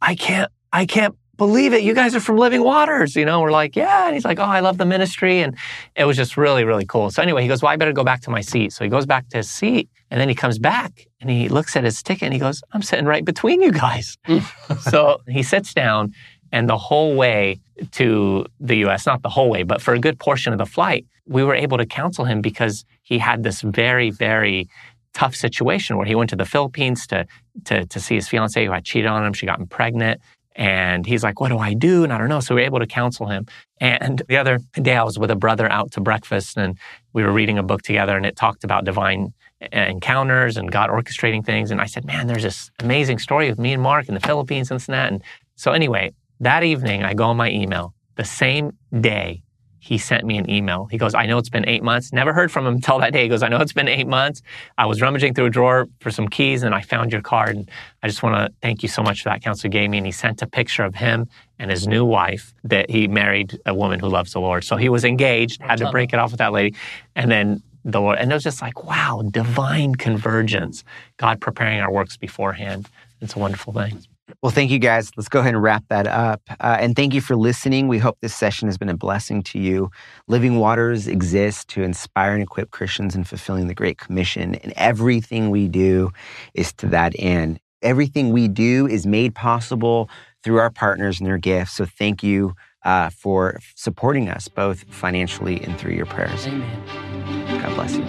I 0.00 0.14
can't, 0.14 0.50
I 0.72 0.86
can't 0.86 1.14
believe 1.36 1.72
it. 1.72 1.82
You 1.82 1.94
guys 1.94 2.14
are 2.14 2.20
from 2.20 2.36
Living 2.36 2.62
Waters. 2.62 3.16
You 3.16 3.24
know, 3.24 3.40
we're 3.40 3.50
like, 3.50 3.76
yeah. 3.76 4.06
And 4.06 4.14
he's 4.14 4.24
like, 4.24 4.38
oh, 4.38 4.44
I 4.44 4.60
love 4.60 4.78
the 4.78 4.86
ministry. 4.86 5.40
And 5.40 5.56
it 5.94 6.04
was 6.04 6.16
just 6.16 6.36
really, 6.36 6.64
really 6.64 6.86
cool. 6.86 7.10
So 7.10 7.22
anyway, 7.22 7.42
he 7.42 7.48
goes, 7.48 7.62
well, 7.62 7.72
I 7.72 7.76
better 7.76 7.92
go 7.92 8.04
back 8.04 8.20
to 8.22 8.30
my 8.30 8.40
seat. 8.40 8.72
So 8.72 8.84
he 8.84 8.90
goes 8.90 9.06
back 9.06 9.28
to 9.30 9.38
his 9.38 9.50
seat 9.50 9.88
and 10.10 10.20
then 10.20 10.28
he 10.28 10.34
comes 10.34 10.58
back 10.58 11.06
and 11.20 11.30
he 11.30 11.48
looks 11.48 11.76
at 11.76 11.84
his 11.84 12.02
ticket 12.02 12.24
and 12.24 12.32
he 12.32 12.38
goes, 12.38 12.62
I'm 12.72 12.82
sitting 12.82 13.06
right 13.06 13.24
between 13.24 13.60
you 13.60 13.72
guys. 13.72 14.16
so 14.80 15.20
he 15.28 15.42
sits 15.42 15.74
down 15.74 16.14
and 16.52 16.68
the 16.68 16.78
whole 16.78 17.16
way 17.16 17.60
to 17.92 18.46
the 18.60 18.76
US, 18.86 19.06
not 19.06 19.22
the 19.22 19.28
whole 19.28 19.50
way, 19.50 19.62
but 19.62 19.82
for 19.82 19.94
a 19.94 19.98
good 19.98 20.18
portion 20.18 20.52
of 20.52 20.58
the 20.58 20.66
flight, 20.66 21.06
we 21.26 21.42
were 21.42 21.54
able 21.54 21.76
to 21.78 21.86
counsel 21.86 22.24
him 22.24 22.40
because 22.40 22.84
he 23.02 23.18
had 23.18 23.42
this 23.42 23.60
very, 23.60 24.10
very 24.10 24.68
tough 25.12 25.34
situation 25.34 25.96
where 25.96 26.06
he 26.06 26.14
went 26.14 26.30
to 26.30 26.36
the 26.36 26.44
Philippines 26.44 27.06
to, 27.06 27.26
to, 27.64 27.86
to 27.86 27.98
see 27.98 28.14
his 28.14 28.28
fiancee 28.28 28.66
who 28.66 28.70
had 28.70 28.84
cheated 28.84 29.06
on 29.06 29.24
him. 29.24 29.32
She 29.32 29.46
got 29.46 29.58
him 29.58 29.66
pregnant. 29.66 30.20
And 30.56 31.04
he's 31.04 31.22
like, 31.22 31.38
What 31.38 31.48
do 31.48 31.58
I 31.58 31.74
do? 31.74 32.02
And 32.02 32.12
I 32.12 32.18
don't 32.18 32.28
know. 32.28 32.40
So 32.40 32.54
we 32.54 32.62
were 32.62 32.66
able 32.66 32.78
to 32.78 32.86
counsel 32.86 33.26
him. 33.26 33.46
And 33.78 34.22
the 34.28 34.38
other 34.38 34.58
day, 34.74 34.96
I 34.96 35.04
was 35.04 35.18
with 35.18 35.30
a 35.30 35.36
brother 35.36 35.70
out 35.70 35.92
to 35.92 36.00
breakfast 36.00 36.56
and 36.56 36.78
we 37.12 37.22
were 37.22 37.32
reading 37.32 37.58
a 37.58 37.62
book 37.62 37.82
together 37.82 38.16
and 38.16 38.24
it 38.24 38.36
talked 38.36 38.64
about 38.64 38.84
divine 38.84 39.34
encounters 39.72 40.56
and 40.56 40.72
God 40.72 40.90
orchestrating 40.90 41.44
things. 41.44 41.70
And 41.70 41.80
I 41.80 41.86
said, 41.86 42.04
Man, 42.04 42.26
there's 42.26 42.42
this 42.42 42.70
amazing 42.80 43.18
story 43.18 43.48
with 43.50 43.58
me 43.58 43.72
and 43.72 43.82
Mark 43.82 44.08
in 44.08 44.14
the 44.14 44.20
Philippines 44.20 44.70
and 44.70 44.80
this 44.80 44.88
and 44.88 44.94
that. 44.94 45.12
And 45.12 45.22
so, 45.56 45.72
anyway, 45.72 46.12
that 46.40 46.64
evening, 46.64 47.04
I 47.04 47.14
go 47.14 47.24
on 47.24 47.36
my 47.36 47.50
email. 47.50 47.94
The 48.16 48.24
same 48.24 48.72
day, 48.98 49.42
he 49.86 49.98
sent 49.98 50.24
me 50.24 50.36
an 50.36 50.50
email. 50.50 50.86
He 50.86 50.98
goes, 50.98 51.14
I 51.14 51.26
know 51.26 51.38
it's 51.38 51.48
been 51.48 51.68
eight 51.68 51.84
months. 51.84 52.12
Never 52.12 52.32
heard 52.32 52.50
from 52.50 52.66
him 52.66 52.74
until 52.80 52.98
that 52.98 53.12
day. 53.12 53.22
He 53.22 53.28
goes, 53.28 53.44
I 53.44 53.48
know 53.48 53.58
it's 53.58 53.72
been 53.72 53.86
eight 53.86 54.08
months. 54.08 54.42
I 54.76 54.84
was 54.86 55.00
rummaging 55.00 55.34
through 55.34 55.46
a 55.46 55.50
drawer 55.50 55.86
for 56.00 56.10
some 56.10 56.26
keys 56.26 56.64
and 56.64 56.74
I 56.74 56.80
found 56.80 57.12
your 57.12 57.22
card. 57.22 57.54
And 57.54 57.70
I 58.02 58.08
just 58.08 58.20
want 58.20 58.34
to 58.34 58.52
thank 58.62 58.82
you 58.82 58.88
so 58.88 59.00
much 59.00 59.22
for 59.22 59.28
that 59.28 59.44
counselor 59.44 59.70
gave 59.70 59.88
me. 59.88 59.98
And 59.98 60.06
he 60.06 60.10
sent 60.10 60.42
a 60.42 60.46
picture 60.48 60.82
of 60.82 60.96
him 60.96 61.28
and 61.60 61.70
his 61.70 61.86
new 61.86 62.04
wife 62.04 62.52
that 62.64 62.90
he 62.90 63.06
married 63.06 63.60
a 63.64 63.74
woman 63.74 64.00
who 64.00 64.08
loves 64.08 64.32
the 64.32 64.40
Lord. 64.40 64.64
So 64.64 64.74
he 64.74 64.88
was 64.88 65.04
engaged, 65.04 65.62
had 65.62 65.78
to 65.78 65.90
break 65.92 66.12
it 66.12 66.18
off 66.18 66.32
with 66.32 66.38
that 66.38 66.52
lady. 66.52 66.74
And 67.14 67.30
then 67.30 67.62
the 67.84 68.00
Lord, 68.00 68.18
and 68.18 68.32
it 68.32 68.34
was 68.34 68.42
just 68.42 68.60
like, 68.60 68.82
wow, 68.82 69.22
divine 69.30 69.94
convergence. 69.94 70.82
God 71.16 71.40
preparing 71.40 71.78
our 71.78 71.92
works 71.92 72.16
beforehand. 72.16 72.88
It's 73.20 73.36
a 73.36 73.38
wonderful 73.38 73.72
thing. 73.72 74.04
Well, 74.42 74.50
thank 74.50 74.70
you 74.70 74.78
guys. 74.78 75.10
Let's 75.16 75.28
go 75.28 75.40
ahead 75.40 75.54
and 75.54 75.62
wrap 75.62 75.84
that 75.88 76.06
up. 76.06 76.42
Uh, 76.60 76.76
and 76.80 76.96
thank 76.96 77.14
you 77.14 77.20
for 77.20 77.36
listening. 77.36 77.88
We 77.88 77.98
hope 77.98 78.18
this 78.20 78.34
session 78.34 78.68
has 78.68 78.76
been 78.76 78.88
a 78.88 78.96
blessing 78.96 79.42
to 79.44 79.58
you. 79.58 79.90
Living 80.26 80.58
Waters 80.58 81.06
exists 81.06 81.64
to 81.66 81.82
inspire 81.82 82.34
and 82.34 82.42
equip 82.42 82.70
Christians 82.70 83.14
in 83.14 83.24
fulfilling 83.24 83.68
the 83.68 83.74
Great 83.74 83.98
Commission. 83.98 84.56
And 84.56 84.72
everything 84.76 85.50
we 85.50 85.68
do 85.68 86.10
is 86.54 86.72
to 86.74 86.86
that 86.88 87.14
end. 87.18 87.60
Everything 87.82 88.32
we 88.32 88.48
do 88.48 88.86
is 88.86 89.06
made 89.06 89.34
possible 89.34 90.10
through 90.42 90.58
our 90.58 90.70
partners 90.70 91.20
and 91.20 91.26
their 91.26 91.38
gifts. 91.38 91.72
So 91.72 91.84
thank 91.86 92.22
you 92.22 92.54
uh, 92.84 93.10
for 93.10 93.58
supporting 93.74 94.28
us 94.28 94.48
both 94.48 94.84
financially 94.92 95.62
and 95.62 95.78
through 95.78 95.92
your 95.94 96.06
prayers. 96.06 96.46
Amen. 96.46 97.62
God 97.62 97.74
bless 97.74 97.96
you. 97.96 98.04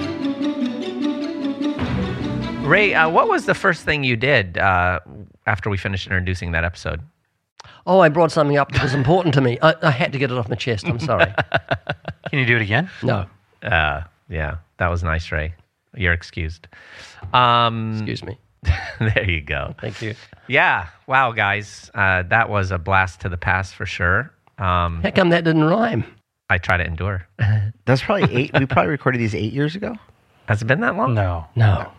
Ray, 2.68 2.94
uh, 2.94 3.10
what 3.10 3.28
was 3.30 3.46
the 3.46 3.54
first 3.54 3.84
thing 3.86 4.04
you 4.04 4.16
did 4.16 4.58
uh, 4.58 5.00
after 5.48 5.70
we 5.70 5.78
finished 5.78 6.06
introducing 6.08 6.52
that 6.52 6.64
episode? 6.64 7.02
Oh, 7.88 8.00
I 8.00 8.10
brought 8.10 8.32
something 8.32 8.58
up 8.58 8.72
that 8.74 8.84
was 8.84 8.94
important 8.94 9.34
to 9.36 9.42
me. 9.42 9.58
I, 9.62 9.74
I 9.82 9.92
had 9.92 10.12
to 10.14 10.20
get 10.20 10.32
it 10.32 10.38
off 10.38 10.48
my 10.50 10.56
chest. 10.56 10.86
I'm 10.86 11.00
sorry. 11.00 11.34
Can 12.30 12.40
you 12.40 12.46
do 12.46 12.56
it 12.58 12.62
again? 12.62 12.90
No, 13.02 13.26
Uh, 13.64 14.04
yeah, 14.30 14.58
that 14.78 14.90
was 14.90 15.04
nice, 15.04 15.32
Ray. 15.32 15.54
You're 15.96 16.14
excused. 16.14 16.68
Um, 17.34 17.94
excuse 17.94 18.24
me. 18.24 18.38
there 19.00 19.30
you 19.30 19.42
go. 19.42 19.74
Thank 19.82 20.02
you. 20.02 20.14
Yeah. 20.48 20.88
Wow, 21.08 21.32
guys. 21.32 21.90
Uh, 21.96 22.24
that 22.24 22.50
was 22.50 22.72
a 22.72 22.78
blast 22.78 23.22
to 23.22 23.30
the 23.30 23.38
past 23.38 23.74
for 23.74 23.86
sure. 23.86 24.32
Um, 24.58 25.02
How 25.02 25.12
come 25.12 25.30
that 25.30 25.44
didn't 25.44 25.64
rhyme? 25.64 26.04
I 26.50 26.58
try 26.58 26.78
to 26.78 26.86
endure. 26.86 27.28
That's 27.86 28.02
probably 28.02 28.34
eight. 28.36 28.52
we 28.58 28.66
probably 28.66 28.90
recorded 28.92 29.20
these 29.20 29.36
eight 29.36 29.54
years 29.54 29.76
ago. 29.76 29.96
Has 30.48 30.62
it 30.62 30.66
been 30.66 30.80
that 30.82 30.96
long? 30.96 31.14
No. 31.14 31.46
No, 31.56 31.92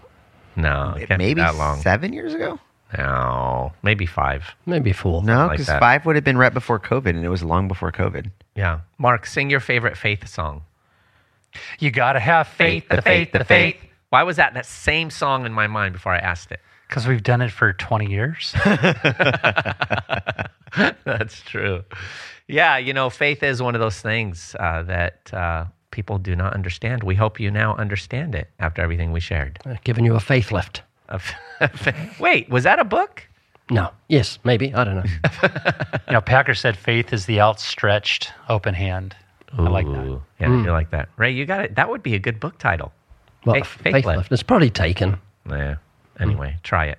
No, 0.57 0.95
it 0.99 1.07
can't 1.09 1.19
Maybe 1.19 1.41
that 1.41 1.57
long. 1.57 1.81
seven 1.81 2.13
years 2.13 2.35
ago. 2.35 2.59
No, 2.97 3.73
maybe 3.83 4.07
five. 4.07 4.55
maybe 4.65 4.93
four. 4.93 5.23
No, 5.23 5.49
because 5.51 5.67
that. 5.67 5.81
five 5.81 6.07
would 6.07 6.17
have 6.17 6.25
been 6.25 6.39
right 6.39 6.55
before 6.55 6.81
COVID, 6.81 7.11
and 7.11 7.25
it 7.25 7.29
was 7.29 7.43
long 7.43 7.69
before 7.69 7.93
COVID. 7.93 8.31
Yeah. 8.55 8.81
Mark, 8.97 9.27
sing 9.27 9.51
your 9.51 9.61
favorite 9.61 9.97
faith 9.97 10.27
song. 10.27 10.63
You 11.79 11.91
got 11.91 12.13
to 12.15 12.21
have 12.21 12.49
faith, 12.49 12.89
the 12.89 13.03
faith, 13.03 13.33
the 13.33 13.45
faith. 13.45 13.77
Why 14.11 14.23
was 14.23 14.37
that 14.37 14.55
that 14.55 14.67
same 14.67 15.11
song 15.11 15.45
in 15.45 15.53
my 15.53 15.67
mind 15.67 15.93
before 15.93 16.13
I 16.13 16.19
asked 16.19 16.51
it? 16.51 16.61
Because 16.89 17.07
we've 17.07 17.23
done 17.23 17.43
it 17.43 17.53
for 17.53 17.75
20 17.75 18.07
years. 18.07 18.55
That's 21.05 21.43
true. 21.43 21.85
Yeah, 22.47 22.79
you 22.79 22.95
know, 22.95 23.11
faith 23.11 23.43
is 23.43 23.61
one 23.63 23.75
of 23.75 23.81
those 23.81 24.01
things 24.01 24.57
uh, 24.59 24.83
that 24.85 25.33
uh, 25.35 25.67
people 25.91 26.19
do 26.19 26.35
not 26.35 26.55
understand. 26.55 27.03
We 27.03 27.15
hope 27.15 27.39
you 27.39 27.51
now 27.51 27.75
understand 27.77 28.35
it 28.35 28.49
after 28.59 28.81
everything 28.81 29.13
we 29.13 29.21
shared. 29.21 29.59
I've 29.67 29.85
given 29.85 30.05
you 30.05 30.15
a 30.15 30.21
faith 30.21 30.51
lift. 30.51 30.83
Of- 31.09 31.33
Wait, 32.21 32.49
was 32.51 32.65
that 32.65 32.79
a 32.79 32.85
book? 32.85 33.27
No. 33.71 33.91
Yes, 34.09 34.39
maybe. 34.45 34.73
I 34.75 34.85
don't 34.85 34.97
know. 34.97 35.05
you 36.09 36.13
know, 36.15 36.21
Packer 36.21 36.55
said 36.55 36.77
faith 36.77 37.13
is 37.13 37.27
the 37.27 37.41
outstretched 37.41 38.33
open 38.49 38.75
hand. 38.75 39.15
I 39.57 39.63
like 39.63 39.87
that. 39.87 40.05
Ooh, 40.07 40.23
Yeah, 40.41 40.49
you 40.63 40.71
like 40.71 40.91
that. 40.91 41.09
Ray, 41.17 41.31
you 41.33 41.47
got 41.47 41.65
it. 41.65 41.75
That 41.77 41.89
would 41.89 42.03
be 42.03 42.15
a 42.15 42.19
good 42.19 42.39
book 42.41 42.59
title. 42.59 42.93
Well, 43.45 43.55
Faith- 43.57 43.67
faith, 43.67 43.93
faith 43.95 44.05
lift. 44.07 44.17
lift. 44.19 44.33
It's 44.33 44.43
probably 44.43 44.71
taken. 44.71 45.19
Yeah. 45.49 45.77
Anyway, 46.21 46.57
try 46.63 46.87
it. 46.87 46.99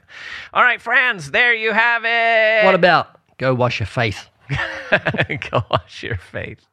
All 0.54 0.64
right, 0.64 0.82
friends, 0.82 1.32
there 1.32 1.54
you 1.54 1.74
have 1.74 2.04
it. 2.06 2.66
What 2.66 2.74
about 2.76 3.20
go 3.38 3.54
wash 3.54 3.80
your 3.80 3.88
faith? 3.88 4.28
Go 5.52 5.62
wash 5.70 6.02
your 6.02 6.18
faith. 6.18 6.66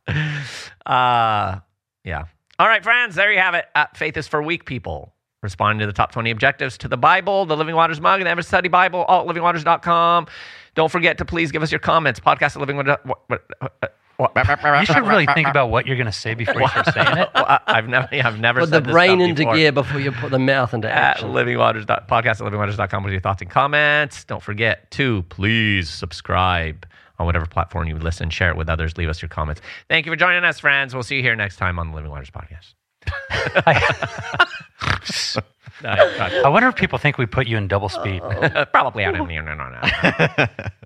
Uh, 0.86 1.58
yeah. 2.04 2.24
All 2.58 2.66
right, 2.68 2.82
friends, 2.82 3.14
there 3.16 3.30
you 3.32 3.38
have 3.38 3.54
it. 3.54 3.66
Uh, 3.74 3.86
faith 3.94 4.16
is 4.16 4.26
for 4.28 4.42
weak 4.42 4.64
people. 4.64 5.12
Responding 5.42 5.80
to 5.80 5.86
the 5.86 5.92
top 5.92 6.12
20 6.12 6.30
objectives 6.30 6.78
to 6.78 6.88
the 6.88 6.96
Bible, 6.96 7.44
the 7.46 7.56
Living 7.56 7.74
Waters 7.76 8.00
mug, 8.00 8.20
and 8.20 8.26
the 8.26 8.30
Ever 8.30 8.42
Study 8.42 8.68
Bible, 8.68 9.04
all 9.04 9.28
at 9.28 9.34
livingwaters.com. 9.36 10.26
Don't 10.74 10.90
forget 10.90 11.18
to 11.18 11.24
please 11.24 11.52
give 11.52 11.62
us 11.62 11.70
your 11.70 11.78
comments. 11.78 12.18
Podcast 12.20 12.56
at 12.56 12.60
Living 12.60 12.76
Waters. 12.76 12.96
what- 13.04 13.20
what- 13.28 13.44
uh, 13.60 13.68
what- 14.16 14.32
You 14.80 14.86
should 14.86 15.06
really 15.06 15.26
think 15.34 15.46
about 15.46 15.68
what 15.68 15.86
you're 15.86 15.96
going 15.96 16.06
to 16.06 16.12
say 16.12 16.32
before 16.34 16.60
you 16.60 16.68
start 16.68 16.86
saying 16.94 17.18
it. 17.18 17.28
Well, 17.34 17.44
I- 17.46 17.60
I've 17.66 17.86
never, 17.88 18.08
I've 18.12 18.40
never 18.40 18.60
Put 18.60 18.70
said 18.70 18.84
the 18.84 18.86
this 18.86 18.92
brain 18.92 19.18
stuff 19.18 19.28
into 19.28 19.42
before. 19.42 19.54
gear 19.56 19.72
before 19.72 20.00
you 20.00 20.10
put 20.10 20.30
the 20.30 20.38
mouth 20.38 20.72
into 20.72 20.90
at 20.90 20.96
action. 21.16 21.28
livingwaters 21.32 21.84
podcast 22.08 22.40
at 22.44 22.50
livingwaters.com 22.52 23.04
with 23.04 23.12
your 23.12 23.20
thoughts 23.20 23.42
and 23.42 23.50
comments. 23.50 24.24
Don't 24.24 24.42
forget 24.42 24.90
to 24.92 25.22
please 25.28 25.90
subscribe 25.90 26.86
on 27.18 27.26
whatever 27.26 27.44
platform 27.46 27.86
you 27.88 27.96
listen. 27.98 28.30
Share 28.30 28.50
it 28.50 28.56
with 28.56 28.70
others. 28.70 28.96
Leave 28.96 29.10
us 29.10 29.20
your 29.20 29.28
comments. 29.28 29.60
Thank 29.88 30.06
you 30.06 30.12
for 30.12 30.16
joining 30.16 30.44
us, 30.44 30.60
friends. 30.60 30.94
We'll 30.94 31.02
see 31.02 31.16
you 31.16 31.22
here 31.22 31.36
next 31.36 31.56
time 31.56 31.78
on 31.78 31.90
the 31.90 31.94
Living 31.94 32.10
Waters 32.10 32.30
podcast. 32.30 32.72
I 35.84 36.48
wonder 36.48 36.68
if 36.68 36.76
people 36.76 36.98
think 36.98 37.18
we 37.18 37.26
put 37.26 37.46
you 37.46 37.56
in 37.56 37.68
double 37.68 37.88
speed. 37.88 38.22
Uh, 38.22 38.64
probably 38.66 39.04
out 39.04 39.18
of 39.18 39.28
here. 39.28 39.42
No, 39.42 39.54
no, 39.54 39.68
no. 39.68 39.80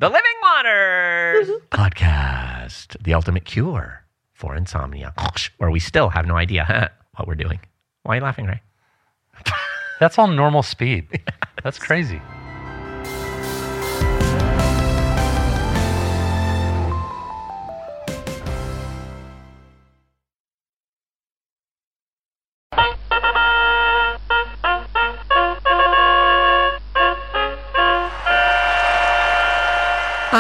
the 0.01 0.09
Living 0.09 0.37
Waters 0.43 1.49
podcast, 1.71 3.03
the 3.03 3.15
ultimate 3.15 3.45
cure 3.45 4.05
for 4.35 4.57
insomnia, 4.57 5.15
where 5.59 5.71
we 5.71 5.81
still 5.81 6.09
have 6.09 6.27
no 6.27 6.37
idea 6.37 6.91
what 7.17 7.29
we're 7.29 7.35
doing. 7.35 7.61
Why 8.03 8.15
are 8.15 8.17
you 8.17 8.23
laughing, 8.23 8.47
Ray? 8.47 8.61
That's 10.01 10.19
all 10.19 10.29
normal 10.29 10.63
speed. 10.63 11.07
That's 11.63 11.79
crazy. 11.79 12.21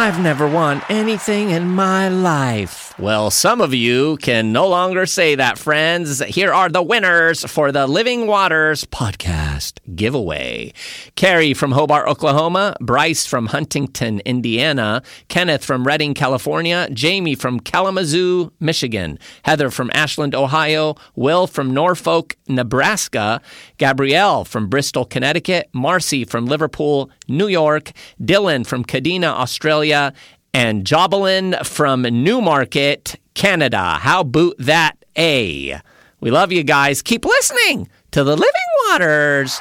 I've 0.01 0.19
never 0.19 0.49
won 0.49 0.81
anything 0.89 1.51
in 1.51 1.69
my 1.69 2.09
life. 2.09 2.99
Well, 2.99 3.31
some 3.31 3.61
of 3.61 3.75
you 3.75 4.17
can 4.17 4.51
no 4.51 4.67
longer 4.67 5.05
say 5.05 5.35
that, 5.35 5.59
friends. 5.59 6.21
Here 6.25 6.55
are 6.55 6.71
the 6.71 6.83
winners 6.83 7.45
for 7.45 7.71
the 7.71 7.87
Living 7.87 8.27
Waters 8.27 8.85
podcast 8.85 9.79
giveaway 9.95 10.73
Carrie 11.17 11.53
from 11.53 11.73
Hobart, 11.73 12.09
Oklahoma, 12.09 12.77
Bryce 12.81 13.27
from 13.27 13.47
Huntington, 13.49 14.21
Indiana, 14.21 15.03
Kenneth 15.29 15.67
from 15.67 15.87
Redding, 15.87 16.15
California, 16.15 16.89
Jamie 16.95 17.35
from 17.35 17.61
Kalamazoo, 17.61 18.53
Michigan, 18.59 19.19
Heather 19.43 19.71
from 19.71 19.91
Ashland, 19.93 20.35
Ohio, 20.35 20.95
Will 21.15 21.47
from 21.47 21.75
Norfolk, 21.75 22.37
Nebraska, 22.49 23.43
Gabrielle 23.77 24.47
from 24.47 24.69
Bristol, 24.69 25.05
Connecticut, 25.05 25.69
Marcy 25.75 26.25
from 26.25 26.47
Liverpool, 26.47 27.11
New 27.29 27.49
York, 27.49 27.93
Dylan 28.19 28.67
from 28.67 28.83
Kadena, 28.83 29.29
Australia, 29.29 29.90
and 29.93 30.85
Jobalin 30.85 31.65
from 31.67 32.03
Newmarket, 32.03 33.17
Canada. 33.35 33.99
How 34.01 34.23
boot 34.23 34.57
that 34.59 34.97
A? 35.17 35.81
We 36.21 36.31
love 36.31 36.53
you 36.53 36.63
guys. 36.63 37.03
Keep 37.03 37.25
listening 37.25 37.89
to 38.11 38.25
the 38.25 38.37
Living 38.37 38.51
Waters 38.89 39.59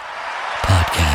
podcast. 0.63 1.08